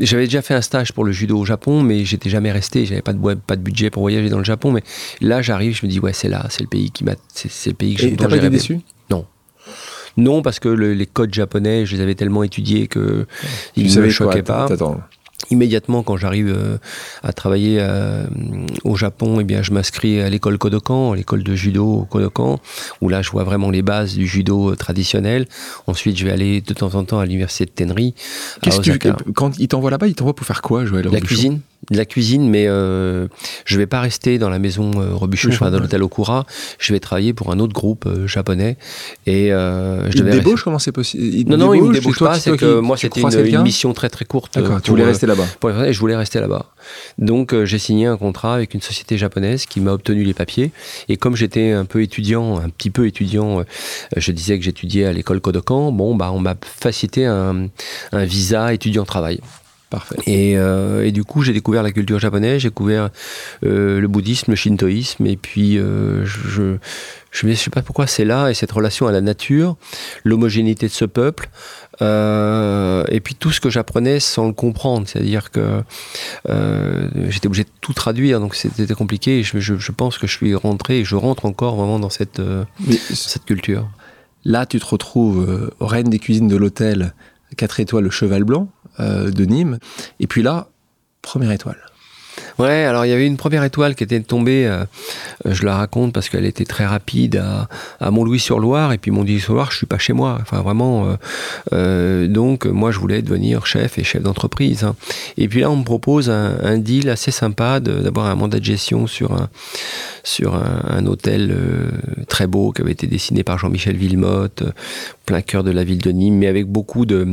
j'avais 0.00 0.24
déjà 0.24 0.42
fait 0.42 0.54
un 0.54 0.62
stage 0.62 0.92
pour 0.92 1.04
le 1.04 1.12
judo 1.12 1.38
au 1.38 1.44
Japon, 1.44 1.82
mais 1.82 2.04
j'étais 2.04 2.28
jamais 2.28 2.50
resté, 2.50 2.86
j'avais 2.86 3.02
pas 3.02 3.12
de, 3.12 3.34
pas 3.34 3.56
de 3.56 3.62
budget 3.62 3.90
pour 3.90 4.02
voyager 4.02 4.28
dans 4.30 4.38
le 4.38 4.44
Japon. 4.44 4.72
Mais 4.72 4.82
là, 5.20 5.42
j'arrive, 5.42 5.76
je 5.76 5.86
me 5.86 5.90
dis, 5.90 6.00
ouais, 6.00 6.12
c'est 6.12 6.28
là, 6.28 6.46
c'est 6.50 6.62
le 6.62 6.68
pays 6.68 6.90
qui 6.90 7.04
m'a, 7.04 7.12
c'est, 7.32 7.70
le 7.70 7.74
pays 7.74 7.94
que 7.94 8.02
j'ai. 8.02 8.16
Pas 8.16 8.36
été 8.36 8.50
déçu? 8.50 8.80
Non. 9.10 9.26
Non, 10.16 10.42
parce 10.42 10.58
que 10.58 10.68
les 10.68 11.06
codes 11.06 11.32
japonais, 11.32 11.86
je 11.86 11.94
les 11.94 12.02
avais 12.02 12.16
tellement 12.16 12.42
étudiés 12.42 12.88
que 12.88 13.26
ils 13.76 13.94
ne 13.94 14.00
me 14.02 14.10
choquaient 14.10 14.42
pas. 14.42 14.66
Immédiatement, 15.50 16.02
quand 16.02 16.16
j'arrive 16.16 16.48
euh, 16.48 16.78
à 17.22 17.32
travailler 17.32 17.78
euh, 17.80 18.26
au 18.84 18.96
Japon, 18.96 19.38
eh 19.40 19.44
bien, 19.44 19.62
je 19.62 19.72
m'inscris 19.72 20.20
à 20.20 20.28
l'école 20.28 20.58
Kodokan, 20.58 21.14
l'école 21.14 21.42
de 21.42 21.54
judo 21.54 22.06
Kodokan, 22.10 22.58
où 23.00 23.08
là, 23.08 23.22
je 23.22 23.30
vois 23.30 23.44
vraiment 23.44 23.70
les 23.70 23.82
bases 23.82 24.14
du 24.14 24.26
judo 24.26 24.74
traditionnel. 24.74 25.46
Ensuite, 25.86 26.18
je 26.18 26.24
vais 26.24 26.32
aller 26.32 26.60
de 26.60 26.74
temps 26.74 26.94
en 26.96 27.04
temps 27.04 27.20
à 27.20 27.24
l'université 27.24 27.64
de 27.66 27.70
Tenri. 27.70 28.14
Qu'est-ce 28.62 28.80
que 28.80 29.08
quand 29.32 29.58
ils 29.58 29.68
t'envoient 29.68 29.92
là-bas, 29.92 30.08
ils 30.08 30.14
t'envoient 30.14 30.34
pour 30.34 30.46
faire 30.46 30.60
quoi, 30.60 30.84
Joël 30.84 31.08
La 31.10 31.20
cuisine. 31.20 31.60
De 31.90 31.96
la 31.96 32.04
cuisine, 32.04 32.48
mais 32.50 32.66
euh, 32.66 33.28
je 33.64 33.78
vais 33.78 33.86
pas 33.86 34.00
rester 34.00 34.38
dans 34.38 34.50
la 34.50 34.58
maison 34.58 34.90
euh, 35.00 35.14
Robuchon, 35.14 35.50
enfin, 35.50 35.70
dans 35.70 35.78
l'hôtel 35.78 36.02
Okura. 36.02 36.44
Je 36.78 36.92
vais 36.92 37.00
travailler 37.00 37.32
pour 37.32 37.50
un 37.50 37.58
autre 37.60 37.72
groupe 37.72 38.04
euh, 38.06 38.26
japonais. 38.26 38.76
Et 39.26 39.52
euh, 39.52 40.10
je 40.10 40.16
Il 40.16 40.24
devais 40.24 40.32
débauche 40.32 40.64
comment 40.64 40.78
c'est 40.78 40.92
possible? 40.92 41.22
Il 41.22 41.48
non, 41.48 41.56
non, 41.56 41.74
il 41.74 41.82
me 41.82 41.94
débauche, 41.94 42.18
pas. 42.18 42.38
C'est 42.38 42.56
que 42.56 42.80
moi, 42.80 42.96
c'était 42.96 43.20
une, 43.20 43.62
mission 43.62 43.92
très 43.94 44.10
très 44.10 44.24
courte. 44.24 44.54
D'accord, 44.58 44.76
euh, 44.76 44.80
tu 44.80 44.90
voulais 44.90 45.04
rester 45.04 45.26
là-bas. 45.26 45.46
je 45.90 45.98
voulais 45.98 46.16
rester 46.16 46.40
là-bas. 46.40 46.66
Donc 47.16 47.54
j'ai 47.64 47.78
signé 47.78 48.06
un 48.06 48.16
contrat 48.16 48.54
avec 48.54 48.74
une 48.74 48.80
société 48.80 49.18
japonaise 49.18 49.66
qui 49.66 49.80
m'a 49.80 49.92
obtenu 49.92 50.24
les 50.24 50.34
papiers. 50.34 50.72
Et 51.08 51.16
comme 51.16 51.36
j'étais 51.36 51.72
un 51.72 51.84
peu 51.84 52.02
étudiant, 52.02 52.58
un 52.58 52.68
petit 52.68 52.90
peu 52.90 53.06
étudiant, 53.06 53.62
je 54.16 54.32
disais 54.32 54.58
que 54.58 54.64
j'étudiais 54.64 55.06
à 55.06 55.12
l'école 55.12 55.40
Kodokan. 55.40 55.92
Bon, 55.92 56.14
bah 56.14 56.30
on 56.32 56.38
m'a 56.38 56.54
facilité 56.62 57.26
un, 57.26 57.68
un 58.12 58.24
visa 58.24 58.72
étudiant-travail. 58.74 59.40
Parfait. 59.90 60.16
Et, 60.26 60.58
euh, 60.58 61.02
et 61.04 61.12
du 61.12 61.24
coup, 61.24 61.42
j'ai 61.42 61.54
découvert 61.54 61.82
la 61.82 61.92
culture 61.92 62.18
japonaise, 62.18 62.60
j'ai 62.60 62.68
découvert 62.68 63.08
euh, 63.64 64.00
le 64.00 64.08
bouddhisme, 64.08 64.50
le 64.50 64.56
shintoïsme, 64.56 65.24
et 65.24 65.36
puis 65.38 65.78
euh, 65.78 66.26
je, 66.26 66.76
je, 67.30 67.48
je 67.48 67.54
sais 67.54 67.70
pas 67.70 67.80
pourquoi 67.80 68.06
c'est 68.06 68.26
là, 68.26 68.50
et 68.50 68.54
cette 68.54 68.70
relation 68.70 69.06
à 69.06 69.12
la 69.12 69.22
nature, 69.22 69.76
l'homogénéité 70.24 70.88
de 70.88 70.92
ce 70.92 71.06
peuple, 71.06 71.48
euh, 72.02 73.02
et 73.08 73.20
puis 73.20 73.34
tout 73.34 73.50
ce 73.50 73.60
que 73.60 73.70
j'apprenais 73.70 74.20
sans 74.20 74.46
le 74.46 74.52
comprendre, 74.52 75.08
c'est-à-dire 75.08 75.50
que 75.50 75.82
euh, 76.50 77.08
j'étais 77.30 77.46
obligé 77.46 77.64
de 77.64 77.70
tout 77.80 77.94
traduire, 77.94 78.40
donc 78.40 78.56
c'était 78.56 78.92
compliqué, 78.94 79.38
et 79.38 79.42
je, 79.42 79.58
je, 79.58 79.76
je 79.76 79.92
pense 79.92 80.18
que 80.18 80.26
je 80.26 80.36
suis 80.36 80.54
rentré, 80.54 80.98
et 80.98 81.04
je 81.04 81.16
rentre 81.16 81.46
encore 81.46 81.76
vraiment 81.76 81.98
dans 81.98 82.10
cette, 82.10 82.40
euh, 82.40 82.64
Mais 82.86 82.96
cette 82.96 83.46
culture. 83.46 83.88
là, 84.44 84.66
tu 84.66 84.78
te 84.80 84.86
retrouves 84.86 85.48
euh, 85.48 85.70
reine 85.80 86.10
des 86.10 86.18
cuisines 86.18 86.48
de 86.48 86.56
l'hôtel 86.56 87.14
4 87.56 87.80
étoiles 87.80 88.04
le 88.04 88.10
Cheval 88.10 88.44
Blanc 88.44 88.68
de 88.98 89.44
Nîmes. 89.44 89.78
Et 90.20 90.26
puis 90.26 90.42
là, 90.42 90.68
première 91.22 91.50
étoile. 91.52 91.78
Ouais, 92.58 92.82
alors 92.82 93.06
il 93.06 93.10
y 93.10 93.12
avait 93.12 93.26
une 93.26 93.36
première 93.36 93.62
étoile 93.62 93.94
qui 93.94 94.02
était 94.02 94.18
tombée, 94.20 94.66
euh, 94.66 94.84
je 95.44 95.64
la 95.64 95.76
raconte 95.76 96.12
parce 96.12 96.28
qu'elle 96.28 96.44
était 96.44 96.64
très 96.64 96.84
rapide 96.84 97.36
à, 97.36 97.68
à 98.00 98.10
Montlouis-sur-Loire, 98.10 98.92
et 98.92 98.98
puis 98.98 99.12
Montlouis-sur-Loire, 99.12 99.70
je 99.70 99.76
suis 99.76 99.86
pas 99.86 99.98
chez 99.98 100.12
moi, 100.12 100.38
enfin 100.42 100.60
vraiment. 100.60 101.06
euh, 101.06 101.16
euh, 101.72 102.26
donc 102.26 102.66
moi, 102.66 102.90
je 102.90 102.98
voulais 102.98 103.22
devenir 103.22 103.64
chef 103.64 103.96
et 103.98 104.02
chef 104.02 104.22
d'entreprise. 104.22 104.82
hein. 104.82 104.96
Et 105.36 105.46
puis 105.46 105.60
là, 105.60 105.70
on 105.70 105.76
me 105.76 105.84
propose 105.84 106.30
un, 106.30 106.78
deal 106.78 107.10
assez 107.10 107.30
sympa 107.30 107.78
d'avoir 107.78 108.26
un 108.26 108.34
mandat 108.34 108.58
de 108.58 108.64
gestion 108.64 109.06
sur 109.06 109.32
un 109.32 109.48
sur 110.24 110.60
hôtel 111.06 111.56
très 112.28 112.46
beau 112.46 112.72
qui 112.72 112.82
avait 112.82 112.92
été 112.92 113.06
dessiné 113.06 113.44
par 113.44 113.58
Jean-Michel 113.58 113.96
Villemotte, 113.96 114.62
plein 115.28 115.42
cœur 115.42 115.62
de 115.62 115.70
la 115.70 115.84
ville 115.84 115.98
de 115.98 116.10
Nîmes, 116.10 116.36
mais 116.36 116.46
avec 116.46 116.66
beaucoup 116.66 117.04
de, 117.06 117.24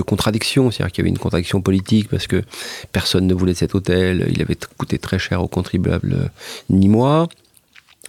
contradictions. 0.00 0.70
C'est-à-dire 0.70 0.92
qu'il 0.92 1.02
y 1.02 1.04
avait 1.04 1.10
une 1.10 1.18
contradiction 1.18 1.60
politique 1.60 2.08
parce 2.08 2.26
que 2.26 2.42
personne 2.92 3.26
ne 3.26 3.34
voulait 3.34 3.54
cet 3.54 3.74
hôtel, 3.74 4.28
il 4.30 4.40
avait 4.40 4.54
coûté 4.76 4.98
très 4.98 5.18
cher 5.18 5.42
aux 5.42 5.48
contribuables 5.48 6.12
euh, 6.14 6.28
nîmois. 6.70 7.28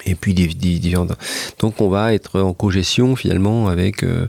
Et 0.06 0.14
puis 0.16 0.34
des, 0.34 0.48
des- 0.48 0.78
différentes- 0.80 1.14
donc 1.60 1.80
on 1.80 1.88
va 1.88 2.14
être 2.14 2.42
en 2.42 2.52
cogestion 2.54 3.16
finalement 3.16 3.70
avec 3.70 4.04
euh, 4.04 4.28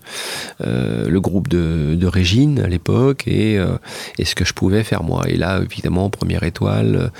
euh, 0.61 1.09
le 1.09 1.21
groupe 1.21 1.49
de, 1.49 1.97
de 1.99 2.07
Régine 2.07 2.61
à 2.61 2.69
l'époque 2.69 3.25
et, 3.27 3.59
euh, 3.59 3.77
et 4.17 4.25
ce 4.25 4.37
que 4.37 4.45
je 4.45 4.53
pouvais 4.53 4.85
faire 4.85 5.03
moi. 5.03 5.25
Et 5.29 5.37
là 5.37 5.61
évidemment 5.69 6.09
première 6.09 6.45
étoile. 6.45 7.11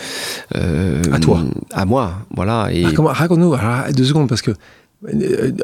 À 0.55 1.19
toi. 1.19 1.43
À 1.73 1.85
moi, 1.87 2.15
voilà. 2.37 2.69
Et 2.73 2.85
Ah, 2.85 3.13
Raconte-nous, 3.13 3.57
deux 3.93 4.05
secondes, 4.05 4.29
parce 4.29 4.43
que, 4.43 4.53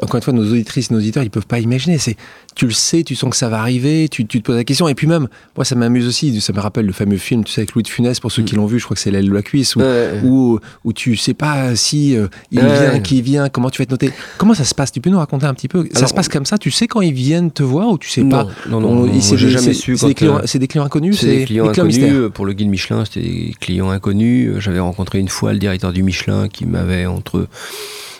encore 0.01 0.15
une 0.17 0.21
fois, 0.21 0.33
nos 0.33 0.43
auditrices, 0.49 0.91
nos 0.91 0.97
auditeurs, 0.99 1.23
ils 1.23 1.29
peuvent 1.29 1.45
pas 1.47 1.59
imaginer. 1.59 1.97
C'est, 1.97 2.15
tu 2.55 2.65
le 2.65 2.71
sais, 2.71 3.03
tu 3.03 3.15
sens 3.15 3.29
que 3.31 3.35
ça 3.35 3.49
va 3.49 3.59
arriver, 3.59 4.07
tu, 4.09 4.25
tu 4.25 4.39
te 4.41 4.45
poses 4.45 4.55
la 4.55 4.63
question. 4.63 4.87
Et 4.87 4.95
puis 4.95 5.07
même, 5.07 5.27
moi, 5.55 5.65
ça 5.65 5.75
m'amuse 5.75 6.07
aussi. 6.07 6.39
Ça 6.41 6.53
me 6.53 6.59
rappelle 6.59 6.85
le 6.85 6.93
fameux 6.93 7.17
film, 7.17 7.43
tu 7.43 7.51
sais, 7.51 7.61
avec 7.61 7.73
Louis 7.73 7.83
de 7.83 7.87
Funès, 7.87 8.19
pour 8.19 8.31
ceux 8.31 8.43
qui 8.43 8.55
l'ont 8.55 8.65
vu, 8.65 8.79
je 8.79 8.85
crois 8.85 8.95
que 8.95 9.01
c'est 9.01 9.11
l'aile 9.11 9.27
de 9.27 9.33
la 9.33 9.41
cuisse, 9.41 9.75
où, 9.75 9.79
Ouais. 9.81 10.21
où, 10.23 10.59
où 10.85 10.93
tu 10.93 11.15
sais 11.17 11.33
pas 11.33 11.75
si 11.75 12.15
euh, 12.15 12.27
il 12.51 12.59
Ouais. 12.59 12.89
vient, 12.91 12.99
qui 12.99 13.21
vient, 13.21 13.49
comment 13.49 13.69
tu 13.69 13.79
vas 13.79 13.83
être 13.83 13.91
noté. 13.91 14.11
Comment 14.37 14.53
ça 14.53 14.63
se 14.63 14.73
passe? 14.75 14.91
Tu 14.91 15.01
peux 15.01 15.09
nous 15.09 15.17
raconter 15.19 15.45
un 15.45 15.53
petit 15.53 15.67
peu? 15.67 15.83
Ça 15.91 15.97
Alors, 15.99 16.09
se 16.09 16.13
passe 16.13 16.29
comme 16.29 16.45
ça? 16.45 16.57
Tu 16.57 16.71
sais 16.71 16.87
quand 16.87 17.01
ils 17.01 17.13
viennent 17.13 17.51
te 17.51 17.63
voir 17.63 17.89
ou 17.89 17.97
tu 17.97 18.09
sais 18.09 18.23
pas? 18.23 18.47
Non, 18.69 18.79
non, 18.79 18.89
On- 18.89 19.05
non, 19.07 19.13
j'ai 19.19 19.49
jamais 19.49 19.73
su. 19.73 19.97
C'est 19.97 20.13
des, 20.13 20.25
euh, 20.27 20.39
des 20.59 20.67
clients 20.67 20.85
inconnus 20.85 21.19
C'est 21.19 21.27
des 21.27 21.45
clients 21.45 21.67
inconnus. 21.69 21.97
mystères. 21.97 22.15
euh, 22.15 22.29
Pour 22.29 22.45
le 22.45 22.53
guide 22.53 22.69
Michelin, 22.69 23.03
c'était 23.05 23.21
des 23.21 23.55
clients 23.59 23.89
inconnus. 23.89 24.49
Euh, 24.55 24.59
J'avais 24.59 24.79
rencontré 24.79 25.19
une 25.19 25.27
fois 25.27 25.53
le 25.53 25.59
directeur 25.59 25.91
du 25.91 26.03
Michelin 26.03 26.47
qui 26.47 26.65
m'avait 26.65 27.05
entre 27.05 27.47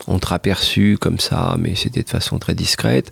entre 0.07 0.33
aperçu 0.33 0.97
comme 0.99 1.19
ça, 1.19 1.55
mais 1.59 1.75
c'était 1.75 2.03
de 2.03 2.09
façon 2.09 2.39
très 2.39 2.55
discrète. 2.55 3.11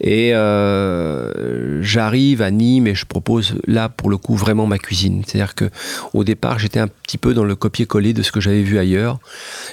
Et 0.00 0.34
euh, 0.34 1.82
j'arrive 1.82 2.42
à 2.42 2.50
Nîmes 2.50 2.86
et 2.86 2.94
je 2.94 3.04
propose 3.04 3.54
là 3.66 3.88
pour 3.88 4.10
le 4.10 4.16
coup 4.16 4.34
vraiment 4.34 4.66
ma 4.66 4.78
cuisine. 4.78 5.22
C'est-à-dire 5.26 5.54
que 5.54 5.70
au 6.12 6.24
départ 6.24 6.58
j'étais 6.58 6.80
un 6.80 6.88
petit 6.88 7.18
peu 7.18 7.34
dans 7.34 7.44
le 7.44 7.56
copier-coller 7.56 8.12
de 8.12 8.22
ce 8.22 8.32
que 8.32 8.40
j'avais 8.40 8.62
vu 8.62 8.78
ailleurs, 8.78 9.18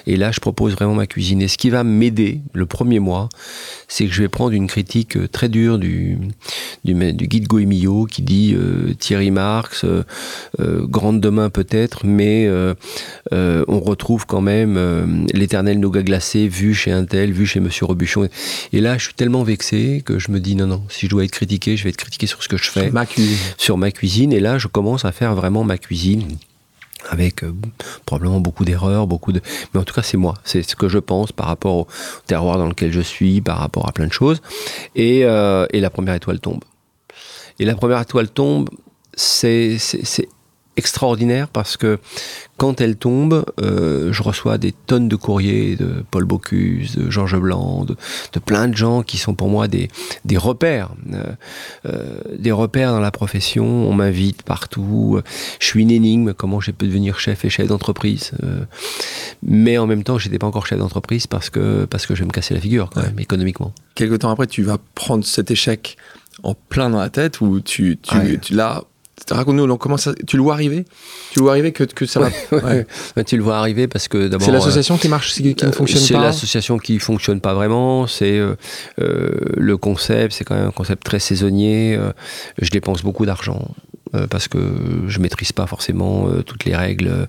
et 0.08 0.18
là 0.18 0.32
je 0.32 0.40
propose 0.40 0.74
vraiment 0.74 0.96
ma 0.96 1.08
cuisine. 1.08 1.42
Et 1.42 1.48
ce 1.48 1.58
qui 1.58 1.70
va 1.70 1.84
m'aider 1.84 2.42
le 2.54 2.66
premier 2.66 3.00
mois, 3.00 3.30
c'est 3.88 4.06
que 4.06 4.14
je 4.14 4.22
vais 4.22 4.30
prendre 4.30 4.52
une 4.52 4.68
critique 4.68 5.18
euh, 5.18 5.28
très 5.28 5.50
dure 5.50 5.80
du 5.80 6.18
guide 6.86 7.48
Goemio 7.48 8.06
qui 8.06 8.22
dit 8.22 8.54
euh, 8.56 8.94
Thierry 9.00 9.32
Marx, 9.32 9.86
grande 10.60 11.22
demain 11.22 11.50
peut-être, 11.50 12.06
mais 12.06 12.50
on 13.32 13.80
retrouve 13.80 14.26
quand 14.26 14.42
même 14.42 15.26
l'éternel 15.34 15.80
nougat 15.80 16.04
glacé 16.04 16.41
vu 16.48 16.74
chez 16.74 16.92
un 16.92 17.06
tel, 17.06 17.32
vu 17.32 17.46
chez 17.46 17.60
Monsieur 17.60 17.86
Robuchon. 17.86 18.28
Et 18.74 18.82
là, 18.82 18.98
je 18.98 19.06
suis 19.06 19.14
tellement 19.14 19.44
vexé 19.44 20.02
que 20.06 20.20
je 20.20 20.32
me 20.32 20.40
dis 20.40 20.56
non, 20.56 20.68
non, 20.68 20.84
si 20.90 21.06
je 21.06 21.12
dois 21.12 21.24
être 21.24 21.32
critiqué, 21.32 21.78
je 21.78 21.84
vais 21.84 21.90
être 21.90 21.98
critiqué 21.98 22.28
sur 22.28 22.44
ce 22.44 22.48
que 22.50 22.58
je 22.58 22.70
fais, 22.70 22.90
Ma 22.92 23.06
cuisine. 23.06 23.38
sur 23.58 23.78
ma 23.78 23.92
cuisine. 23.92 24.34
Et 24.34 24.40
là, 24.40 24.58
je 24.58 24.68
commence 24.68 25.06
à 25.06 25.12
faire 25.12 25.36
vraiment 25.36 25.64
ma 25.64 25.78
cuisine 25.78 26.38
avec 27.10 27.44
euh, 27.44 27.52
probablement 28.06 28.40
beaucoup 28.40 28.64
d'erreurs, 28.64 29.08
beaucoup 29.08 29.32
de... 29.32 29.42
Mais 29.74 29.80
en 29.80 29.84
tout 29.84 29.94
cas, 29.94 30.04
c'est 30.04 30.18
moi. 30.18 30.36
C'est 30.44 30.62
ce 30.62 30.76
que 30.76 30.88
je 30.88 31.00
pense 31.00 31.32
par 31.32 31.48
rapport 31.48 31.76
au 31.76 31.88
terroir 32.28 32.58
dans 32.58 32.68
lequel 32.68 32.92
je 32.92 33.02
suis, 33.02 33.42
par 33.42 33.58
rapport 33.58 33.88
à 33.88 33.92
plein 33.92 34.08
de 34.08 34.14
choses. 34.14 34.42
Et, 34.96 35.26
euh, 35.26 35.66
et 35.72 35.80
la 35.80 35.90
première 35.90 36.14
étoile 36.14 36.40
tombe. 36.40 36.64
Et 37.60 37.66
la 37.66 37.76
première 37.76 38.00
étoile 38.02 38.30
tombe, 38.30 38.70
c'est 39.16 39.78
extraordinaire 40.82 41.48
parce 41.48 41.78
que 41.78 42.00
quand 42.58 42.82
elle 42.82 42.96
tombe, 42.96 43.46
euh, 43.62 44.12
je 44.12 44.22
reçois 44.24 44.58
des 44.58 44.72
tonnes 44.72 45.08
de 45.08 45.15
courriers 45.15 45.76
de 45.76 46.04
Paul 46.12 46.26
Bocuse, 46.26 46.96
de 46.96 47.10
Georges 47.10 47.39
Blanc, 47.39 47.86
de, 47.86 47.96
de 48.34 48.39
plein 48.39 48.67
de 48.67 48.76
gens 48.76 49.04
qui 49.04 49.17
sont 49.17 49.34
pour 49.36 49.50
moi 49.50 49.67
des, 49.67 49.88
des 50.26 50.38
repères, 50.38 50.89
euh, 51.13 51.24
euh, 51.86 52.20
des 52.38 52.52
repères 52.52 52.91
dans 52.91 53.00
la 53.00 53.12
profession. 53.12 53.65
On 53.65 53.94
m'invite 53.94 54.41
partout. 54.44 55.20
Je 55.60 55.65
suis 55.65 55.82
une 55.84 55.91
énigme. 55.91 56.34
Comment 56.34 56.60
j'ai 56.60 56.74
pu 56.74 56.88
devenir 56.88 57.20
chef 57.20 57.46
et 57.46 57.50
chef 57.50 57.67
d'entreprise 57.67 58.32
euh, 58.44 58.65
Mais 59.44 59.78
en 59.78 59.88
même 59.88 60.04
temps, 60.04 60.17
j'étais 60.17 60.39
pas 60.39 60.48
encore 60.48 60.65
chef 60.67 60.80
d'entreprise 60.80 61.28
parce 61.28 61.50
que 61.50 61.86
parce 61.86 62.06
que 62.06 62.15
je 62.15 62.22
vais 62.22 62.28
me 62.28 62.32
casser 62.32 62.54
la 62.56 62.60
figure 62.62 62.89
quand 62.94 63.02
Ouais. 63.02 63.08
même 63.08 63.20
économiquement. 63.20 63.74
Quelque 63.96 64.15
temps 64.15 64.30
après, 64.32 64.48
tu 64.48 64.63
vas 64.63 64.78
prendre 64.96 65.24
cet 65.26 65.52
échec 65.52 65.98
en 66.44 66.54
plein 66.70 66.89
dans 66.89 67.00
la 67.00 67.10
tête 67.10 67.41
où 67.41 67.60
tu, 67.62 67.98
tu, 68.02 68.15
Ouais. 68.17 68.38
tu 68.39 68.54
l'as. 68.56 68.84
Raconte-nous, 69.30 69.68
donc, 69.68 69.80
comment 69.80 69.98
ça, 69.98 70.14
tu 70.28 70.38
le 70.38 70.44
vois 70.44 70.54
arriver? 70.54 70.86
Tu 71.32 71.40
le 71.40 71.44
vois 71.44 71.52
arriver 71.52 71.72
que, 71.72 71.84
que 71.84 72.06
ça 72.06 72.20
va. 72.20 72.30
Ouais. 72.52 72.86
Ben, 73.16 73.24
tu 73.24 73.38
le 73.38 73.44
vois 73.44 73.58
arriver 73.58 73.88
parce 73.88 74.08
que 74.08 74.28
d'abord. 74.28 74.46
C'est 74.46 74.52
euh, 74.52 74.56
l'association 74.56 74.98
qui 74.98 75.08
marche, 75.08 75.34
qui 75.34 75.56
qui 75.56 75.66
ne 75.66 75.72
fonctionne 75.72 76.02
C'est 76.02 76.14
pas? 76.14 76.22
l'association 76.24 76.78
qui 76.78 77.00
fonctionne 77.00 77.40
pas 77.40 77.54
vraiment. 77.54 78.08
C'est 78.08 78.38
euh, 78.38 78.56
euh, 79.00 79.32
le 79.58 79.78
concept, 79.78 80.34
c'est 80.34 80.44
quand 80.44 80.56
même 80.56 80.68
un 80.68 80.72
concept 80.72 81.04
très 81.04 81.20
saisonnier. 81.20 81.96
Euh, 81.96 82.12
je 82.62 82.70
dépense 82.72 83.04
beaucoup 83.04 83.26
d'argent 83.26 83.60
euh, 83.62 83.91
parce 84.30 84.47
que 84.47 84.60
je 85.08 85.19
maîtrise 85.19 85.52
pas 85.52 85.67
forcément 85.67 86.28
euh, 86.28 86.41
toutes 86.43 86.65
les 86.65 86.76
règles 86.76 87.28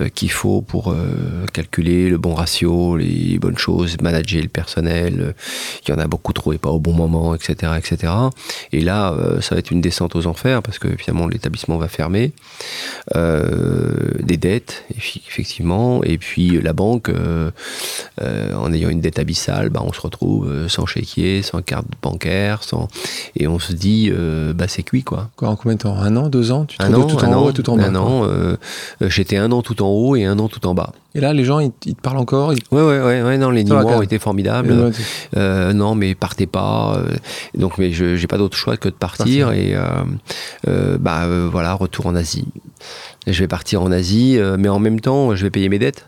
euh, 0.00 0.08
qu'il 0.08 0.30
faut 0.30 0.60
pour 0.62 0.90
euh, 0.92 1.46
calculer 1.52 2.08
le 2.08 2.18
bon 2.18 2.34
ratio, 2.34 2.96
les 2.96 3.38
bonnes 3.38 3.58
choses, 3.58 3.96
manager 4.00 4.42
le 4.42 4.48
personnel. 4.48 5.20
euh, 5.20 5.32
Il 5.86 5.90
y 5.90 5.94
en 5.94 5.98
a 5.98 6.06
beaucoup 6.06 6.32
trop 6.32 6.52
et 6.52 6.58
pas 6.58 6.70
au 6.70 6.80
bon 6.80 6.92
moment, 6.92 7.34
etc., 7.34 7.72
etc. 7.78 8.12
Et 8.72 8.80
là, 8.80 9.12
euh, 9.12 9.40
ça 9.40 9.54
va 9.54 9.58
être 9.60 9.70
une 9.70 9.80
descente 9.80 10.16
aux 10.16 10.26
enfers 10.26 10.62
parce 10.62 10.78
que 10.78 10.88
finalement 10.96 11.28
l'établissement 11.28 11.78
va 11.78 11.88
fermer. 11.88 12.32
Euh, 13.14 14.10
des 14.20 14.36
dettes, 14.36 14.84
effectivement, 14.96 16.02
et 16.02 16.18
puis 16.18 16.60
la 16.60 16.72
banque, 16.72 17.08
euh, 17.08 17.50
euh, 18.20 18.54
en 18.54 18.72
ayant 18.72 18.88
une 18.88 19.00
dette 19.00 19.18
abyssale, 19.18 19.70
bah, 19.70 19.82
on 19.84 19.92
se 19.92 20.00
retrouve 20.00 20.48
euh, 20.48 20.68
sans 20.68 20.86
chéquier, 20.86 21.42
sans 21.42 21.62
carte 21.62 21.86
bancaire, 22.02 22.62
sans... 22.62 22.88
et 23.36 23.46
on 23.46 23.58
se 23.58 23.72
dit, 23.72 24.10
euh, 24.12 24.52
bah, 24.52 24.66
c'est 24.68 24.82
cuit 24.82 25.04
quoi. 25.04 25.30
Quoi, 25.36 25.48
en 25.48 25.56
combien 25.56 25.74
de 25.76 25.82
temps? 25.82 25.94
An, 26.16 26.28
deux 26.28 26.50
ans 26.52 26.64
Tu 26.64 26.76
te 26.78 26.82
Un 26.82 26.92
an, 26.94 27.04
tout 27.04 27.18
un 27.24 27.32
en 27.32 27.44
haut 27.44 27.50
et 27.50 27.52
tout 27.52 27.68
en 27.70 27.76
bas. 27.76 27.84
un 27.86 27.94
an, 27.94 28.24
euh, 28.24 28.56
euh, 29.02 29.08
j'étais 29.08 29.36
un 29.36 29.52
an 29.52 29.62
tout 29.62 29.82
en 29.82 29.88
haut 29.88 30.16
et 30.16 30.24
un 30.24 30.38
an 30.38 30.48
tout 30.48 30.66
en 30.66 30.74
bas. 30.74 30.92
Et 31.14 31.20
là, 31.20 31.32
les 31.32 31.44
gens, 31.44 31.60
ils, 31.60 31.72
ils 31.86 31.94
te 31.94 32.00
parlent 32.00 32.18
encore. 32.18 32.52
Ils... 32.52 32.58
Ouais, 32.70 32.82
ouais, 32.82 33.00
ouais, 33.00 33.22
ouais 33.22 33.38
non, 33.38 33.50
les 33.50 33.64
Nîmois 33.64 33.84
ont 33.84 34.02
été 34.02 34.18
formidables. 34.18 34.92
Euh, 35.36 35.72
non, 35.72 35.94
mais 35.94 36.14
partez 36.14 36.46
pas. 36.46 36.96
euh, 36.98 37.14
donc, 37.56 37.78
mais 37.78 37.92
je 37.92 38.16
j'ai 38.16 38.26
pas 38.26 38.36
d'autre 38.38 38.56
choix 38.56 38.76
que 38.76 38.88
de 38.88 38.94
partir. 38.94 39.46
Partir. 39.46 39.52
Et 39.52 39.74
euh, 40.66 40.98
bah 40.98 41.26
voilà, 41.50 41.72
retour 41.74 42.06
en 42.06 42.14
Asie. 42.14 42.46
Je 43.26 43.38
vais 43.40 43.48
partir 43.48 43.82
en 43.82 43.90
Asie, 43.92 44.38
mais 44.58 44.68
en 44.68 44.78
même 44.78 45.00
temps, 45.00 45.34
je 45.34 45.42
vais 45.42 45.50
payer 45.50 45.68
mes 45.68 45.78
dettes, 45.78 46.06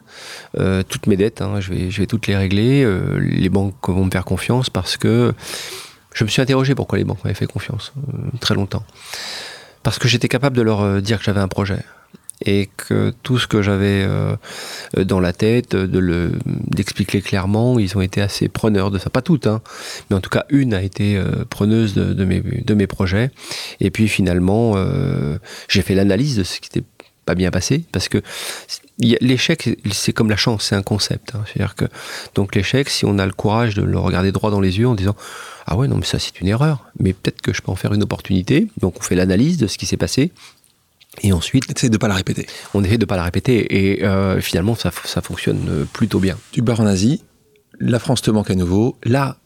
toutes 0.88 1.06
mes 1.06 1.16
dettes. 1.16 1.40
hein, 1.40 1.60
je 1.60 1.72
vais 1.72 1.90
je 1.90 2.00
vais 2.00 2.06
toutes 2.06 2.26
les 2.26 2.36
régler. 2.36 2.86
Les 3.18 3.48
banques 3.48 3.74
vont 3.88 4.04
me 4.04 4.10
faire 4.10 4.24
confiance 4.24 4.68
parce 4.68 4.96
que 4.96 5.32
je 6.14 6.24
me 6.24 6.28
suis 6.28 6.42
interrogé 6.42 6.74
pourquoi 6.74 6.98
les 6.98 7.04
banques 7.04 7.22
m'avaient 7.24 7.34
fait 7.34 7.46
confiance 7.46 7.92
euh, 8.12 8.18
très 8.40 8.54
longtemps. 8.56 8.82
Parce 9.88 9.98
que 9.98 10.06
j'étais 10.06 10.28
capable 10.28 10.54
de 10.54 10.60
leur 10.60 10.82
euh, 10.82 11.00
dire 11.00 11.16
que 11.16 11.24
j'avais 11.24 11.40
un 11.40 11.48
projet. 11.48 11.78
et 12.44 12.68
que 12.76 13.10
tout 13.22 13.38
ce 13.38 13.46
que 13.46 13.62
j'avais 13.62 14.04
euh, 14.06 14.36
dans 14.98 15.18
la 15.18 15.32
tête, 15.32 15.72
le 15.72 16.32
d'expliquer 16.44 17.22
clairement, 17.22 17.78
ils 17.78 17.96
ont 17.96 18.02
été 18.02 18.20
assez 18.20 18.48
preneurs 18.50 18.90
de 18.90 18.98
ça. 18.98 19.08
Pas 19.08 19.22
toutes, 19.22 19.46
hein, 19.46 19.62
mais 20.10 20.16
en 20.16 20.20
tout 20.20 20.28
cas 20.28 20.44
une 20.50 20.74
a 20.74 20.82
été 20.82 21.16
euh, 21.16 21.46
preneuse 21.48 21.94
de, 21.94 22.74
mes, 22.74 22.86
projets. 22.86 23.30
Et 23.80 23.90
puis 23.90 24.08
finalement, 24.08 24.74
euh, 24.76 25.38
j'ai 25.68 25.80
fait 25.80 25.94
l'analyse 25.94 26.36
de 26.36 26.44
ce 26.44 26.60
qui 26.60 26.68
n'était 26.68 26.86
pas 27.24 27.34
bien 27.34 27.50
passé, 27.50 27.84
parce 27.90 28.10
que 28.10 28.20
l'échec, 28.98 29.78
c'est 29.92 30.12
comme 30.12 30.28
la 30.28 30.36
chance, 30.36 30.64
c'est 30.64 30.74
un 30.74 30.82
concept. 30.82 31.34
Hein. 31.34 31.44
C'est-à-dire 31.46 31.74
que 31.74 31.84
donc 32.34 32.54
l'échec, 32.54 32.88
si 32.88 33.04
on 33.04 33.18
a 33.18 33.26
le 33.26 33.32
courage 33.32 33.74
de 33.74 33.82
le 33.82 33.98
regarder 33.98 34.32
droit 34.32 34.50
dans 34.50 34.60
les 34.60 34.78
yeux 34.78 34.88
en 34.88 34.94
disant 34.94 35.16
ah 35.66 35.76
ouais 35.76 35.86
non 35.86 35.96
mais 35.96 36.04
ça 36.04 36.18
c'est 36.18 36.40
une 36.40 36.48
erreur, 36.48 36.84
mais 36.98 37.12
peut-être 37.12 37.40
que 37.40 37.52
je 37.52 37.62
peux 37.62 37.70
en 37.70 37.76
faire 37.76 37.94
une 37.94 38.02
opportunité. 38.02 38.68
Donc 38.80 38.96
on 38.98 39.02
fait 39.02 39.14
l'analyse 39.14 39.56
de 39.58 39.66
ce 39.66 39.78
qui 39.78 39.86
s'est 39.86 39.96
passé 39.96 40.32
et 41.22 41.32
ensuite, 41.32 41.64
essaye 41.74 41.90
de 41.90 41.96
pas 41.96 42.08
la 42.08 42.14
répéter. 42.14 42.46
On 42.74 42.84
essaie 42.84 42.98
de 42.98 43.04
pas 43.04 43.16
la 43.16 43.24
répéter 43.24 43.94
et 43.94 44.04
euh, 44.04 44.40
finalement 44.40 44.74
ça, 44.74 44.90
ça 45.04 45.20
fonctionne 45.20 45.66
euh, 45.68 45.84
plutôt 45.84 46.20
bien. 46.20 46.36
Tu 46.52 46.62
pars 46.62 46.80
en 46.80 46.86
Asie, 46.86 47.22
la 47.80 47.98
France 47.98 48.22
te 48.22 48.30
manque 48.30 48.50
à 48.50 48.54
nouveau. 48.54 48.96
Là, 49.04 49.36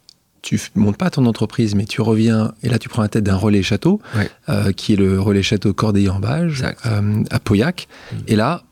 tu 0.43 0.61
montes 0.75 0.97
pas 0.97 1.09
ton 1.11 1.25
entreprise, 1.27 1.75
mais 1.75 1.85
tu 1.85 2.01
reviens 2.01 2.53
et 2.63 2.69
là 2.69 2.79
tu 2.79 2.89
prends 2.89 3.03
la 3.03 3.09
tête 3.09 3.25
d'un 3.25 3.37
relais 3.37 3.63
château, 3.63 4.01
euh, 4.49 4.73
qui 4.73 4.95
est 4.95 4.97
le 4.97 5.21
relais 5.21 5.43
château 5.43 5.73
Corday 5.73 6.09
en 6.09 6.19
Bage, 6.19 6.65
à 6.83 7.39
Pauillac. 7.39 7.89
Mm. 8.13 8.17
Et 8.29 8.37
là, 8.37 8.65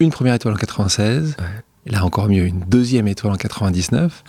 une 0.00 0.10
première 0.10 0.34
étoile 0.34 0.54
en 0.54 0.58
96. 0.58 1.36
Et 1.86 1.90
là 1.90 2.04
encore 2.04 2.28
mieux, 2.28 2.44
une 2.44 2.60
deuxième 2.60 3.08
étoile 3.08 3.32
en 3.32 3.36
99. 3.36 4.24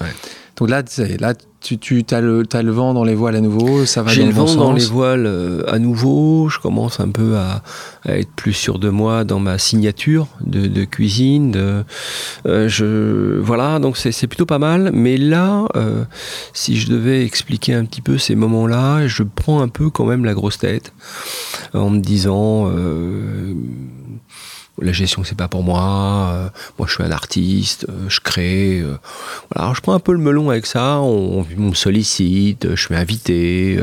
Donc 0.58 0.70
là, 0.70 0.82
là 1.20 1.34
tu, 1.62 1.78
tu 1.78 2.04
as, 2.12 2.22
le, 2.22 2.44
as 2.54 2.64
le 2.64 2.72
vent 2.72 2.94
dans 2.94 3.04
les 3.04 3.16
voiles 3.16 3.36
à 3.36 3.42
nouveau, 3.42 3.86
ça 3.86 4.02
va 4.02 4.12
J'ai 4.12 4.26
le 4.26 4.32
vent 4.32 4.56
dans 4.56 4.74
les 4.74 4.86
voiles 4.86 5.26
euh, 5.26 5.64
à 5.68 5.78
nouveau, 5.78 6.50
je 6.50 6.58
commence 6.60 7.00
un 7.00 7.10
peu 7.10 7.38
à, 7.38 7.62
être 8.06 8.32
plus 8.32 8.54
sûr 8.54 8.80
de 8.80 8.90
moi 8.90 9.26
dans 9.26 9.40
ma 9.40 9.58
signature 9.58 10.28
de, 10.42 10.86
cuisine. 10.86 11.52
De, 11.52 11.84
euh, 12.46 12.68
je, 12.68 13.40
voilà, 13.40 13.80
donc 13.80 13.98
c'est 13.98 14.28
plutôt 14.28 14.46
pas 14.46 14.60
mal. 14.60 14.92
Mais 14.94 15.18
là, 15.18 15.68
euh, 15.76 16.04
si 16.54 16.78
je 16.78 16.90
devais 16.90 17.24
expliquer 17.24 17.74
un 17.74 17.86
petit 17.86 18.02
peu 18.02 18.18
ces 18.18 18.36
moments-là, 18.36 19.08
je 19.08 19.24
prends 19.24 19.62
un 19.62 19.70
peu 19.70 19.90
quand 19.90 20.06
même 20.06 20.26
la 20.26 20.34
grosse 20.34 20.58
tête 20.58 20.94
en 21.74 21.90
me 21.90 22.00
disant 22.00 22.70
la 24.82 24.92
gestion 24.92 25.24
c'est 25.24 25.38
pas 25.38 25.48
pour 25.48 25.64
moi, 25.64 26.32
euh, 26.34 26.50
moi 26.78 26.88
je 26.88 26.94
suis 26.94 27.04
un 27.04 27.12
artiste, 27.12 27.86
euh, 27.90 28.10
je 28.10 28.20
crée. 28.20 28.80
Euh, 28.80 28.98
voilà, 29.52 29.66
alors 29.66 29.76
je 29.76 29.82
prends 29.82 29.94
un 29.94 30.00
peu 30.00 30.12
le 30.12 30.20
melon 30.20 30.50
avec 30.50 30.66
ça, 30.66 31.00
on, 31.00 31.46
me 31.58 31.74
sollicite, 31.74 32.76
je 32.76 32.82
suis 32.82 32.96
invité. 32.96 33.80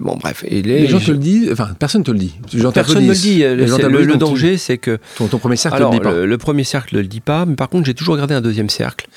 bon 0.00 0.16
bref, 0.16 0.44
et 0.46 0.62
les, 0.62 0.86
gens 0.86 1.00
te 1.00 1.10
le 1.10 1.18
disent, 1.18 1.50
enfin 1.52 1.70
personne 1.78 2.04
te 2.04 2.10
le 2.10 2.18
dit. 2.18 2.34
Personne 2.74 3.04
ne 3.04 3.08
le 3.08 3.14
dit. 3.14 3.42
Le, 3.42 4.16
danger 4.16 4.58
c'est 4.58 4.78
que 4.78 4.98
ton, 5.16 5.26
premier 5.38 5.56
cercle 5.56 5.76
alors, 5.76 5.92
le 5.92 5.98
dit 5.98 6.04
pas. 6.04 6.12
Le, 6.12 6.38
premier 6.38 6.64
cercle 6.64 6.96
ne 6.96 7.00
le 7.00 7.06
dit 7.06 7.20
pas, 7.20 7.46
mais 7.46 7.56
par 7.56 7.68
contre 7.68 7.86
j'ai 7.86 7.94
toujours 7.94 8.16
gardé 8.16 8.34
un 8.34 8.42
deuxième 8.42 8.70
cercle 8.70 9.08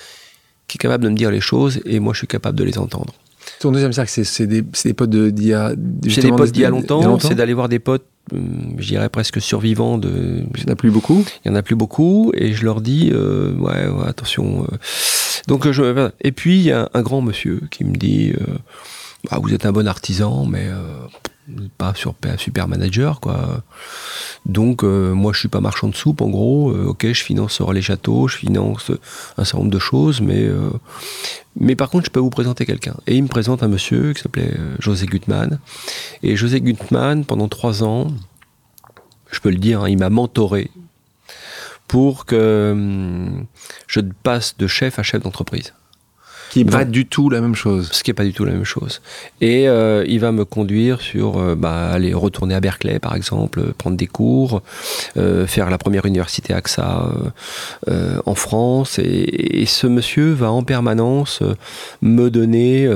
qui 0.67 0.77
est 0.77 0.79
capable 0.79 1.03
de 1.03 1.09
me 1.09 1.15
dire 1.15 1.31
les 1.31 1.41
choses 1.41 1.79
et 1.85 1.99
moi 1.99 2.13
je 2.13 2.19
suis 2.19 2.27
capable 2.27 2.57
de 2.57 2.63
les 2.63 2.77
entendre. 2.77 3.13
Ton 3.59 3.71
deuxième 3.71 3.93
cercle, 3.93 4.11
c'est 4.11 4.47
des, 4.47 4.63
des, 4.63 4.93
potes 4.93 5.09
d'il 5.09 5.45
y 5.47 5.53
a. 5.53 5.73
C'est 6.09 6.21
des 6.21 6.31
potes 6.31 6.51
d'il 6.51 6.63
y 6.63 6.65
a 6.65 6.69
longtemps, 6.69 7.19
c'est 7.19 7.35
d'aller 7.35 7.53
voir 7.53 7.69
des 7.69 7.79
potes 7.79 8.05
je 8.31 8.87
dirais 8.87 9.09
presque 9.09 9.41
survivants 9.41 9.97
de. 9.97 10.43
Il 10.55 10.63
n'y 10.63 10.69
en 10.69 10.73
a 10.73 10.75
plus 10.75 10.91
beaucoup. 10.91 11.25
Il 11.43 11.49
y 11.49 11.51
en 11.51 11.55
a 11.55 11.63
plus 11.63 11.75
beaucoup, 11.75 12.31
et 12.35 12.53
je 12.53 12.65
leur 12.65 12.81
dis, 12.81 13.11
euh, 13.13 13.53
ouais, 13.55 13.87
attention. 14.07 14.63
Euh. 14.63 14.77
Donc 15.47 15.69
je, 15.69 16.09
et 16.21 16.31
puis 16.31 16.57
il 16.57 16.63
y 16.63 16.71
a 16.71 16.89
un, 16.93 17.01
grand 17.01 17.21
monsieur 17.21 17.61
qui 17.69 17.83
me 17.83 17.95
dit, 17.95 18.33
euh, 18.33 18.45
bah, 19.29 19.39
vous 19.41 19.53
êtes 19.53 19.65
un 19.65 19.71
bon 19.71 19.87
artisan, 19.87 20.45
mais 20.45 20.67
pas 21.77 21.93
sur 21.95 22.15
super 22.37 22.67
manager, 22.67 23.19
quoi. 23.19 23.63
Donc 24.45 24.83
moi 24.83 25.33
je 25.33 25.39
suis 25.39 25.47
pas 25.47 25.61
marchand 25.61 25.87
de 25.87 25.95
soupe, 25.95 26.21
en 26.21 26.29
gros. 26.29 26.71
ok, 26.71 27.07
je 27.11 27.23
finance 27.23 27.61
les 27.73 27.81
châteaux, 27.81 28.27
je 28.27 28.37
finance 28.37 28.91
un 29.37 29.43
certain 29.43 29.59
nombre 29.59 29.71
de 29.71 29.79
choses, 29.79 30.21
mais 30.21 31.75
par 31.75 31.89
contre, 31.89 32.05
je 32.05 32.11
peux 32.11 32.19
vous 32.19 32.29
présenter 32.29 32.65
quelqu'un. 32.65 32.95
Et 33.07 33.15
il 33.15 33.23
me 33.23 33.27
présente 33.27 33.63
un 33.63 33.67
monsieur 33.67 34.13
qui 34.13 34.21
s'appelait 34.21 34.53
euh, 34.57 34.75
José 34.79 35.05
Gutmann. 35.05 35.59
Et 36.21 36.35
José 36.35 36.61
Gutmann, 36.61 37.25
pendant 37.25 37.47
trois 37.47 37.83
ans, 37.83 38.07
je 39.31 39.39
peux 39.39 39.49
le 39.49 39.57
dire, 39.57 39.81
hein, 39.81 39.89
il 39.89 39.97
m'a 39.97 40.09
mentoré 40.09 40.69
pour 41.87 42.25
que 42.25 42.71
hum, 42.73 43.45
je 43.87 44.01
passe 44.23 44.57
de 44.57 44.67
chef 44.67 44.99
à 44.99 45.03
chef 45.03 45.21
d'entreprise. 45.21 45.73
Qui 46.55 46.63
n'est 46.63 46.71
pas 46.71 46.85
du 46.85 47.05
tout 47.05 47.29
la 47.29 47.41
même 47.41 47.53
chose. 47.53 47.89
Ce 47.91 48.01
qui 48.01 48.11
n'est 48.11 48.15
pas 48.15 48.23
du 48.23 48.31
tout 48.31 48.45
la 48.45 48.53
même 48.53 48.63
chose. 48.63 49.01
Et 49.41 49.67
euh, 49.67 50.05
il 50.07 50.21
va 50.21 50.31
me 50.31 50.45
conduire 50.45 51.01
sur 51.01 51.37
euh, 51.37 51.53
bah, 51.53 51.89
aller 51.89 52.13
retourner 52.13 52.55
à 52.55 52.61
Berkeley, 52.61 52.97
par 52.97 53.13
exemple, 53.13 53.73
prendre 53.77 53.97
des 53.97 54.07
cours, 54.07 54.61
euh, 55.17 55.47
faire 55.47 55.69
la 55.69 55.77
première 55.77 56.05
université 56.05 56.53
AXA 56.53 57.09
en 58.25 58.35
France. 58.35 58.99
Et, 58.99 59.65
ce 59.65 59.85
monsieur 59.85 60.31
va 60.31 60.49
en 60.49 60.63
permanence 60.63 61.43
me 62.01 62.29
donner 62.29 62.87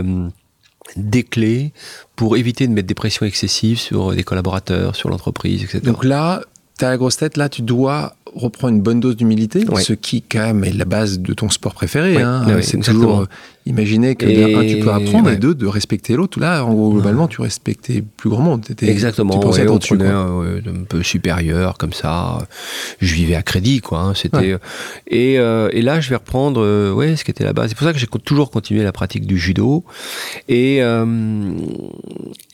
des 0.95 1.24
clés 1.24 1.74
pour 2.16 2.38
éviter 2.38 2.66
de 2.66 2.72
mettre 2.72 2.88
des 2.88 2.93
pressions 2.93 3.26
excessives 3.26 3.80
sur 3.80 4.14
des 4.14 4.24
collaborateurs, 4.24 4.95
sur 4.95 5.10
l'entreprise, 5.10 5.64
etc. 5.64 5.82
Donc 5.84 6.05
là, 6.05 6.43
tu 6.80 6.86
as 6.86 6.90
la 6.90 6.98
grosse 6.98 7.18
tête, 7.18 7.38
là, 7.38 7.50
tu 7.50 7.62
dois 7.62 8.16
reprendre 8.34 8.74
une 8.74 8.82
bonne 8.82 9.00
dose 9.00 9.18
d'humilité, 9.18 9.66
ce 9.82 9.94
qui, 9.94 10.22
quand 10.22 10.40
même, 10.40 10.64
est 10.64 10.72
la 10.72 10.86
base 10.86 11.20
de 11.20 11.34
ton 11.34 11.50
sport 11.50 11.74
préféré. 11.74 12.22
Hein. 12.22 12.46
c'est 12.62 12.80
toujours 12.80 13.28
imaginer 13.70 14.16
que 14.16 14.26
un, 14.26 14.68
tu 14.68 14.80
peux 14.80 14.92
apprendre, 14.92 15.30
et 15.30 15.38
deux, 15.38 15.56
de 15.56 15.68
respecter 15.68 16.16
l'autre. 16.16 16.40
Là, 16.40 16.66
en 16.66 16.74
gros, 16.74 16.92
globalement, 16.92 17.28
tu 17.28 17.42
respectais 17.42 18.02
plus 18.02 18.30
grand 18.30 18.42
monde. 18.42 18.66
Étais, 18.70 18.90
Exactement. 18.90 19.34
Tu 19.34 19.40
pensais 19.40 19.68
ouais, 19.68 20.62
un 20.68 20.84
peu 20.84 21.04
supérieur, 21.04 21.78
comme 21.78 21.94
ça. 21.94 22.40
Je 23.00 23.14
vivais 23.14 23.36
à 23.36 23.44
crédit, 23.44 23.82
quoi. 23.82 24.00
Hein. 24.00 24.14
C'était, 24.16 24.58
et, 25.08 25.40
euh, 25.40 25.70
et, 25.72 25.82
là, 25.82 26.02
je 26.02 26.10
vais 26.10 26.16
reprendre 26.16 26.62
euh, 26.64 26.92
ouais, 26.92 27.16
ce 27.16 27.24
qui 27.24 27.32
était 27.32 27.44
la 27.44 27.54
base. 27.54 27.70
C'est 27.70 27.78
pour 27.78 27.86
ça 27.86 27.94
que 27.94 28.00
j'ai 28.00 28.08
toujours 28.08 28.52
continué 28.52 28.84
la 28.84 28.92
pratique 28.92 29.26
du 29.26 29.38
judo. 29.38 29.86
Et, 30.48 30.82
euh, 30.82 31.06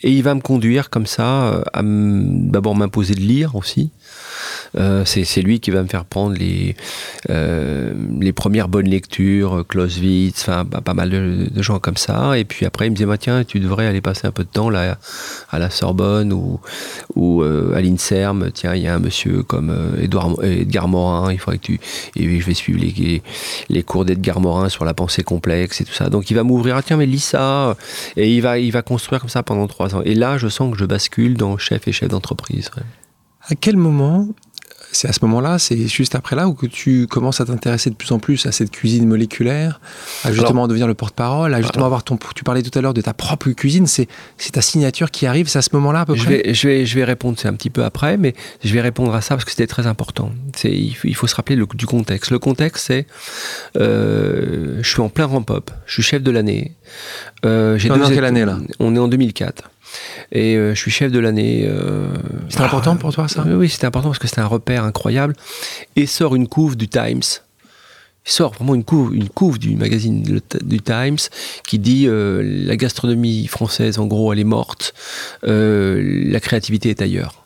et 0.04 0.12
il 0.12 0.24
va 0.24 0.36
me 0.36 0.42
conduire 0.42 0.90
comme 0.90 1.06
ça 1.06 1.64
à 1.74 1.82
d'abord 1.84 2.76
m'imposer 2.76 3.16
de 3.16 3.22
lire 3.22 3.56
aussi. 3.56 3.92
C'est 5.06 5.42
lui 5.42 5.60
qui 5.60 5.72
va 5.72 5.84
me 5.84 5.88
faire 5.88 6.06
prendre 6.06 6.36
les, 6.38 6.76
les 7.30 8.34
premières 8.34 8.68
bonnes 8.68 8.90
lectures, 8.90 9.66
Clausewitz, 9.68 10.42
enfin 10.42 10.66
pas 10.66 10.94
mal 10.94 11.10
de, 11.10 11.62
gens 11.62 11.80
comme 11.80 11.98
ça. 11.98 12.38
Et 12.38 12.46
puis 12.46 12.66
après, 12.66 12.88
il 12.88 12.92
me 12.92 12.96
disait, 12.96 13.08
bah, 13.08 13.18
tiens, 13.18 13.44
tu 13.44 13.60
devrais 13.60 13.88
aller 13.88 14.02
passer 14.02 14.28
un 14.28 14.32
peu 14.32 14.44
de 14.44 14.50
temps 14.50 14.70
là, 14.70 14.98
à 15.50 15.60
la 15.60 15.70
Sorbonne 15.70 16.34
ou, 16.34 16.60
ou 17.16 17.42
euh, 17.42 17.76
à 17.76 17.82
l'INSERM. 17.82 18.52
Tiens, 18.54 18.76
il 18.76 18.84
y 18.84 18.88
a 18.88 18.96
un 18.96 19.00
monsieur 19.00 19.44
comme 19.44 19.70
euh, 19.70 20.02
Edgar 20.02 20.88
Morin, 20.88 21.32
il 21.32 21.40
faudrait 21.40 21.58
que 21.58 21.64
tu. 21.64 21.80
Et 22.16 22.40
je 22.40 22.46
vais 22.46 22.54
suivre 22.54 22.80
les, 22.80 23.22
les 23.70 23.84
cours 23.84 24.06
d'Edgar 24.06 24.40
Morin 24.40 24.70
sur 24.70 24.86
la 24.86 24.94
pensée 24.94 25.24
complexe 25.24 25.82
et 25.82 25.86
tout 25.86 25.94
ça. 25.94 26.10
Donc 26.10 26.30
il 26.32 26.36
va 26.36 26.44
m'ouvrir, 26.44 26.76
ah, 26.78 26.84
tiens, 26.84 26.98
mais 26.98 27.06
lis 27.06 27.20
ça. 27.20 27.76
Et 28.16 28.34
il 28.34 28.42
va, 28.42 28.60
il 28.60 28.72
va 28.72 28.82
construire 28.82 29.22
comme 29.22 29.30
ça 29.30 29.44
pendant 29.44 29.68
trois 29.68 29.96
ans. 29.96 30.02
Et 30.04 30.16
là, 30.16 30.38
je 30.38 30.48
sens 30.48 30.72
que 30.72 30.78
je 30.78 30.86
bascule 30.86 31.36
dans 31.36 31.58
chef 31.58 31.88
et 31.88 31.92
chef 31.92 32.10
d'entreprise. 32.10 32.70
À 33.48 33.56
quel 33.56 33.78
moment 33.78 34.28
c'est 34.96 35.10
à 35.10 35.14
ce 35.14 35.20
moment-là, 35.24 35.60
c'est 35.60 35.88
juste 35.88 36.16
après 36.16 36.38
là 36.38 36.48
où 36.48 36.54
que 36.54 36.66
tu 36.66 37.06
commences 37.08 37.42
à 37.42 37.46
t'intéresser 37.46 37.90
de 37.90 37.96
plus 37.96 38.12
en 38.14 38.20
plus 38.20 38.46
à 38.46 38.54
cette 38.54 38.72
cuisine 38.72 39.06
moléculaire, 39.06 39.82
à 40.24 40.32
justement 40.32 40.70
devenir 40.70 40.88
le 40.88 40.94
porte-parole, 40.94 41.54
à 41.54 41.62
justement 41.62 41.86
avoir 41.86 42.04
ton. 42.04 42.18
Tu 42.34 42.46
parlais 42.46 42.62
tout 42.62 42.78
à 42.80 42.82
l'heure 42.82 42.94
de 42.94 43.02
ta 43.02 43.14
propre 43.14 43.50
cuisine, 43.52 43.88
c'est 43.88 44.08
ta 44.54 44.62
signature 44.62 45.12
qui 45.12 45.26
arrive, 45.26 45.50
c'est 45.50 45.60
à 45.60 45.62
ce 45.62 45.72
moment-là 45.74 46.02
à 46.02 46.06
peu 46.06 46.16
je 46.16 46.24
près? 46.24 46.44
Vais, 46.44 46.54
je 46.54 46.68
vais 46.68 46.86
je 46.86 46.96
vais 46.96 47.04
répondre, 47.04 47.38
c'est 47.38 47.50
un 47.50 47.54
petit 47.54 47.70
peu 47.70 47.84
après, 47.84 48.16
mais 48.16 48.36
je 48.64 48.74
vais 48.74 48.80
répondre 48.80 49.14
à 49.14 49.20
ça 49.20 49.36
parce 49.36 49.44
que 49.44 49.52
c'était 49.52 49.68
très 49.68 49.86
important. 49.86 50.32
Il, 50.64 50.96
il, 51.04 51.16
faut 51.16 51.28
se 51.28 51.36
rappeler 51.36 51.58
le, 51.58 51.68
du 51.74 51.86
contexte. 51.86 52.32
Le 52.32 52.40
contexte, 52.40 52.86
c'est 52.88 53.06
euh, 53.76 54.80
je 54.82 54.90
suis 54.90 55.02
en 55.02 55.10
plein 55.10 55.26
ramp-up, 55.26 55.72
je 55.88 55.94
suis 55.94 56.04
chef 56.04 56.24
de 56.24 56.32
l'année. 56.32 56.74
Euh, 57.46 57.78
on 57.90 58.00
est 58.00 58.04
en 58.04 58.10
quelle 58.10 58.26
année 58.26 58.46
là? 58.46 58.60
On 58.80 58.96
est 58.96 59.00
en 59.00 59.10
2004. 59.10 59.72
Et 60.32 60.56
euh, 60.56 60.74
je 60.74 60.80
suis 60.80 60.92
chef 60.92 61.12
de 61.12 61.20
l'année. 61.20 61.66
Euh, 61.68 62.08
c'était 62.50 62.64
important 62.64 62.96
pour 62.96 63.14
toi 63.14 63.28
ça? 63.28 63.44
Oui, 63.48 63.70
c'était 63.70 63.86
important 63.86 64.10
parce 64.10 64.20
que 64.20 64.28
c'était 64.28 64.42
un 64.42 64.48
repère 64.48 64.84
incroyable. 64.84 65.36
Et 65.96 66.06
sort 66.06 66.36
une 66.36 66.48
couve 66.48 66.76
du 66.76 66.88
Times. 66.88 67.22
Il 68.28 68.32
sort 68.32 68.54
vraiment 68.54 68.74
une 68.74 68.84
couve, 68.84 69.16
une 69.16 69.30
couve 69.30 69.60
du 69.60 69.76
magazine 69.76 70.24
du 70.64 70.82
Times 70.82 71.18
qui 71.68 71.78
dit 71.78 72.08
euh, 72.08 72.42
la 72.44 72.76
gastronomie 72.76 73.46
française, 73.46 74.00
en 74.00 74.08
gros, 74.08 74.34
elle 74.34 74.40
est 74.40 74.44
morte. 74.44 74.94
la 75.44 76.40
créativité 76.40 76.90
est 76.90 77.02
ailleurs 77.02 77.45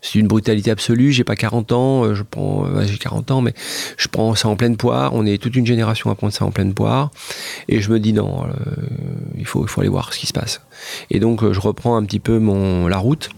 c'est 0.00 0.18
une 0.18 0.28
brutalité 0.28 0.70
absolue. 0.70 1.12
J'ai 1.12 1.24
pas 1.24 1.36
40 1.36 1.72
ans, 1.72 2.04
euh, 2.04 2.14
je 2.14 2.22
prends, 2.22 2.66
euh, 2.66 2.84
j'ai 2.84 2.98
40 2.98 3.30
ans, 3.30 3.40
mais 3.40 3.54
je 3.96 4.08
prends 4.08 4.34
ça 4.34 4.48
en 4.48 4.56
pleine 4.56 4.76
poire. 4.76 5.12
On 5.14 5.26
est 5.26 5.40
toute 5.42 5.56
une 5.56 5.66
génération 5.66 6.10
à 6.10 6.14
prendre 6.14 6.32
ça 6.32 6.44
en 6.44 6.50
pleine 6.50 6.74
poire. 6.74 7.10
Et 7.68 7.80
je 7.80 7.90
me 7.90 7.98
dis 7.98 8.12
non, 8.12 8.44
euh, 8.44 8.52
il 9.36 9.46
faut, 9.46 9.66
aller 9.78 9.88
voir 9.88 10.12
ce 10.12 10.18
qui 10.18 10.26
se 10.26 10.32
passe. 10.32 10.60
Et 11.10 11.20
donc 11.20 11.50
je 11.50 11.60
reprends 11.60 11.96
un 11.96 12.04
petit 12.04 12.20
peu 12.20 12.38
la 12.88 12.98
route. 12.98 13.30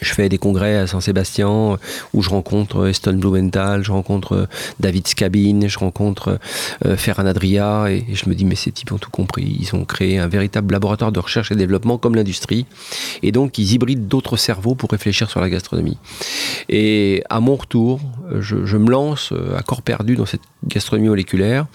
Je 0.00 0.12
fais 0.12 0.28
des 0.28 0.38
congrès 0.38 0.76
à 0.76 0.86
Saint-Sébastien 0.86 1.78
où 2.12 2.22
je 2.22 2.30
rencontre 2.30 2.88
Eston 2.88 3.14
Blumenthal, 3.14 3.84
je 3.84 3.92
rencontre 3.92 4.48
David 4.80 5.06
Scabine, 5.06 5.68
je 5.68 5.78
rencontre 5.78 6.38
euh, 6.84 6.96
Ferran 6.96 7.26
Adria 7.26 7.86
et, 7.90 8.04
je 8.12 8.28
me 8.28 8.34
dis 8.34 8.44
mais 8.44 8.54
ces 8.54 8.72
types 8.72 8.92
ont 8.92 8.98
tout 8.98 9.10
compris. 9.10 9.56
Ils 9.60 9.74
ont 9.74 9.84
créé 9.84 10.18
un 10.18 10.28
véritable 10.28 10.72
laboratoire 10.72 11.12
de 11.12 11.20
recherche 11.20 11.50
et 11.52 11.56
développement 11.56 11.98
comme 11.98 12.14
l'industrie 12.14 12.66
et 13.22 13.32
donc 13.32 13.58
ils 13.58 13.72
hybrident 13.72 14.06
d'autres 14.06 14.36
cerveaux 14.36 14.74
pour 14.74 14.90
réfléchir 14.90 15.30
sur 15.30 15.40
la 15.40 15.50
gastronomie. 15.50 15.98
Et 16.68 17.22
à 17.30 17.40
mon 17.40 17.56
retour, 17.56 18.00
je, 18.40 18.76
me 18.76 18.90
lance 18.90 19.32
euh, 19.32 19.56
à 19.56 19.62
corps 19.62 19.82
perdu 19.82 20.16
dans 20.16 20.26
cette 20.26 20.42
gastronomie 20.66 21.08
moléculaire. 21.08 21.66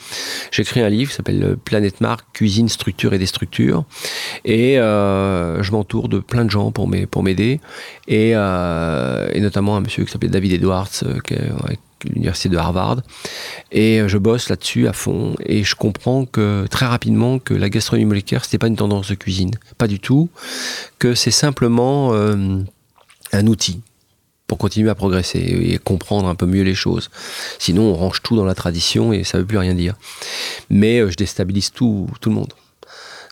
J'écris 0.52 0.82
un 0.82 0.90
livre 0.90 1.12
qui 1.12 1.18
s'appelle 1.18 1.58
Planète 1.64 2.02
Marque, 2.02 2.26
cuisine, 2.34 2.70
structure 2.70 3.14
et 3.14 3.20
des 3.20 3.26
structures 3.26 3.86
et 4.46 4.80
euh, 4.80 5.64
je 5.64 5.72
m'entoure 5.72 6.10
de 6.10 6.20
plein 6.20 6.46
de 6.46 6.50
gens 6.50 6.72
pour 6.72 6.88
m'aider 6.88 7.60
euh, 8.12 9.30
et, 9.34 9.40
notamment 9.40 9.78
un 9.78 9.82
monsieur 9.82 10.04
qui 10.06 10.12
s'appelait 10.12 10.30
David 10.30 10.54
Edwards, 10.54 10.90
euh, 11.04 11.20
qui 11.20 11.34
est 11.34 11.52
avec 11.64 11.80
l'université 12.04 12.50
de 12.50 12.58
Harvard. 12.58 13.02
Et 13.72 14.02
je 14.08 14.18
bosse 14.18 14.50
là-dessus 14.50 14.88
à 14.88 14.94
fond. 14.94 15.36
Et 15.46 15.64
je 15.64 15.76
comprends 15.76 16.26
que 16.26 16.66
très 16.70 16.86
rapidement 16.86 17.40
que 17.40 17.54
la 17.54 17.70
gastronomie 17.70 18.06
moléculaire, 18.06 18.44
c'était 18.44 18.58
pas 18.58 18.68
une 18.68 18.76
tendance 18.76 19.10
de 19.10 19.16
cuisine, 19.16 19.52
pas 19.78 19.88
du 19.88 20.00
tout. 20.00 20.30
Que 21.00 21.14
c'est 21.14 21.32
simplement 21.32 22.14
euh, 22.14 22.60
un 23.32 23.48
outil 23.48 23.82
pour 24.48 24.58
continuer 24.58 24.90
à 24.90 24.96
progresser 24.96 25.40
et 25.40 25.78
comprendre 25.78 26.28
un 26.28 26.36
peu 26.36 26.46
mieux 26.46 26.64
les 26.64 26.76
choses. 26.76 27.10
Sinon, 27.60 27.84
on 27.84 27.94
range 27.94 28.22
tout 28.22 28.36
dans 28.36 28.44
la 28.44 28.56
tradition 28.56 29.14
et 29.14 29.24
ça 29.24 29.38
veut 29.38 29.46
plus 29.46 29.58
rien 29.58 29.76
dire. 29.76 29.96
Mais 30.70 31.10
je 31.10 31.16
déstabilise 31.16 31.72
tout, 31.72 32.10
tout 32.20 32.30
le 32.30 32.36
monde. 32.36 32.54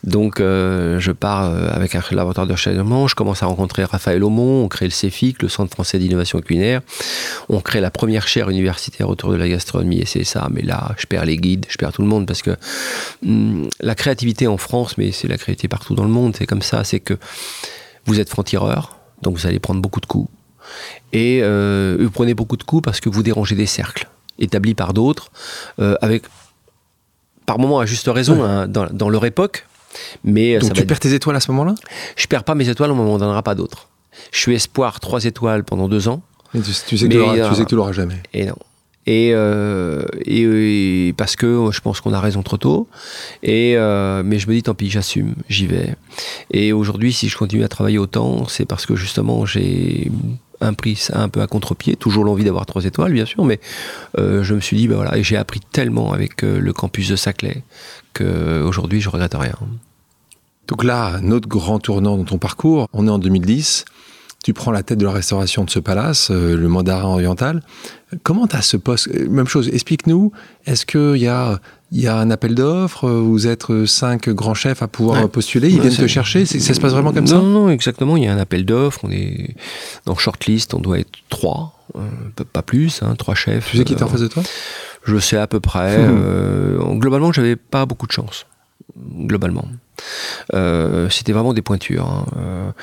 Donc 0.04 0.40
euh, 0.40 1.00
je 1.00 1.12
pars 1.12 1.46
euh, 1.46 1.70
avec 1.72 1.96
un 1.96 2.02
laboratoire 2.12 2.48
de 2.48 2.54
recherche 2.54 2.76
je 2.76 3.16
commence 3.16 3.44
à 3.44 3.48
rencontrer 3.48 3.84
Raphaël 3.84 4.24
Aumont, 4.24 4.64
on 4.64 4.68
crée 4.68 4.86
le 4.86 4.92
CEFIC, 4.92 5.42
le 5.42 5.50
Centre 5.50 5.72
français 5.72 6.00
d'innovation 6.00 6.40
culinaire, 6.40 6.82
on 7.50 7.60
crée 7.60 7.82
la 7.82 7.92
première 7.92 8.28
chaire 8.28 8.50
universitaire 8.50 9.10
autour 9.10 9.32
de 9.32 9.36
la 9.36 9.50
gastronomie 9.50 10.00
et 10.00 10.06
c'est 10.06 10.24
ça, 10.24 10.48
mais 10.52 10.62
là 10.62 10.96
je 10.98 11.06
perds 11.06 11.26
les 11.26 11.38
guides, 11.38 11.66
je 11.70 11.78
perds 11.78 11.92
tout 11.92 12.02
le 12.02 12.08
monde 12.08 12.26
parce 12.26 12.42
que 12.42 12.52
hum, 13.26 13.68
la 13.82 13.96
créativité 13.96 14.48
en 14.48 14.58
France, 14.58 14.98
mais 14.98 15.12
c'est 15.12 15.28
la 15.28 15.38
créativité 15.38 15.68
partout 15.68 15.96
dans 15.96 16.06
le 16.06 16.12
monde, 16.12 16.36
c'est 16.38 16.48
comme 16.48 16.62
ça, 16.62 16.84
c'est 16.84 17.02
que 17.02 17.18
vous 18.06 18.20
êtes 18.20 18.30
franc-tireur, 18.30 18.98
donc 19.22 19.38
vous 19.38 19.48
allez 19.48 19.60
prendre 19.60 19.82
beaucoup 19.82 20.00
de 20.00 20.06
coups. 20.06 20.30
Et 21.12 21.40
euh, 21.42 21.98
vous 22.00 22.12
prenez 22.12 22.36
beaucoup 22.36 22.58
de 22.58 22.64
coups 22.64 22.84
parce 22.84 23.00
que 23.00 23.10
vous 23.10 23.24
dérangez 23.24 23.56
des 23.56 23.66
cercles 23.66 24.08
établis 24.38 24.76
par 24.76 24.94
d'autres, 24.94 25.32
avec 25.78 26.24
par 27.46 27.60
moments 27.60 27.80
à 27.80 27.86
juste 27.86 28.08
raison, 28.08 28.44
hein, 28.44 28.68
dans, 28.68 28.86
dans, 28.92 29.10
leur 29.10 29.26
époque, 29.26 29.66
mais 30.24 30.56
euh, 30.56 30.60
Donc 30.60 30.74
tu 30.74 30.86
perds 30.86 31.00
tes 31.00 31.14
étoiles 31.14 31.36
à 31.36 31.40
ce 31.40 31.52
moment-là? 31.52 31.76
Je 32.16 32.28
perds 32.28 32.44
pas 32.44 32.56
mes 32.56 32.70
étoiles, 32.70 32.92
on 32.92 32.96
m'en 32.96 33.18
donnera 33.18 33.44
pas 33.44 33.56
d'autres. 33.56 33.90
Je 34.32 34.40
suis 34.40 34.54
espoir 34.56 35.00
3 35.00 35.26
étoiles 35.26 35.64
pendant 35.64 35.88
2 35.88 36.08
ans. 36.08 36.22
tu, 36.54 36.64
sais 36.64 37.08
que 37.08 37.64
tu 37.64 37.76
l'auras 37.76 37.92
jamais. 37.92 38.22
Et 38.34 38.46
non. 38.46 38.56
Et, 39.10 39.32
euh, 39.34 40.04
et, 40.24 41.16
parce 41.18 41.36
que 41.36 41.72
je 41.72 41.82
pense 41.82 42.00
qu'on 42.00 42.14
a 42.14 42.20
raison 42.20 42.44
trop 42.44 42.58
tôt. 42.58 42.88
Et 43.42 43.74
euh, 43.76 44.22
mais 44.24 44.38
je 44.38 44.48
me 44.48 44.54
dis 44.54 44.62
tant 44.62 44.76
pis, 44.76 44.92
j'assume, 44.92 45.34
j'y 45.50 45.66
vais. 45.66 45.96
Et 46.52 46.74
aujourd'hui, 46.74 47.12
si 47.12 47.28
je 47.28 47.36
continue 47.36 47.64
à 47.64 47.68
travailler 47.68 47.98
autant, 47.98 48.48
c'est 48.48 48.66
parce 48.66 48.86
que 48.86 48.96
justement 48.96 49.48
j'ai 49.48 50.12
un 50.62 50.74
prix 50.74 51.08
un 51.12 51.28
peu 51.28 51.42
à 51.42 51.48
contre-pied, 51.48 51.96
toujours 51.96 52.24
l'envie 52.24 52.44
d'avoir 52.44 52.68
trois 52.68 52.86
étoiles 52.86 53.14
bien 53.14 53.26
sûr, 53.26 53.46
mais 53.46 53.60
je 54.18 54.54
me 54.54 54.60
suis 54.60 54.78
dit, 54.78 54.88
ben 54.88 54.96
voilà, 54.96 55.20
j'ai 55.24 55.38
appris 55.38 55.62
tellement 55.72 56.14
avec 56.14 56.44
le 56.44 56.72
campus 56.74 57.10
de 57.10 57.16
Saclay 57.16 57.64
qu'aujourd'hui 58.14 59.02
je 59.02 59.10
regrette 59.10 59.34
rien. 59.34 59.56
Donc 60.68 60.84
là, 60.84 61.20
notre 61.22 61.48
grand 61.48 61.80
tournant 61.80 62.16
dans 62.16 62.26
ton 62.26 62.38
parcours, 62.38 62.88
on 62.94 63.08
est 63.08 63.10
en 63.10 63.18
2010. 63.18 63.86
Tu 64.44 64.54
prends 64.54 64.72
la 64.72 64.84
tête 64.84 64.98
de 64.98 65.06
la 65.06 65.12
restauration 65.12 65.66
de 65.66 65.70
ce 65.70 65.80
palace, 65.80 66.32
euh, 66.32 66.56
le 66.56 66.68
mandarin 66.70 67.10
oriental. 67.10 67.62
Comment 68.24 68.48
tu 68.48 68.56
as 68.56 68.62
ce 68.62 68.78
poste? 68.78 69.10
Euh, 69.10 69.28
Même 69.30 69.48
chose, 69.48 69.68
explique-nous, 69.68 70.32
est-ce 70.66 70.86
qu'il 70.86 71.18
y 71.22 71.28
a, 71.28 71.60
y 71.92 72.08
a 72.08 72.16
un 72.16 72.32
appel 72.32 72.56
d'offres? 72.56 73.10
Vous 73.10 73.48
êtes 73.48 73.86
cinq 73.86 74.30
grands 74.30 74.54
chefs 74.54 74.82
à 74.82 74.88
pouvoir 74.88 75.28
postuler? 75.28 75.70
Ils 75.70 75.82
viennent 75.82 75.94
te 75.94 76.08
chercher? 76.08 76.46
Ça 76.46 76.74
se 76.74 76.80
passe 76.80 76.94
vraiment 76.94 77.12
comme 77.12 77.28
ça? 77.28 77.36
Non, 77.36 77.44
non, 77.44 77.70
exactement. 77.70 78.16
Il 78.16 78.24
y 78.24 78.28
a 78.28 78.34
un 78.34 78.38
appel 78.38 78.66
d'offres. 78.66 79.02
On 79.04 79.12
est 79.12 79.56
dans 80.06 80.16
shortlist, 80.16 80.74
on 80.74 80.80
doit 80.80 81.00
être 81.00 81.12
trois, 81.28 81.78
euh, 81.98 82.00
pas 82.54 82.62
plus, 82.62 83.04
hein, 83.04 83.16
trois 83.18 83.36
chefs. 83.36 83.70
Tu 83.72 83.78
sais 83.78 83.84
qui 83.84 83.94
est 83.94 84.02
en 84.02 84.08
face 84.08 84.22
de 84.22 84.28
toi? 84.28 84.42
Je 85.04 85.18
sais 85.18 85.38
à 85.38 85.48
peu 85.48 85.60
près. 85.60 85.98
Hmm. 85.98 86.98
globalement, 86.98 87.34
j'avais 87.34 87.58
pas 87.58 87.86
beaucoup 87.86 88.08
de 88.08 88.14
chance. 88.14 88.46
Globalement. 88.98 89.68
Euh, 90.54 91.10
c'était 91.10 91.34
vraiment 91.34 91.54
des 91.54 91.62
pointures. 91.62 92.06
Hein. 92.06 92.74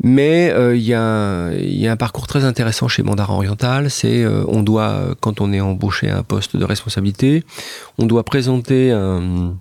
Euh, 0.00 0.08
mais 0.08 0.50
euh, 0.50 0.74
il 0.74 0.82
y, 0.82 0.94
a 0.94 1.92
un 1.92 1.96
parcours 1.96 2.26
très 2.26 2.44
intéressant 2.44 2.88
chez 2.88 3.02
Mandarin 3.02 3.34
Oriental. 3.34 3.90
C'est 3.90 4.26
on 4.26 4.62
doit, 4.62 5.14
quand 5.20 5.40
on 5.40 5.52
est 5.52 5.60
embauché 5.60 6.10
à 6.10 6.18
un 6.18 6.22
poste 6.22 6.56
de 6.56 6.64
responsabilité, 6.64 7.44
on 7.98 8.06
doit 8.06 8.24
présenter 8.24 8.90
un, 8.92 9.54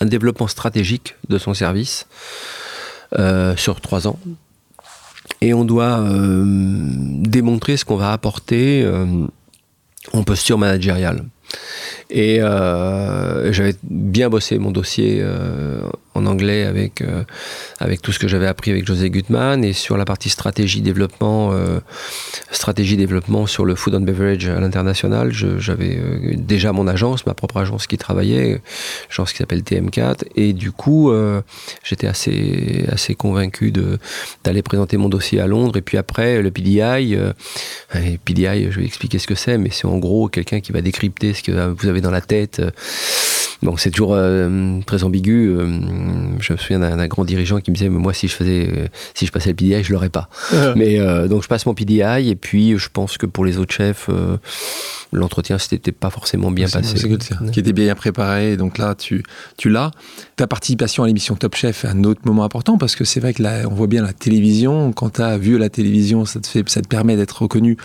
développement 0.00 0.48
stratégique 0.48 1.14
de 1.30 1.38
son 1.38 1.54
service 1.54 2.06
sur 3.56 3.80
trois 3.80 4.06
ans. 4.06 4.18
Et 5.40 5.54
on 5.54 5.64
doit 5.64 6.04
démontrer 6.04 7.76
ce 7.76 7.84
qu'on 7.84 7.96
va 7.96 8.12
apporter 8.12 8.86
en 10.12 10.22
posture 10.24 10.58
managériale. 10.58 11.24
Et 12.10 12.40
euh, 12.40 13.52
j'avais 13.52 13.74
bien 13.82 14.28
bossé 14.28 14.58
mon 14.58 14.70
dossier 14.70 15.18
euh, 15.20 15.82
en 16.14 16.26
anglais 16.26 16.64
avec, 16.64 17.02
euh, 17.02 17.24
avec 17.80 18.00
tout 18.00 18.12
ce 18.12 18.18
que 18.18 18.28
j'avais 18.28 18.46
appris 18.46 18.70
avec 18.70 18.86
José 18.86 19.10
Gutmann 19.10 19.64
et 19.64 19.72
sur 19.72 19.96
la 19.96 20.04
partie 20.04 20.30
stratégie 20.30 20.80
développement, 20.80 21.50
euh, 21.52 21.80
stratégie 22.50 22.96
développement 22.96 23.46
sur 23.46 23.64
le 23.64 23.74
food 23.74 23.94
and 23.94 24.00
beverage 24.00 24.48
à 24.48 24.60
l'international. 24.60 25.32
J'avais 25.32 25.98
euh, 25.98 26.34
déjà 26.36 26.72
mon 26.72 26.86
agence, 26.86 27.26
ma 27.26 27.34
propre 27.34 27.58
agence 27.58 27.86
qui 27.86 27.98
travaillait, 27.98 28.60
agence 29.10 29.32
qui 29.32 29.38
s'appelle 29.38 29.62
TM4, 29.62 30.22
et 30.36 30.52
du 30.52 30.70
coup 30.70 31.12
j'étais 31.82 32.06
assez, 32.06 32.84
assez 32.90 33.14
convaincu 33.14 33.72
d'aller 34.44 34.62
présenter 34.62 34.96
mon 34.96 35.08
dossier 35.08 35.40
à 35.40 35.46
Londres. 35.46 35.76
Et 35.76 35.82
puis 35.82 35.98
après 35.98 36.40
le 36.42 36.50
PDI, 36.50 37.16
PDI, 38.24 38.70
je 38.70 38.80
vais 38.80 38.86
expliquer 38.86 39.18
ce 39.18 39.26
que 39.26 39.34
c'est, 39.34 39.58
mais 39.58 39.70
c'est 39.70 39.86
en 39.86 39.98
gros 39.98 40.28
quelqu'un 40.28 40.60
qui 40.60 40.72
va 40.72 40.80
décrypter 40.80 41.34
ce 41.34 41.42
que 41.42 41.52
vous 41.68 41.88
avez 41.88 42.00
dans 42.00 42.10
la 42.10 42.20
tête 42.20 42.62
Bon, 43.64 43.78
c'est 43.78 43.90
toujours 43.90 44.12
euh, 44.12 44.78
très 44.84 45.04
ambigu. 45.04 45.48
Euh, 45.48 45.66
je 46.38 46.52
me 46.52 46.58
souviens 46.58 46.80
d'un 46.80 47.06
grand 47.06 47.24
dirigeant 47.24 47.60
qui 47.60 47.70
me 47.70 47.76
disait, 47.76 47.88
mais 47.88 47.98
moi, 47.98 48.12
si 48.12 48.28
je 48.28 48.34
faisais, 48.34 48.68
euh, 48.70 48.86
si 49.14 49.24
je 49.24 49.32
passais 49.32 49.48
le 49.48 49.56
PDI, 49.56 49.82
je 49.82 49.92
l'aurais 49.92 50.10
pas. 50.10 50.28
mais 50.76 50.98
donc, 51.28 51.42
je 51.42 51.48
passe 51.48 51.64
mon 51.64 51.74
PDI 51.74 52.28
et 52.28 52.36
puis, 52.36 52.76
je 52.76 52.88
pense 52.92 53.16
que 53.16 53.24
pour 53.24 53.44
les 53.44 53.58
autres 53.58 53.72
chefs, 53.72 54.10
l'entretien 55.12 55.58
s'était 55.58 55.92
pas 55.92 56.10
forcément 56.10 56.50
bien 56.50 56.68
passé. 56.68 57.16
Qui 57.52 57.60
était 57.60 57.72
bien 57.72 57.94
préparé. 57.94 58.56
Donc 58.56 58.76
là, 58.76 58.94
tu, 58.94 59.22
tu 59.56 59.70
l'as. 59.70 59.90
Ta 60.36 60.46
participation 60.46 61.04
à 61.04 61.06
l'émission 61.06 61.34
Top 61.34 61.54
Chef 61.54 61.84
est 61.84 61.88
un 61.88 62.04
autre 62.04 62.20
moment 62.24 62.44
important 62.44 62.76
parce 62.76 62.96
que 62.96 63.04
c'est 63.04 63.20
vrai 63.20 63.32
que 63.32 63.42
là, 63.42 63.62
on 63.70 63.74
voit 63.74 63.86
bien 63.86 64.02
la 64.02 64.12
télévision. 64.12 64.92
Quand 64.92 65.10
tu 65.10 65.22
as 65.22 65.38
vu 65.38 65.56
la 65.56 65.70
télévision, 65.70 66.26
ça 66.26 66.40
te 66.40 66.46
fait, 66.46 66.68
ça 66.68 66.82
te 66.82 66.88
permet 66.88 67.16
d'être 67.16 67.42
reconnu 67.42 67.78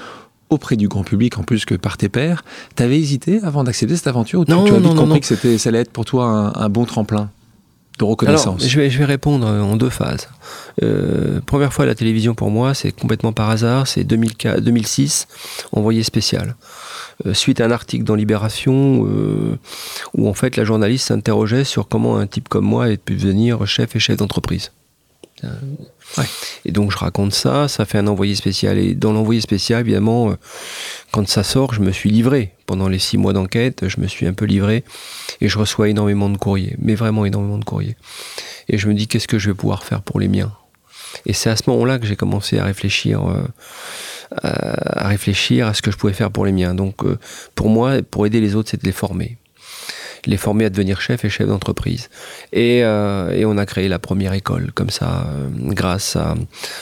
auprès 0.49 0.75
du 0.75 0.87
grand 0.87 1.03
public 1.03 1.37
en 1.37 1.43
plus 1.43 1.65
que 1.65 1.75
par 1.75 1.97
tes 1.97 2.09
pairs. 2.09 2.43
T'avais 2.75 2.99
hésité 2.99 3.39
avant 3.43 3.63
d'accepter 3.63 3.95
cette 3.95 4.07
aventure 4.07 4.41
ou 4.41 4.45
non, 4.47 4.65
tu, 4.65 4.73
as 4.73 4.79
vite 4.79 4.95
compris 4.95 5.19
que 5.19 5.27
c'était, 5.27 5.57
ça 5.57 5.69
allait 5.69 5.79
être 5.79 5.91
pour 5.91 6.05
toi 6.05 6.53
un, 6.55 6.69
bon 6.69 6.85
tremplin 6.85 7.29
de 7.99 8.03
reconnaissance? 8.03 8.65
Je, 8.65 8.79
vais, 8.79 8.89
je 8.89 8.97
vais 8.97 9.05
répondre 9.05 9.45
en 9.45 9.75
deux 9.75 9.89
phases. 9.89 10.27
Euh, 10.83 11.41
première 11.45 11.73
fois 11.73 11.83
à 11.83 11.87
la 11.87 11.95
télévision 11.95 12.33
pour 12.33 12.49
moi, 12.49 12.73
c'est 12.73 12.91
complètement 12.91 13.33
par 13.33 13.49
hasard, 13.49 13.87
c'est 13.87 14.03
2006, 14.03 15.27
envoyé 15.71 16.03
spécial. 16.03 16.55
Euh, 17.25 17.33
suite 17.33 17.59
à 17.59 17.65
un 17.65 17.71
article 17.71 18.05
dans 18.05 18.15
Libération 18.15 19.05
euh, 19.05 19.57
où 20.15 20.29
en 20.29 20.33
fait 20.33 20.55
la 20.55 20.63
journaliste 20.63 21.07
s'interrogeait 21.07 21.65
sur 21.65 21.89
comment 21.89 22.17
un 22.17 22.27
type 22.27 22.47
comme 22.47 22.65
moi 22.65 22.89
ait 22.89 22.97
pu 22.97 23.15
devenir 23.15 23.65
chef 23.67 23.95
et 23.95 23.99
chef 23.99 24.17
d'entreprise. 24.17 24.71
Et 26.65 26.71
donc 26.71 26.91
je 26.91 26.97
raconte 26.97 27.33
ça, 27.33 27.67
ça 27.67 27.85
fait 27.85 27.97
un 27.97 28.07
envoyé 28.07 28.35
spécial. 28.35 28.77
Et 28.77 28.95
dans 28.95 29.13
l'envoyé 29.13 29.41
spécial, 29.41 29.81
évidemment, 29.81 30.31
euh, 30.31 30.35
quand 31.11 31.27
ça 31.27 31.43
sort, 31.43 31.73
je 31.73 31.81
me 31.81 31.91
suis 31.91 32.09
livré. 32.09 32.53
Pendant 32.65 32.87
les 32.87 32.99
six 32.99 33.17
mois 33.17 33.33
d'enquête, 33.33 33.87
je 33.87 33.99
me 33.99 34.07
suis 34.07 34.27
un 34.27 34.33
peu 34.33 34.45
livré 34.45 34.83
et 35.41 35.49
je 35.49 35.57
reçois 35.57 35.89
énormément 35.89 36.29
de 36.29 36.37
courriers, 36.37 36.75
mais 36.79 36.95
vraiment 36.95 37.25
énormément 37.25 37.57
de 37.57 37.65
courriers. 37.65 37.95
Et 38.67 38.77
je 38.77 38.87
me 38.87 38.93
dis, 38.93 39.07
qu'est-ce 39.07 39.27
que 39.27 39.39
je 39.39 39.49
vais 39.49 39.55
pouvoir 39.55 39.83
faire 39.83 40.01
pour 40.01 40.19
les 40.19 40.27
miens? 40.27 40.53
Et 41.25 41.33
c'est 41.33 41.49
à 41.49 41.55
ce 41.55 41.63
moment-là 41.67 41.97
que 41.97 42.05
j'ai 42.05 42.15
commencé 42.15 42.59
à 42.59 42.65
réfléchir. 42.65 43.27
Euh, 43.27 43.43
à 44.31 45.07
réfléchir 45.07 45.65
à 45.65 45.73
ce 45.73 45.81
que 45.81 45.89
je 45.89 45.97
pouvais 45.97 46.13
faire 46.13 46.29
pour 46.29 46.45
les 46.45 46.51
miens. 46.51 46.75
Donc 46.75 47.03
euh, 47.03 47.17
pour 47.55 47.69
moi, 47.69 48.01
pour 48.03 48.27
aider 48.27 48.39
les 48.39 48.55
autres, 48.55 48.69
c'était 48.69 48.83
de 48.83 48.87
les 48.87 48.93
former 48.93 49.37
les 50.26 50.38
former 50.38 50.65
à 50.65 50.70
devenir 50.70 51.01
chef 51.01 51.26
et 51.26 51.30
chef 51.30 51.47
d'entreprise. 51.47 52.09
Et, 52.53 52.84
euh, 52.84 53.32
et, 53.32 53.45
on 53.45 53.57
a 53.57 53.65
créé 53.65 53.88
la 53.88 53.99
première 53.99 54.34
école 54.34 54.72
comme 54.74 54.89
ça, 54.89 55.26
euh, 55.28 55.47
grâce 55.74 56.15
à, 56.15 56.36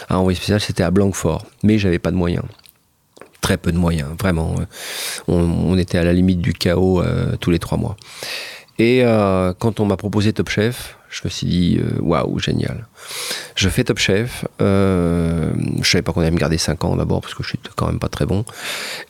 un 0.10 0.16
envoyé 0.16 0.36
spécial. 0.36 0.60
C'était 0.60 0.84
à 0.84 0.92
Blanquefort, 0.92 1.46
mais 1.64 1.78
j'avais 1.78 2.00
pas 2.00 2.12
de 2.12 2.18
moyens. 2.18 2.46
Très 3.42 3.58
peu 3.58 3.72
de 3.72 3.78
moyens, 3.78 4.10
vraiment. 4.20 4.56
On, 5.28 5.36
on 5.36 5.78
était 5.78 5.98
à 5.98 6.04
la 6.04 6.14
limite 6.14 6.42
du 6.42 6.54
chaos 6.54 7.02
euh, 7.02 7.36
tous 7.40 7.52
les 7.52 7.60
trois 7.60 7.78
mois. 7.78 7.96
Et 8.80 9.04
euh, 9.04 9.54
quand 9.58 9.80
on 9.80 9.86
m'a 9.86 9.98
proposé 9.98 10.34
Top 10.34 10.50
Chef, 10.50 10.98
je 11.10 11.22
me 11.24 11.30
suis 11.30 11.48
dit, 11.48 11.80
euh, 11.80 12.00
waouh, 12.00 12.38
génial. 12.38 12.88
Je 13.56 13.70
fais 13.70 13.84
Top 13.84 13.98
Chef. 13.98 14.46
Euh, 14.62 15.52
je 15.82 15.90
savais 15.90 16.04
pas 16.04 16.14
qu'on 16.14 16.22
allait 16.22 16.32
me 16.32 16.38
garder 16.38 16.60
5 16.60 16.84
ans 16.86 16.96
d'abord, 16.96 17.22
parce 17.22 17.34
que 17.34 17.44
je 17.44 17.50
suis 17.50 17.60
quand 17.76 17.88
même 17.88 18.00
pas 18.00 18.10
très 18.10 18.26
bon. 18.26 18.46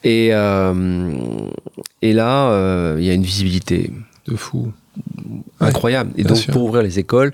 Et, 0.05 0.29
euh, 0.31 1.19
et 2.01 2.13
là, 2.13 2.95
il 2.97 3.03
y 3.03 3.09
a 3.09 3.13
une 3.13 3.23
visibilité. 3.23 3.91
De 4.27 4.35
fou. 4.35 4.71
Incroyable. 5.59 6.11
et 6.17 6.23
donc, 6.23 6.47
pour 6.47 6.63
ouvrir 6.63 6.81
les 6.81 6.99
écoles, 6.99 7.33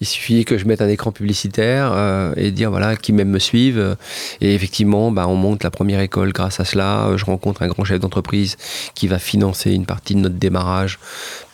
il 0.00 0.06
suffit 0.06 0.44
que 0.44 0.56
je 0.56 0.66
mette 0.66 0.80
un 0.82 0.88
écran 0.88 1.12
publicitaire 1.12 1.92
euh, 1.92 2.32
et 2.36 2.50
dire 2.50 2.70
voilà 2.70 2.96
qui 2.96 3.12
même 3.12 3.28
me 3.28 3.38
suivent. 3.38 3.96
Et 4.40 4.54
effectivement, 4.54 5.10
bah, 5.10 5.26
on 5.28 5.34
monte 5.34 5.62
la 5.64 5.70
première 5.70 6.00
école 6.00 6.32
grâce 6.32 6.60
à 6.60 6.64
cela. 6.64 7.10
Je 7.16 7.24
rencontre 7.24 7.62
un 7.62 7.68
grand 7.68 7.84
chef 7.84 8.00
d'entreprise 8.00 8.56
qui 8.94 9.08
va 9.08 9.18
financer 9.18 9.72
une 9.72 9.86
partie 9.86 10.14
de 10.14 10.20
notre 10.20 10.36
démarrage 10.36 10.98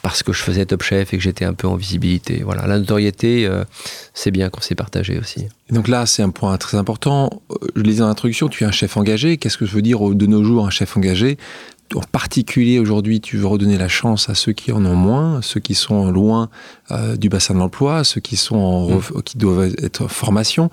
parce 0.02 0.22
que 0.22 0.32
je 0.32 0.42
faisais 0.42 0.64
Top 0.64 0.82
Chef 0.82 1.12
et 1.12 1.18
que 1.18 1.22
j'étais 1.22 1.44
un 1.44 1.54
peu 1.54 1.66
en 1.66 1.76
visibilité. 1.76 2.42
Voilà, 2.44 2.66
la 2.66 2.78
notoriété, 2.78 3.46
euh, 3.46 3.64
c'est 4.14 4.30
bien 4.30 4.48
qu'on 4.48 4.60
s'est 4.60 4.74
partagé 4.74 5.18
aussi. 5.18 5.48
donc 5.70 5.88
là, 5.88 6.06
c'est 6.06 6.22
un 6.22 6.30
point 6.30 6.56
très 6.56 6.78
important. 6.78 7.42
Je 7.74 7.82
le 7.82 7.82
disais 7.82 8.00
dans 8.00 8.08
l'introduction, 8.08 8.48
tu 8.48 8.64
es 8.64 8.66
un 8.66 8.72
chef 8.72 8.96
engagé. 8.96 9.36
Qu'est-ce 9.36 9.58
que 9.58 9.66
je 9.66 9.72
veux 9.72 9.82
dire 9.82 10.00
de 10.08 10.26
nos 10.26 10.44
jours 10.44 10.66
un 10.66 10.70
chef 10.70 10.96
engagé? 10.96 11.36
En 11.94 12.02
particulier 12.12 12.78
aujourd'hui, 12.78 13.20
tu 13.20 13.36
veux 13.36 13.46
redonner 13.46 13.78
la 13.78 13.88
chance 13.88 14.28
à 14.28 14.34
ceux 14.34 14.52
qui 14.52 14.72
en 14.72 14.84
ont 14.84 14.94
moins, 14.94 15.40
ceux 15.42 15.60
qui 15.60 15.74
sont 15.74 16.10
loin 16.10 16.50
euh, 16.90 17.16
du 17.16 17.28
bassin 17.28 17.54
de 17.54 17.58
l'emploi, 17.58 18.04
ceux 18.04 18.20
qui 18.20 18.36
sont 18.36 18.56
en 18.56 18.88
mm. 18.96 19.22
qui 19.24 19.38
doivent 19.38 19.74
être 19.82 20.04
en 20.04 20.08
formation. 20.08 20.70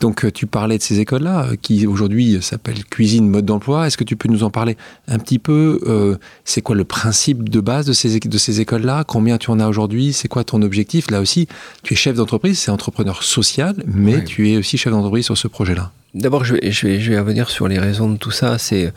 Donc, 0.00 0.24
euh, 0.24 0.30
tu 0.30 0.46
parlais 0.46 0.78
de 0.78 0.82
ces 0.82 1.00
écoles-là 1.00 1.46
euh, 1.46 1.56
qui 1.60 1.86
aujourd'hui 1.86 2.38
s'appellent 2.40 2.84
cuisine 2.84 3.28
mode 3.28 3.44
d'emploi. 3.44 3.86
Est-ce 3.86 3.98
que 3.98 4.04
tu 4.04 4.16
peux 4.16 4.28
nous 4.28 4.42
en 4.42 4.50
parler 4.50 4.76
un 5.08 5.18
petit 5.18 5.38
peu 5.38 6.18
C'est 6.44 6.62
quoi 6.62 6.76
le 6.76 6.84
principe 6.84 7.48
de 7.48 7.60
base 7.60 7.86
de 7.86 7.92
ces 7.92 8.18
de 8.18 8.38
ces 8.38 8.60
écoles-là? 8.60 9.04
Combien 9.04 9.38
tu 9.38 9.50
en 9.50 9.60
as 9.60 9.68
aujourd'hui? 9.68 10.12
C'est 10.12 10.28
quoi 10.28 10.44
ton 10.44 10.62
objectif? 10.62 11.10
Là 11.10 11.20
aussi, 11.20 11.46
tu 11.82 11.94
es 11.94 11.96
chef 11.96 12.16
d'entreprise, 12.16 12.58
c'est 12.58 12.70
entrepreneur 12.70 13.22
social, 13.22 13.74
mais 13.86 14.24
tu 14.24 14.50
es 14.50 14.56
aussi 14.56 14.78
chef 14.78 14.92
d'entreprise 14.92 15.26
sur 15.26 15.36
ce 15.36 15.48
projet-là. 15.48 15.92
D'abord, 16.14 16.44
je 16.44 16.54
vais, 16.54 16.70
je, 16.70 16.86
vais, 16.86 17.00
je 17.00 17.12
revenir 17.12 17.50
sur 17.50 17.66
les 17.66 17.78
raisons 17.78 18.08
de 18.08 18.16
tout 18.16 18.30
ça. 18.30 18.56
C'est, 18.58 18.92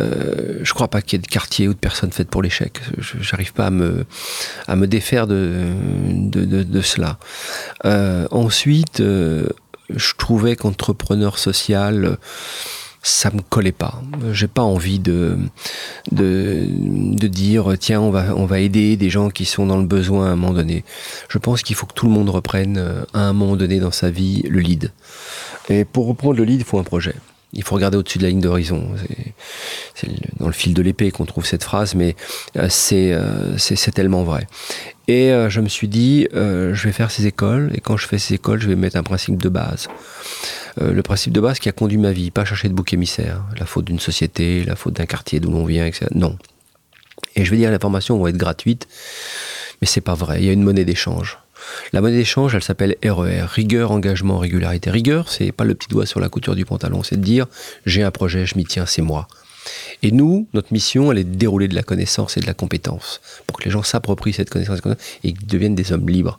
euh, 0.00 0.58
je 0.62 0.74
crois 0.74 0.88
pas 0.88 1.02
qu'il 1.02 1.18
y 1.18 1.20
ait 1.20 1.22
de 1.22 1.28
quartier 1.28 1.68
ou 1.68 1.72
de 1.72 1.78
personnes 1.78 2.10
faites 2.10 2.28
pour 2.28 2.42
l'échec. 2.42 2.80
J'arrive 2.98 3.52
pas 3.52 3.66
à 3.66 3.70
me, 3.70 4.04
à 4.66 4.74
me 4.74 4.88
défaire 4.88 5.28
de, 5.28 5.66
de, 6.10 6.44
de, 6.44 6.64
de 6.64 6.80
cela. 6.80 7.18
Euh, 7.84 8.26
ensuite, 8.32 9.00
euh, 9.00 9.46
je 9.94 10.14
trouvais 10.18 10.56
qu'entrepreneur 10.56 11.38
social, 11.38 12.18
ça 13.02 13.30
me 13.30 13.40
collait 13.40 13.72
pas. 13.72 14.02
J'ai 14.32 14.48
pas 14.48 14.62
envie 14.62 14.98
de, 14.98 15.38
de, 16.12 16.66
de 16.68 17.26
dire 17.26 17.74
tiens 17.78 18.00
on 18.00 18.10
va 18.10 18.34
on 18.36 18.44
va 18.44 18.60
aider 18.60 18.96
des 18.96 19.10
gens 19.10 19.30
qui 19.30 19.44
sont 19.44 19.66
dans 19.66 19.78
le 19.78 19.86
besoin 19.86 20.26
à 20.26 20.30
un 20.30 20.36
moment 20.36 20.52
donné. 20.52 20.84
Je 21.28 21.38
pense 21.38 21.62
qu'il 21.62 21.76
faut 21.76 21.86
que 21.86 21.94
tout 21.94 22.06
le 22.06 22.12
monde 22.12 22.30
reprenne 22.30 22.76
euh, 22.78 23.04
à 23.14 23.20
un 23.20 23.32
moment 23.32 23.56
donné 23.56 23.80
dans 23.80 23.92
sa 23.92 24.10
vie 24.10 24.42
le 24.48 24.60
lead. 24.60 24.92
Et 25.68 25.84
pour 25.84 26.06
reprendre 26.06 26.36
le 26.36 26.44
lead, 26.44 26.60
il 26.60 26.64
faut 26.64 26.78
un 26.78 26.84
projet. 26.84 27.14
Il 27.54 27.62
faut 27.62 27.74
regarder 27.74 27.96
au-dessus 27.96 28.18
de 28.18 28.24
la 28.24 28.28
ligne 28.28 28.40
d'horizon. 28.40 28.90
C'est 29.94 30.08
dans 30.38 30.46
le 30.46 30.52
fil 30.52 30.74
de 30.74 30.82
l'épée 30.82 31.10
qu'on 31.10 31.24
trouve 31.24 31.46
cette 31.46 31.64
phrase, 31.64 31.94
mais 31.94 32.14
euh, 32.56 32.68
euh, 32.92 33.54
c'est 33.56 33.92
tellement 33.92 34.22
vrai. 34.22 34.46
Et 35.06 35.32
euh, 35.32 35.48
je 35.48 35.60
me 35.60 35.68
suis 35.68 35.88
dit, 35.88 36.28
je 36.32 36.82
vais 36.82 36.92
faire 36.92 37.10
ces 37.10 37.26
écoles, 37.26 37.70
et 37.74 37.80
quand 37.80 37.96
je 37.96 38.06
fais 38.06 38.18
ces 38.18 38.34
écoles, 38.34 38.60
je 38.60 38.68
vais 38.68 38.76
mettre 38.76 38.96
un 38.96 39.02
principe 39.02 39.40
de 39.40 39.48
base. 39.48 39.88
le 40.80 41.02
principe 41.02 41.32
de 41.32 41.40
base 41.40 41.58
qui 41.58 41.68
a 41.68 41.72
conduit 41.72 41.98
ma 41.98 42.12
vie, 42.12 42.30
pas 42.30 42.44
chercher 42.44 42.68
de 42.68 42.74
bouc 42.74 42.92
émissaire, 42.92 43.42
la 43.58 43.66
faute 43.66 43.86
d'une 43.86 43.98
société, 43.98 44.64
la 44.64 44.76
faute 44.76 44.94
d'un 44.94 45.06
quartier 45.06 45.40
d'où 45.40 45.50
l'on 45.50 45.64
vient, 45.64 45.86
etc. 45.86 46.06
Non. 46.14 46.36
Et 47.34 47.44
je 47.44 47.50
vais 47.50 47.56
dire, 47.56 47.70
les 47.70 47.78
formations 47.78 48.18
vont 48.18 48.26
être 48.26 48.36
gratuites, 48.36 48.86
mais 49.80 49.86
c'est 49.86 50.02
pas 50.02 50.14
vrai. 50.14 50.40
Il 50.40 50.46
y 50.46 50.50
a 50.50 50.52
une 50.52 50.62
monnaie 50.62 50.84
d'échange. 50.84 51.38
La 51.92 52.00
monnaie 52.00 52.16
d'échange, 52.16 52.54
elle 52.54 52.62
s'appelle 52.62 52.96
RER, 53.02 53.42
e 53.42 53.44
rigueur, 53.44 53.90
engagement, 53.90 54.38
régularité. 54.38 54.90
Rigueur, 54.90 55.28
c'est 55.28 55.52
pas 55.52 55.64
le 55.64 55.74
petit 55.74 55.88
doigt 55.88 56.06
sur 56.06 56.20
la 56.20 56.28
couture 56.28 56.54
du 56.54 56.64
pantalon, 56.64 57.02
c'est 57.02 57.16
de 57.16 57.24
dire 57.24 57.46
j'ai 57.86 58.02
un 58.02 58.10
projet, 58.10 58.46
je 58.46 58.56
m'y 58.56 58.64
tiens, 58.64 58.86
c'est 58.86 59.02
moi. 59.02 59.28
Et 60.02 60.10
nous, 60.12 60.46
notre 60.54 60.72
mission, 60.72 61.10
elle 61.12 61.18
est 61.18 61.24
de 61.24 61.34
dérouler 61.34 61.68
de 61.68 61.74
la 61.74 61.82
connaissance 61.82 62.36
et 62.36 62.40
de 62.40 62.46
la 62.46 62.54
compétence 62.54 63.20
pour 63.46 63.58
que 63.58 63.64
les 63.64 63.70
gens 63.70 63.82
s'approprient 63.82 64.32
cette 64.32 64.50
connaissance 64.50 64.80
et 65.24 65.34
deviennent 65.46 65.74
des 65.74 65.92
hommes 65.92 66.08
libres. 66.08 66.38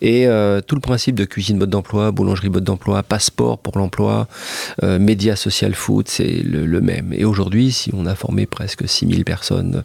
Et 0.00 0.26
euh, 0.26 0.60
tout 0.60 0.74
le 0.74 0.80
principe 0.80 1.14
de 1.14 1.24
cuisine 1.24 1.58
mode 1.58 1.70
d'emploi, 1.70 2.10
boulangerie 2.10 2.50
mode 2.50 2.64
d'emploi, 2.64 3.02
passeport 3.02 3.58
pour 3.58 3.78
l'emploi, 3.78 4.28
euh, 4.82 4.98
médias 4.98 5.36
social 5.36 5.74
food, 5.74 6.08
c'est 6.08 6.42
le, 6.42 6.80
même. 6.80 7.12
Et 7.12 7.24
aujourd'hui, 7.24 7.72
si 7.72 7.90
on 7.94 8.06
a 8.06 8.14
formé 8.14 8.46
presque 8.46 8.88
6000 8.88 9.24
personnes, 9.24 9.82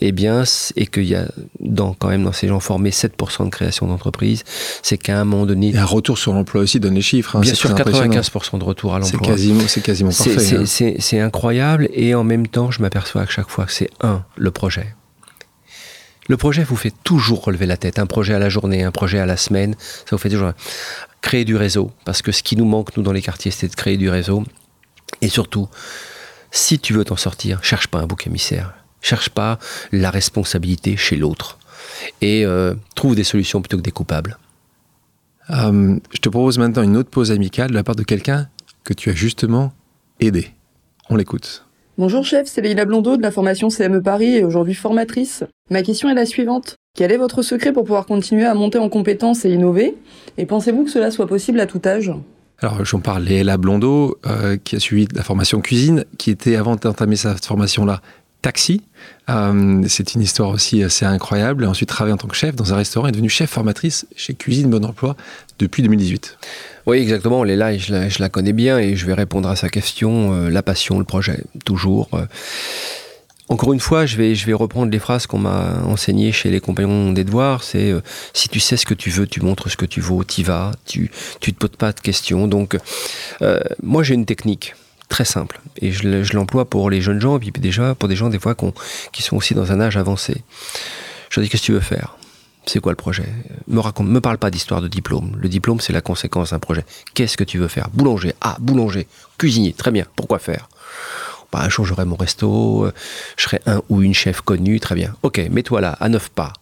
eh 0.00 0.12
bien, 0.12 0.44
et 0.76 0.86
qu'il 0.86 1.04
y 1.04 1.14
a 1.14 1.26
dans, 1.60 1.94
quand 1.94 2.08
même 2.08 2.24
dans 2.24 2.32
ces 2.32 2.48
gens 2.48 2.60
formés 2.60 2.90
7% 2.90 3.46
de 3.46 3.50
création 3.50 3.86
d'entreprise, 3.86 4.44
c'est 4.82 4.98
qu'à 4.98 5.20
un 5.20 5.24
moment 5.24 5.46
donné... 5.46 5.70
Et 5.70 5.78
un 5.78 5.84
retour 5.84 6.18
sur 6.18 6.32
l'emploi 6.32 6.62
aussi, 6.62 6.80
donne 6.80 6.94
les 6.94 7.02
chiffres. 7.02 7.36
Hein, 7.36 7.40
bien 7.40 7.54
sûr, 7.54 7.70
95% 7.70 8.58
de 8.58 8.64
retour 8.64 8.94
à 8.94 8.98
l'emploi. 8.98 9.20
C'est 9.22 9.30
quasiment, 9.30 9.64
quasiment 9.82 10.10
parfait. 10.10 10.56
Hein. 10.56 10.94
C'est 10.98 11.20
incroyable. 11.20 11.88
Et 11.92 12.09
en 12.14 12.24
même 12.24 12.46
temps, 12.46 12.70
je 12.70 12.80
m'aperçois 12.82 13.22
à 13.22 13.26
chaque 13.26 13.48
fois 13.48 13.66
que 13.66 13.72
c'est 13.72 13.90
un, 14.00 14.24
le 14.36 14.50
projet. 14.50 14.94
Le 16.28 16.36
projet 16.36 16.62
vous 16.62 16.76
fait 16.76 16.94
toujours 17.02 17.44
relever 17.44 17.66
la 17.66 17.76
tête. 17.76 17.98
Un 17.98 18.06
projet 18.06 18.34
à 18.34 18.38
la 18.38 18.48
journée, 18.48 18.84
un 18.84 18.92
projet 18.92 19.18
à 19.18 19.26
la 19.26 19.36
semaine, 19.36 19.74
ça 19.80 20.06
vous 20.12 20.18
fait 20.18 20.30
toujours 20.30 20.52
créer 21.22 21.44
du 21.44 21.56
réseau. 21.56 21.90
Parce 22.04 22.22
que 22.22 22.30
ce 22.32 22.42
qui 22.42 22.56
nous 22.56 22.64
manque, 22.64 22.96
nous, 22.96 23.02
dans 23.02 23.12
les 23.12 23.22
quartiers, 23.22 23.50
c'est 23.50 23.68
de 23.68 23.74
créer 23.74 23.96
du 23.96 24.08
réseau. 24.08 24.44
Et 25.22 25.28
surtout, 25.28 25.68
si 26.52 26.78
tu 26.78 26.92
veux 26.92 27.04
t'en 27.04 27.16
sortir, 27.16 27.64
cherche 27.64 27.88
pas 27.88 27.98
un 27.98 28.06
bouc 28.06 28.26
émissaire. 28.26 28.74
Cherche 29.02 29.30
pas 29.30 29.58
la 29.92 30.10
responsabilité 30.10 30.96
chez 30.96 31.16
l'autre. 31.16 31.58
Et 32.20 32.44
euh, 32.44 32.74
trouve 32.94 33.16
des 33.16 33.24
solutions 33.24 33.60
plutôt 33.60 33.78
que 33.78 33.82
des 33.82 33.90
coupables. 33.90 34.38
Euh, 35.50 35.98
je 36.12 36.18
te 36.18 36.28
propose 36.28 36.58
maintenant 36.58 36.82
une 36.82 36.96
autre 36.96 37.10
pause 37.10 37.32
amicale 37.32 37.70
de 37.70 37.74
la 37.74 37.82
part 37.82 37.96
de 37.96 38.04
quelqu'un 38.04 38.48
que 38.84 38.94
tu 38.94 39.10
as 39.10 39.14
justement 39.14 39.72
aidé. 40.20 40.52
On 41.08 41.16
l'écoute. 41.16 41.64
Bonjour 42.00 42.24
chef, 42.24 42.46
c'est 42.46 42.62
Leïla 42.62 42.86
Blondeau 42.86 43.18
de 43.18 43.22
la 43.22 43.30
formation 43.30 43.68
CME 43.68 44.00
Paris 44.00 44.36
et 44.36 44.42
aujourd'hui 44.42 44.72
formatrice. 44.72 45.44
Ma 45.68 45.82
question 45.82 46.08
est 46.08 46.14
la 46.14 46.24
suivante. 46.24 46.76
Quel 46.96 47.12
est 47.12 47.18
votre 47.18 47.42
secret 47.42 47.74
pour 47.74 47.84
pouvoir 47.84 48.06
continuer 48.06 48.46
à 48.46 48.54
monter 48.54 48.78
en 48.78 48.88
compétences 48.88 49.44
et 49.44 49.50
innover? 49.50 49.98
Et 50.38 50.46
pensez-vous 50.46 50.84
que 50.84 50.90
cela 50.90 51.10
soit 51.10 51.26
possible 51.26 51.60
à 51.60 51.66
tout 51.66 51.82
âge? 51.84 52.10
Alors, 52.60 52.82
j'en 52.86 53.00
parle 53.00 53.24
Léla 53.24 53.58
Blondeau, 53.58 54.16
euh, 54.24 54.56
qui 54.56 54.76
a 54.76 54.80
suivi 54.80 55.08
la 55.14 55.22
formation 55.22 55.60
cuisine, 55.60 56.06
qui 56.16 56.30
était, 56.30 56.56
avant 56.56 56.74
d'entamer 56.74 57.16
sa 57.16 57.36
formation-là, 57.36 58.00
taxi. 58.40 58.80
Euh, 59.28 59.82
c'est 59.86 60.14
une 60.14 60.22
histoire 60.22 60.48
aussi 60.48 60.82
assez 60.82 61.04
incroyable. 61.04 61.64
Et 61.64 61.66
ensuite, 61.66 61.90
travaille 61.90 62.14
en 62.14 62.16
tant 62.16 62.28
que 62.28 62.36
chef 62.36 62.56
dans 62.56 62.72
un 62.72 62.76
restaurant 62.76 63.08
et 63.08 63.12
devenue 63.12 63.28
chef 63.28 63.50
formatrice 63.50 64.06
chez 64.16 64.32
Cuisine 64.32 64.70
Bon 64.70 64.82
Emploi 64.86 65.16
depuis 65.60 65.82
2018. 65.82 66.38
Oui, 66.86 66.98
exactement. 66.98 67.44
Léla, 67.44 67.76
je 67.76 67.92
la, 67.92 68.08
je 68.08 68.18
la 68.20 68.28
connais 68.28 68.52
bien 68.52 68.78
et 68.78 68.96
je 68.96 69.06
vais 69.06 69.14
répondre 69.14 69.48
à 69.48 69.56
sa 69.56 69.68
question. 69.68 70.34
Euh, 70.34 70.48
la 70.48 70.62
passion, 70.62 70.98
le 70.98 71.04
projet, 71.04 71.44
toujours. 71.64 72.08
Euh. 72.14 72.26
Encore 73.48 73.72
une 73.72 73.80
fois, 73.80 74.06
je 74.06 74.16
vais, 74.16 74.52
reprendre 74.52 74.92
les 74.92 75.00
phrases 75.00 75.26
qu'on 75.26 75.38
m'a 75.38 75.82
enseignées 75.84 76.30
chez 76.30 76.50
les 76.50 76.60
compagnons 76.60 77.12
des 77.12 77.24
devoirs. 77.24 77.64
C'est 77.64 77.90
euh, 77.90 78.00
si 78.32 78.48
tu 78.48 78.60
sais 78.60 78.76
ce 78.76 78.86
que 78.86 78.94
tu 78.94 79.10
veux, 79.10 79.26
tu 79.26 79.40
montres 79.40 79.70
ce 79.70 79.76
que 79.76 79.86
tu 79.86 80.00
vaux, 80.00 80.22
y 80.38 80.42
vas, 80.42 80.70
tu, 80.86 81.10
tu 81.40 81.52
te 81.52 81.58
poses 81.58 81.76
pas 81.76 81.92
de 81.92 82.00
questions. 82.00 82.46
Donc, 82.46 82.76
moi, 83.82 84.02
j'ai 84.02 84.14
une 84.14 84.26
technique 84.26 84.74
très 85.08 85.24
simple 85.24 85.60
et 85.82 85.90
je, 85.90 86.34
l'emploie 86.34 86.70
pour 86.70 86.88
les 86.88 87.02
jeunes 87.02 87.20
gens 87.20 87.36
et 87.36 87.40
puis 87.40 87.50
déjà 87.60 87.96
pour 87.96 88.08
des 88.08 88.14
gens 88.14 88.28
des 88.28 88.38
fois 88.38 88.54
qui 89.12 89.22
sont 89.22 89.36
aussi 89.36 89.54
dans 89.54 89.72
un 89.72 89.80
âge 89.80 89.96
avancé. 89.96 90.42
Je 91.28 91.40
dis 91.40 91.48
qu'est-ce 91.48 91.62
que 91.62 91.66
tu 91.66 91.72
veux 91.72 91.80
faire? 91.80 92.16
C'est 92.70 92.80
quoi 92.80 92.92
le 92.92 92.96
projet? 92.96 93.26
Me 93.66 93.80
raconte, 93.80 94.06
me 94.06 94.20
parle 94.20 94.38
pas 94.38 94.50
d'histoire 94.50 94.80
de 94.80 94.86
diplôme. 94.86 95.36
Le 95.36 95.48
diplôme, 95.48 95.80
c'est 95.80 95.92
la 95.92 96.00
conséquence 96.00 96.50
d'un 96.50 96.60
projet. 96.60 96.84
Qu'est-ce 97.14 97.36
que 97.36 97.42
tu 97.42 97.58
veux 97.58 97.66
faire? 97.68 97.88
Boulanger. 97.92 98.34
Ah, 98.40 98.56
boulanger. 98.60 99.08
Cuisinier. 99.38 99.72
Très 99.72 99.90
bien. 99.90 100.06
Pourquoi 100.14 100.38
faire? 100.38 100.68
Bah, 101.52 101.66
Un 101.66 102.04
mon 102.04 102.14
resto. 102.14 102.84
Euh, 102.86 102.92
je 103.36 103.42
serai 103.42 103.60
un 103.66 103.82
ou 103.88 104.02
une 104.02 104.14
chef 104.14 104.40
connue. 104.40 104.78
Très 104.78 104.94
bien. 104.94 105.16
Ok, 105.22 105.38
mets-toi 105.50 105.80
là, 105.80 105.96
à 105.98 106.08
neuf 106.08 106.28
pas. 106.28 106.52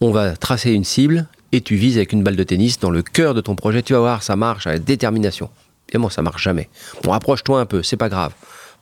On 0.00 0.12
va 0.12 0.36
tracer 0.36 0.70
une 0.70 0.84
cible 0.84 1.26
et 1.50 1.60
tu 1.60 1.74
vises 1.74 1.96
avec 1.96 2.12
une 2.12 2.22
balle 2.22 2.36
de 2.36 2.44
tennis 2.44 2.78
dans 2.78 2.90
le 2.90 3.02
cœur 3.02 3.34
de 3.34 3.40
ton 3.40 3.56
projet. 3.56 3.82
Tu 3.82 3.92
vas 3.92 4.00
voir, 4.00 4.22
ça 4.22 4.36
marche 4.36 4.68
avec 4.68 4.84
détermination. 4.84 5.50
Évidemment, 5.88 6.10
ça 6.10 6.22
marche 6.22 6.42
jamais. 6.44 6.68
Bon, 7.02 7.12
approche-toi 7.12 7.60
un 7.60 7.66
peu, 7.66 7.82
c'est 7.82 7.96
pas 7.96 8.08
grave. 8.08 8.32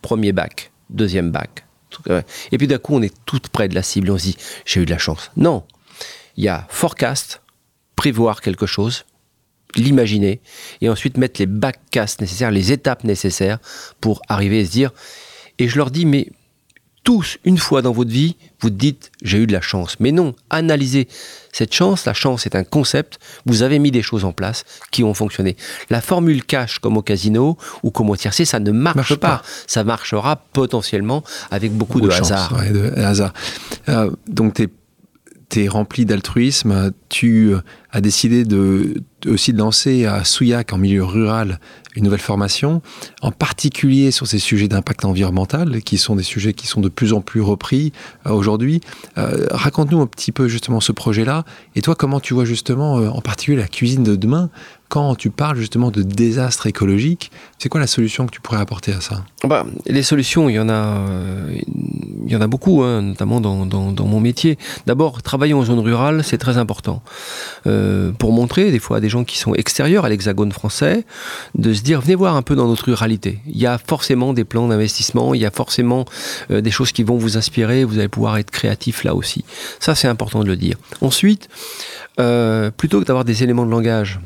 Premier 0.03 0.33
bac, 0.33 0.71
deuxième 0.91 1.31
bac. 1.31 1.65
Et 2.51 2.59
puis 2.59 2.67
d'un 2.67 2.79
coup, 2.79 2.95
on 2.95 3.03
est 3.03 3.15
tout 3.27 3.41
près 3.53 3.69
de 3.69 3.75
la 3.75 3.83
cible. 3.83 4.11
On 4.11 4.19
se 4.19 4.23
dit, 4.25 4.37
j'ai 4.65 4.81
eu 4.81 4.87
de 4.87 4.91
la 4.91 4.99
chance. 4.99 5.31
Non, 5.37 5.63
il 6.37 6.45
y 6.45 6.49
a 6.49 6.67
forecast, 6.69 7.43
prévoir 7.97 8.41
quelque 8.41 8.67
chose, 8.67 9.05
l'imaginer, 9.75 10.41
et 10.81 10.89
ensuite 10.89 11.17
mettre 11.17 11.41
les 11.41 11.47
backcasts 11.47 12.21
nécessaires, 12.21 12.51
les 12.51 12.73
étapes 12.73 13.05
nécessaires 13.05 13.59
pour 14.01 14.23
arriver 14.29 14.61
à 14.61 14.65
se 14.65 14.71
dire. 14.71 14.91
Et 15.59 15.69
je 15.69 15.77
leur 15.77 15.91
dis, 15.91 16.07
mais 16.07 16.29
tous, 17.05 17.39
une 17.45 17.59
fois 17.59 17.83
dans 17.83 17.93
votre 17.93 18.11
vie, 18.11 18.37
vous 18.61 18.71
dites 18.71 19.11
j'ai 19.23 19.39
eu 19.39 19.47
de 19.47 19.53
la 19.53 19.61
chance. 19.61 19.97
Mais 19.99 20.13
non, 20.13 20.35
analysez 20.51 21.09
cette 21.53 21.75
chance. 21.75 22.05
La 22.05 22.15
chance 22.15 22.47
est 22.47 22.55
un 22.55 22.63
concept. 22.63 23.19
Vous 23.45 23.63
avez 23.63 23.81
mis 23.81 23.91
des 23.91 24.03
choses 24.03 24.25
en 24.25 24.33
place 24.33 24.65
qui 24.93 25.03
ont 25.03 25.15
fonctionné. 25.15 25.57
La 25.91 26.01
formule 26.01 26.45
cash 26.45 26.79
comme 26.79 26.97
au 26.97 27.03
casino 27.03 27.59
ou 27.83 27.91
comme 27.91 28.09
au 28.11 28.17
tiercé, 28.17 28.45
ça 28.45 28.61
ne 28.61 28.71
marche, 28.71 29.17
pas. 29.17 29.43
Ça 29.67 29.83
marchera 29.83 30.37
potentiellement 30.37 31.25
avec 31.51 31.73
beaucoup, 31.73 32.01
de, 32.01 32.11
hasard. 32.11 32.63
de 32.71 32.93
hasard. 32.97 33.33
Euh, 33.89 34.11
donc 34.29 34.55
tu 34.55 34.63
es 34.63 34.69
tu 35.53 35.61
es 35.61 35.69
rempli 35.69 36.07
d'altruisme, 36.07 36.93
tu 37.11 37.53
as 37.91 38.01
décidé 38.01 38.45
de, 38.45 39.03
aussi 39.27 39.53
de 39.53 39.59
lancer 39.59 40.07
à 40.07 40.25
Souillac, 40.25 40.73
en 40.73 40.79
milieu 40.79 41.05
rural, 41.05 41.59
une 41.95 42.05
nouvelle 42.05 42.21
formation, 42.21 42.83
en 43.21 43.31
particulier 43.31 44.11
sur 44.11 44.27
ces 44.27 44.39
sujets 44.39 44.69
d'impact 44.69 45.05
environnemental, 45.05 45.83
qui 45.83 45.99
sont 45.99 46.17
des 46.17 46.23
sujets 46.23 46.55
qui 46.55 46.67
sont 46.67 46.81
de 46.81 46.89
plus 46.89 47.13
en 47.13 47.21
plus 47.21 47.41
repris 47.41 47.93
euh, 48.27 48.31
aujourd'hui. 48.31 48.81
Euh, 49.19 49.47
raconte-nous 49.51 50.01
un 50.01 50.07
petit 50.07 50.33
peu 50.33 50.49
justement 50.49 50.81
ce 50.81 50.93
projet-là, 50.93 51.45
et 51.75 51.83
toi, 51.83 51.95
comment 51.95 52.21
tu 52.21 52.35
vois 52.35 52.45
justement, 52.45 52.99
euh, 52.99 53.09
en 53.09 53.21
particulier 53.21 53.59
la 53.59 53.69
cuisine 53.69 54.03
de 54.03 54.17
demain, 54.17 54.51
quand 54.89 55.15
tu 55.15 55.31
parles 55.31 55.57
justement 55.57 55.91
de 55.91 56.03
désastre 56.03 56.67
écologique, 56.67 57.31
c'est 57.59 57.71
quoi 57.71 57.81
la 57.81 57.87
solution 57.87 58.27
que 58.27 58.31
tu 58.31 58.43
pourrais 58.43 58.61
apporter 58.61 58.93
à 58.93 59.01
ça? 59.01 59.25
Bah, 59.43 59.65
Les 59.87 60.03
solutions, 60.03 60.51
il 60.51 60.55
y 60.55 60.59
en 60.59 60.69
a, 60.69 61.03
il 62.27 62.31
y 62.31 62.37
en 62.37 62.43
a 62.43 62.47
beaucoup, 62.47 62.83
hein, 62.83 63.01
notamment 63.01 63.41
dans, 63.41 63.65
dans, 63.65 64.07
mon 64.07 64.21
métier. 64.21 64.59
D'abord, 64.85 65.23
travailler 65.23 65.55
en 65.55 65.65
zone 65.65 65.79
rurale, 65.79 66.23
c'est 66.23 66.37
très 66.37 66.59
important. 66.59 67.03
Pour 67.65 68.33
montrer 68.33 68.71
des 68.71 68.81
fois 68.81 68.99
à 68.99 69.01
des 69.01 69.09
gens 69.13 69.25
qui 69.25 69.39
sont 69.39 69.55
extérieurs 69.55 70.05
à 70.05 70.09
l'hexagone 70.09 70.53
français, 70.53 71.05
de 71.55 71.73
se 71.73 71.83
dire, 71.83 72.01
venez 72.01 72.17
voir 72.17 72.37
un 72.37 72.43
peu 72.43 72.57
dans 72.57 72.67
notre 72.67 72.87
ruralité. 72.87 73.39
Il 73.47 73.59
y 73.59 73.67
a 73.67 73.79
forcément 73.79 74.33
des 74.33 74.45
plans 74.45 74.67
d'investissement, 74.69 75.35
il 75.35 75.41
y 75.41 75.47
a 75.47 75.51
forcément 75.51 76.05
euh, 76.51 76.61
des 76.61 76.71
choses 76.71 76.93
qui 76.93 77.05
vont 77.05 77.17
vous 77.17 77.37
inspirer, 77.37 77.85
vous 77.85 77.99
allez 77.99 78.09
pouvoir 78.09 78.39
être 78.39 78.51
créatif 78.51 79.05
là 79.05 79.15
aussi. 79.15 79.45
Ça, 79.79 79.95
c'est 79.95 80.09
important 80.09 80.43
de 80.43 80.49
le 80.49 80.57
dire. 80.57 80.77
Ensuite, 81.01 81.49
euh, 82.19 82.71
plutôt 82.71 83.01
que 83.01 83.05
d'avoir 83.05 83.25
des 83.25 83.43
éléments 83.43 83.67
de 83.67 83.71
langage, 83.71 84.21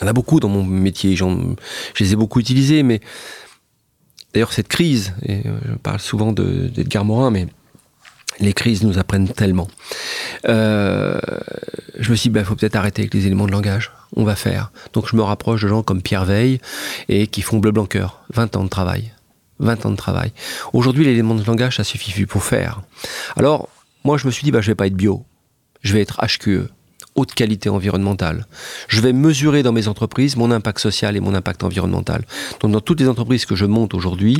il 0.00 0.04
y 0.04 0.04
en 0.06 0.08
a 0.08 0.12
beaucoup 0.12 0.40
dans 0.40 0.48
mon 0.48 0.64
métier, 0.64 1.14
je 1.14 1.24
les 2.00 2.12
ai 2.12 2.16
beaucoup 2.16 2.40
utilisés, 2.40 2.82
mais 2.82 3.00
D'ailleurs, 4.32 4.52
cette 4.52 4.68
crise, 4.68 5.14
et 5.26 5.46
euh, 5.46 5.58
je 5.68 5.74
parle 5.74 6.00
souvent 6.00 6.32
d'Edgar 6.32 7.04
Morin, 7.04 7.30
mais 7.30 7.48
les 8.42 8.52
crises 8.52 8.82
nous 8.82 8.98
apprennent 8.98 9.28
tellement. 9.28 9.68
Euh, 10.48 11.18
je 11.98 12.10
me 12.10 12.16
suis 12.16 12.28
dit, 12.28 12.32
il 12.32 12.40
bah, 12.40 12.44
faut 12.44 12.56
peut-être 12.56 12.76
arrêter 12.76 13.02
avec 13.02 13.14
les 13.14 13.26
éléments 13.26 13.46
de 13.46 13.52
langage. 13.52 13.92
On 14.16 14.24
va 14.24 14.36
faire. 14.36 14.72
Donc 14.92 15.08
je 15.08 15.16
me 15.16 15.22
rapproche 15.22 15.62
de 15.62 15.68
gens 15.68 15.82
comme 15.82 16.02
Pierre 16.02 16.24
Veille 16.24 16.60
et 17.08 17.26
qui 17.26 17.42
font 17.42 17.58
Bleu 17.58 17.72
Blanc 17.72 17.86
Cœur. 17.86 18.22
20 18.34 18.56
ans 18.56 18.64
de 18.64 18.68
travail. 18.68 19.12
20 19.60 19.86
ans 19.86 19.90
de 19.90 19.96
travail. 19.96 20.32
Aujourd'hui, 20.72 21.04
l'élément 21.04 21.34
de 21.34 21.44
langage, 21.44 21.76
ça 21.76 21.84
suffit 21.84 22.26
pour 22.26 22.42
faire. 22.42 22.82
Alors, 23.36 23.68
moi, 24.04 24.18
je 24.18 24.26
me 24.26 24.32
suis 24.32 24.44
dit, 24.44 24.50
bah, 24.50 24.60
je 24.60 24.70
vais 24.70 24.74
pas 24.74 24.86
être 24.86 24.96
bio. 24.96 25.24
Je 25.82 25.92
vais 25.94 26.00
être 26.00 26.20
HQE 26.24 26.68
haute 27.14 27.34
qualité 27.34 27.68
environnementale. 27.68 28.46
Je 28.88 29.00
vais 29.00 29.12
mesurer 29.12 29.62
dans 29.62 29.72
mes 29.72 29.88
entreprises 29.88 30.36
mon 30.36 30.50
impact 30.50 30.78
social 30.78 31.16
et 31.16 31.20
mon 31.20 31.34
impact 31.34 31.62
environnemental. 31.62 32.24
Donc 32.60 32.72
dans 32.72 32.80
toutes 32.80 33.00
les 33.00 33.08
entreprises 33.08 33.46
que 33.46 33.54
je 33.54 33.66
monte 33.66 33.94
aujourd'hui, 33.94 34.38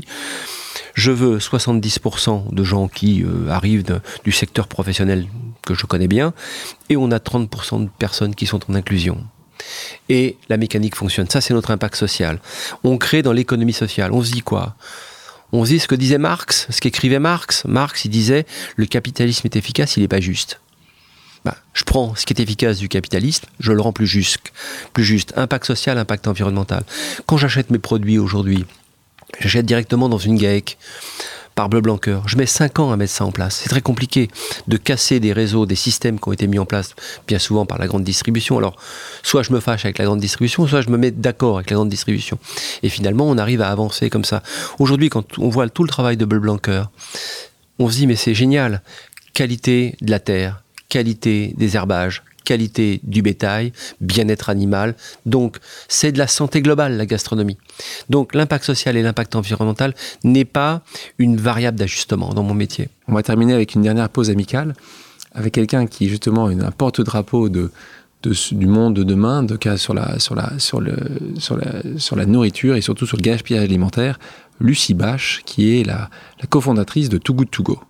je 0.94 1.10
veux 1.10 1.38
70% 1.38 2.54
de 2.54 2.64
gens 2.64 2.88
qui 2.88 3.22
euh, 3.22 3.48
arrivent 3.48 4.00
du 4.24 4.32
secteur 4.32 4.68
professionnel 4.68 5.26
que 5.62 5.74
je 5.74 5.86
connais 5.86 6.08
bien, 6.08 6.32
et 6.88 6.96
on 6.96 7.10
a 7.10 7.18
30% 7.18 7.84
de 7.84 7.90
personnes 7.98 8.34
qui 8.34 8.46
sont 8.46 8.60
en 8.70 8.74
inclusion. 8.74 9.24
Et 10.08 10.36
la 10.48 10.56
mécanique 10.56 10.96
fonctionne. 10.96 11.28
Ça, 11.28 11.40
c'est 11.40 11.54
notre 11.54 11.70
impact 11.70 11.94
social. 11.94 12.40
On 12.82 12.98
crée 12.98 13.22
dans 13.22 13.32
l'économie 13.32 13.72
sociale. 13.72 14.12
On 14.12 14.22
se 14.22 14.32
dit 14.32 14.40
quoi? 14.40 14.74
On 15.52 15.64
se 15.64 15.70
dit 15.70 15.78
ce 15.78 15.86
que 15.86 15.94
disait 15.94 16.18
Marx, 16.18 16.66
ce 16.70 16.80
qu'écrivait 16.80 17.18
Marx. 17.18 17.64
Marx, 17.66 18.06
il 18.06 18.08
disait, 18.08 18.46
le 18.76 18.86
capitalisme 18.86 19.46
est 19.46 19.56
efficace, 19.56 19.96
il 19.96 20.00
n'est 20.00 20.08
pas 20.08 20.20
juste. 20.20 20.61
Bah, 21.44 21.56
je 21.74 21.84
prends 21.84 22.14
ce 22.14 22.24
qui 22.24 22.34
est 22.34 22.40
efficace 22.40 22.78
du 22.78 22.88
capitalisme, 22.88 23.46
je 23.58 23.72
le 23.72 23.80
rends 23.80 23.92
plus 23.92 24.06
juste, 24.06 24.52
plus 24.92 25.04
juste. 25.04 25.32
Impact 25.36 25.66
social, 25.66 25.98
impact 25.98 26.28
environnemental. 26.28 26.84
Quand 27.26 27.36
j'achète 27.36 27.70
mes 27.70 27.78
produits 27.78 28.18
aujourd'hui, 28.18 28.64
j'achète 29.40 29.66
directement 29.66 30.08
dans 30.08 30.18
une 30.18 30.36
GAEC 30.36 30.78
par 31.54 31.68
Bleu 31.68 31.80
Blanqueur. 31.80 32.26
Je 32.28 32.36
mets 32.36 32.46
5 32.46 32.78
ans 32.78 32.92
à 32.92 32.96
mettre 32.96 33.12
ça 33.12 33.24
en 33.24 33.32
place. 33.32 33.60
C'est 33.62 33.68
très 33.68 33.80
compliqué 33.80 34.28
de 34.68 34.76
casser 34.76 35.20
des 35.20 35.32
réseaux, 35.32 35.66
des 35.66 35.74
systèmes 35.74 36.18
qui 36.18 36.28
ont 36.28 36.32
été 36.32 36.46
mis 36.46 36.58
en 36.58 36.64
place 36.64 36.94
bien 37.26 37.38
souvent 37.38 37.66
par 37.66 37.78
la 37.78 37.86
grande 37.86 38.04
distribution. 38.04 38.58
Alors, 38.58 38.76
soit 39.22 39.42
je 39.42 39.52
me 39.52 39.60
fâche 39.60 39.84
avec 39.84 39.98
la 39.98 40.04
grande 40.04 40.20
distribution, 40.20 40.66
soit 40.66 40.80
je 40.80 40.90
me 40.90 40.96
mets 40.96 41.10
d'accord 41.10 41.56
avec 41.56 41.70
la 41.70 41.76
grande 41.76 41.88
distribution. 41.88 42.38
Et 42.82 42.88
finalement, 42.88 43.28
on 43.28 43.38
arrive 43.38 43.60
à 43.60 43.70
avancer 43.70 44.10
comme 44.10 44.24
ça. 44.24 44.42
Aujourd'hui, 44.78 45.10
quand 45.10 45.38
on 45.38 45.48
voit 45.48 45.68
tout 45.68 45.82
le 45.82 45.88
travail 45.88 46.16
de 46.16 46.24
Bleu 46.24 46.40
Blanqueur, 46.40 46.90
on 47.78 47.90
se 47.90 47.96
dit, 47.96 48.06
mais 48.06 48.16
c'est 48.16 48.34
génial. 48.34 48.82
Qualité 49.34 49.96
de 50.00 50.10
la 50.10 50.20
terre, 50.20 50.62
qualité 50.92 51.54
des 51.56 51.74
herbages, 51.74 52.22
qualité 52.44 53.00
du 53.02 53.22
bétail, 53.22 53.72
bien-être 54.02 54.50
animal. 54.50 54.94
Donc, 55.24 55.56
c'est 55.88 56.12
de 56.12 56.18
la 56.18 56.26
santé 56.26 56.60
globale, 56.60 56.98
la 56.98 57.06
gastronomie. 57.06 57.56
Donc, 58.10 58.34
l'impact 58.34 58.64
social 58.64 58.94
et 58.98 59.02
l'impact 59.02 59.34
environnemental 59.34 59.94
n'est 60.22 60.50
pas 60.60 60.82
une 61.16 61.36
variable 61.38 61.78
d'ajustement 61.78 62.34
dans 62.34 62.42
mon 62.42 62.52
métier. 62.52 62.90
On 63.08 63.14
va 63.14 63.22
terminer 63.22 63.54
avec 63.54 63.74
une 63.74 63.80
dernière 63.80 64.10
pause 64.10 64.28
amicale, 64.28 64.74
avec 65.32 65.54
quelqu'un 65.54 65.86
qui, 65.86 66.10
justement, 66.10 66.50
est 66.50 66.62
un 66.62 66.72
porte-drapeau 66.72 67.48
de, 67.48 67.70
du 68.62 68.66
monde 68.66 68.94
de 68.94 69.02
demain, 69.02 69.42
de 69.42 69.56
cas 69.56 69.78
sur 69.78 69.94
la, 69.94 70.18
sur, 70.18 70.34
la, 70.34 70.58
sur, 70.58 70.82
le, 70.82 70.96
sur, 71.38 71.56
la, 71.56 71.72
sur 71.96 72.16
la 72.16 72.26
nourriture 72.26 72.74
et 72.76 72.82
surtout 72.82 73.06
sur 73.06 73.16
le 73.16 73.22
gaspillage 73.22 73.64
alimentaire, 73.64 74.18
Lucie 74.60 74.94
Bache, 74.94 75.40
qui 75.46 75.80
est 75.80 75.84
la, 75.84 76.10
la 76.38 76.46
cofondatrice 76.48 77.08
de 77.08 77.16
Too 77.16 77.34
Good 77.34 77.50
To 77.50 77.62
Go. 77.62 77.80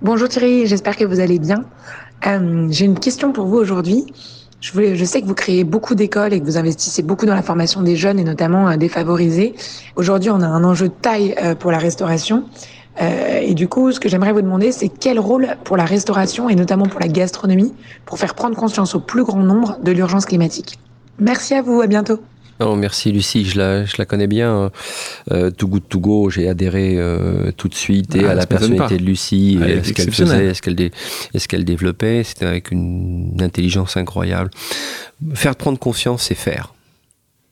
Bonjour 0.00 0.28
Thierry, 0.28 0.66
j'espère 0.66 0.96
que 0.96 1.04
vous 1.04 1.20
allez 1.20 1.38
bien. 1.38 1.64
Euh, 2.26 2.66
j'ai 2.70 2.84
une 2.84 2.98
question 2.98 3.32
pour 3.32 3.46
vous 3.46 3.56
aujourd'hui. 3.56 4.06
Je, 4.62 4.72
voulais, 4.72 4.94
je 4.94 5.04
sais 5.04 5.20
que 5.20 5.26
vous 5.26 5.34
créez 5.34 5.64
beaucoup 5.64 5.96
d'écoles 5.96 6.32
et 6.32 6.40
que 6.40 6.44
vous 6.44 6.56
investissez 6.56 7.02
beaucoup 7.02 7.26
dans 7.26 7.34
la 7.34 7.42
formation 7.42 7.82
des 7.82 7.96
jeunes 7.96 8.20
et 8.20 8.24
notamment 8.24 8.68
euh, 8.68 8.76
défavorisés. 8.76 9.54
Aujourd'hui, 9.96 10.30
on 10.30 10.40
a 10.40 10.46
un 10.46 10.62
enjeu 10.62 10.88
de 10.88 10.94
taille 10.94 11.34
euh, 11.42 11.56
pour 11.56 11.72
la 11.72 11.78
restauration. 11.78 12.44
Euh, 13.00 13.40
et 13.40 13.54
du 13.54 13.66
coup, 13.66 13.90
ce 13.90 13.98
que 13.98 14.08
j'aimerais 14.08 14.32
vous 14.32 14.42
demander, 14.42 14.70
c'est 14.70 14.88
quel 14.88 15.18
rôle 15.18 15.56
pour 15.64 15.76
la 15.76 15.84
restauration 15.84 16.48
et 16.48 16.54
notamment 16.54 16.86
pour 16.86 17.00
la 17.00 17.08
gastronomie 17.08 17.74
pour 18.04 18.18
faire 18.18 18.34
prendre 18.34 18.56
conscience 18.56 18.94
au 18.94 19.00
plus 19.00 19.24
grand 19.24 19.42
nombre 19.42 19.78
de 19.82 19.90
l'urgence 19.90 20.26
climatique. 20.26 20.78
Merci 21.18 21.54
à 21.54 21.62
vous, 21.62 21.80
à 21.80 21.88
bientôt. 21.88 22.20
Non, 22.60 22.76
merci 22.76 23.12
Lucie, 23.12 23.44
je 23.44 23.58
la, 23.58 23.84
je 23.84 23.94
la 23.98 24.04
connais 24.04 24.26
bien. 24.26 24.70
Euh, 25.30 25.50
Too 25.50 25.68
Good 25.68 25.88
To 25.88 26.00
Go, 26.00 26.30
j'ai 26.30 26.48
adhéré 26.48 26.94
euh, 26.96 27.50
tout 27.56 27.68
de 27.68 27.74
suite 27.74 28.14
et 28.14 28.24
ah, 28.24 28.30
à 28.30 28.34
la 28.34 28.46
personnalité 28.46 28.98
de 28.98 29.04
Lucie, 29.04 29.58
et 29.66 29.82
ce 29.82 29.92
qu'elle 29.92 30.12
faisait, 30.12 30.54
ce 30.54 30.62
qu'elle 30.62 30.90
qu'elle 31.48 31.64
développait, 31.64 32.22
c'était 32.24 32.46
avec 32.46 32.70
une 32.70 33.36
intelligence 33.40 33.96
incroyable. 33.96 34.50
Faire 35.34 35.56
prendre 35.56 35.78
confiance, 35.78 36.24
c'est 36.24 36.34
faire. 36.34 36.74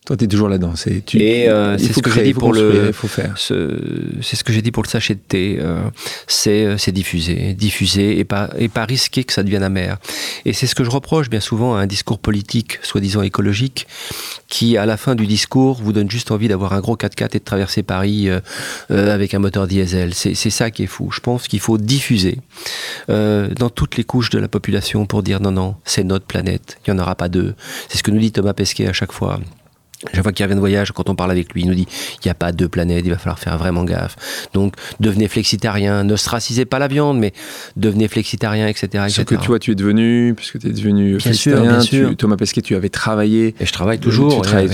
Toi, 0.07 0.17
tu 0.17 0.25
es 0.25 0.29
toujours 0.29 0.49
là-dedans. 0.49 0.77
C'est, 0.77 1.05
tu, 1.05 1.19
et 1.21 1.51
euh, 1.51 1.77
c'est 1.77 1.93
ce 1.93 2.01
que 2.01 2.11
j'ai 2.11 2.23
dit 2.23 2.33
pour 2.33 2.55
le. 2.55 2.91
Faut 2.91 3.07
faire. 3.07 3.35
c'est 3.37 4.37
ce 4.37 4.43
que 4.43 4.53
j'ai 4.53 4.63
dit 4.63 4.71
pour 4.71 4.83
le 4.83 4.89
sachet 4.89 5.15
de 5.15 5.21
thé. 5.21 5.59
Euh, 5.61 5.83
c'est, 6.27 6.65
euh, 6.65 6.79
c'est 6.79 6.91
diffuser, 6.91 7.53
diffuser 7.53 8.19
et 8.19 8.25
pas 8.25 8.49
et 8.59 8.69
pas 8.69 8.87
risquer 8.87 9.25
que 9.25 9.33
ça 9.35 9.43
devienne 9.43 9.63
amer. 9.63 9.99
Et 10.47 10.55
c'est 10.55 10.67
ce 10.67 10.75
que 10.75 10.85
je 10.85 10.91
reproche 10.91 11.29
bien 11.29 11.41
souvent 11.41 11.77
à 11.77 11.81
un 11.81 11.87
discours 11.87 12.19
politique, 12.19 12.79
soi-disant 12.83 13.21
écologique, 13.21 13.87
qui 14.49 14.79
à 14.79 14.87
la 14.87 14.97
fin 14.97 15.15
du 15.15 15.27
discours 15.27 15.83
vous 15.83 15.93
donne 15.93 16.11
juste 16.11 16.31
envie 16.31 16.49
d'avoir 16.49 16.73
un 16.73 16.81
gros 16.81 16.97
4x4 16.97 17.37
et 17.37 17.39
de 17.39 17.45
traverser 17.45 17.83
Paris 17.83 18.29
avec 18.89 19.35
un 19.35 19.39
moteur 19.39 19.67
diesel. 19.67 20.15
C'est, 20.15 20.35
c'est 20.35 20.51
ça 20.51 20.71
qui 20.71 20.85
est 20.85 20.87
fou. 20.87 21.11
Je 21.13 21.21
pense 21.21 21.47
qu'il 21.47 21.61
faut 21.61 21.77
diffuser 21.77 22.39
dans 23.09 23.71
toutes 23.73 23.99
les 23.99 24.05
couches 24.05 24.31
de 24.31 24.39
la 24.39 24.49
population 24.49 25.05
pour 25.05 25.23
dire 25.23 25.41
non 25.41 25.53
non, 25.53 25.77
c'est 25.85 26.05
notre 26.05 26.25
planète. 26.25 26.79
Il 26.87 26.91
y 26.91 26.93
en 26.95 26.99
aura 26.99 27.17
pas 27.17 27.29
deux. 27.29 27.55
C'est 27.91 27.99
ce 27.99 28.03
que 28.03 28.11
nous 28.11 28.19
dit 28.19 28.33
Thomas 28.33 28.55
Pesquet 28.55 28.89
à 28.89 28.95
chaque 28.95 29.13
fois. 29.13 29.41
Chaque 30.15 30.23
fois 30.23 30.33
qu'il 30.33 30.45
revient 30.45 30.55
de 30.55 30.61
voyage, 30.61 30.93
quand 30.93 31.11
on 31.11 31.15
parle 31.15 31.31
avec 31.31 31.53
lui, 31.53 31.61
il 31.61 31.69
nous 31.69 31.75
dit 31.75 31.87
il 32.15 32.27
n'y 32.27 32.31
a 32.31 32.35
pas 32.35 32.53
deux 32.53 32.69
planètes, 32.69 33.03
il 33.05 33.11
va 33.11 33.19
falloir 33.19 33.39
faire 33.39 33.59
vraiment 33.59 33.85
gaffe. 33.85 34.17
Donc 34.55 34.75
devenez 34.99 35.29
flexitarien, 35.29 36.05
ne 36.05 36.17
stracisez 36.17 36.65
pas 36.65 36.79
la 36.79 36.89
viande, 36.89 37.19
mais 37.19 37.35
devenez 37.77 38.09
flexitarien, 38.09 38.67
etc. 38.67 39.05
Ce 39.09 39.21
que 39.21 39.35
tu 39.35 39.49
vois, 39.49 39.59
tu 39.59 39.73
es 39.73 39.75
devenu, 39.75 40.33
puisque 40.35 40.59
tu 40.59 40.69
es 40.69 40.73
devenu 40.73 41.11
bien 41.11 41.21
flexitarien, 41.21 41.81
sûr, 41.81 42.17
Thomas 42.17 42.37
Pesquet, 42.37 42.63
tu 42.63 42.75
avais 42.77 42.89
travaillé. 42.89 43.55
Et 43.61 43.67
je 43.67 43.73
travaille 43.73 43.99
toujours. 43.99 44.37
Tu 44.37 44.41
travailles 44.41 44.71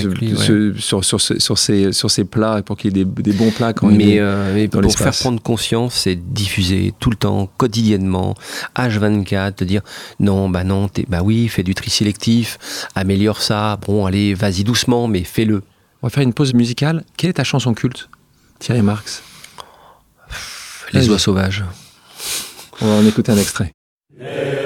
sur, 0.78 1.04
sur, 1.04 1.20
sur, 1.20 1.58
ces, 1.58 1.92
sur 1.92 2.10
ces 2.10 2.24
plats 2.24 2.62
pour 2.64 2.76
qu'il 2.76 2.96
y 2.96 3.00
ait 3.00 3.04
des, 3.04 3.32
bons 3.32 3.50
plats 3.50 3.72
quand 3.72 3.90
mais, 3.90 4.20
euh, 4.20 4.52
mais 4.54 4.68
pour 4.68 4.92
faire 4.92 5.12
prendre 5.12 5.42
conscience, 5.42 5.94
c'est 5.94 6.14
diffuser 6.14 6.94
tout 7.00 7.10
le 7.10 7.16
temps, 7.16 7.50
quotidiennement, 7.56 8.34
H24, 8.76 9.54
te 9.54 9.64
dire 9.64 9.82
non, 10.20 10.48
bah 10.48 10.62
non, 10.62 10.88
bah 11.08 11.20
oui, 11.24 11.48
fais 11.48 11.62
du 11.64 11.74
tri 11.74 11.90
sélectif, 11.90 12.58
améliore 12.94 13.42
ça, 13.42 13.78
bon, 13.86 14.06
allez, 14.06 14.34
vas-y 14.34 14.62
doucement, 14.62 15.08
mais 15.08 15.15
fais-le. 15.24 15.62
On 16.02 16.06
va 16.06 16.10
faire 16.10 16.22
une 16.22 16.34
pause 16.34 16.54
musicale. 16.54 17.04
Quelle 17.16 17.30
est 17.30 17.34
ta 17.34 17.44
chanson 17.44 17.74
culte, 17.74 18.08
Thierry 18.58 18.82
Marx 18.82 19.22
Les 20.92 21.08
oies 21.08 21.18
sauvages. 21.18 21.64
On 22.80 22.86
va 22.86 22.94
en 22.94 23.06
écouter 23.06 23.32
un 23.32 23.38
extrait. 23.38 23.72
Les 24.18 24.65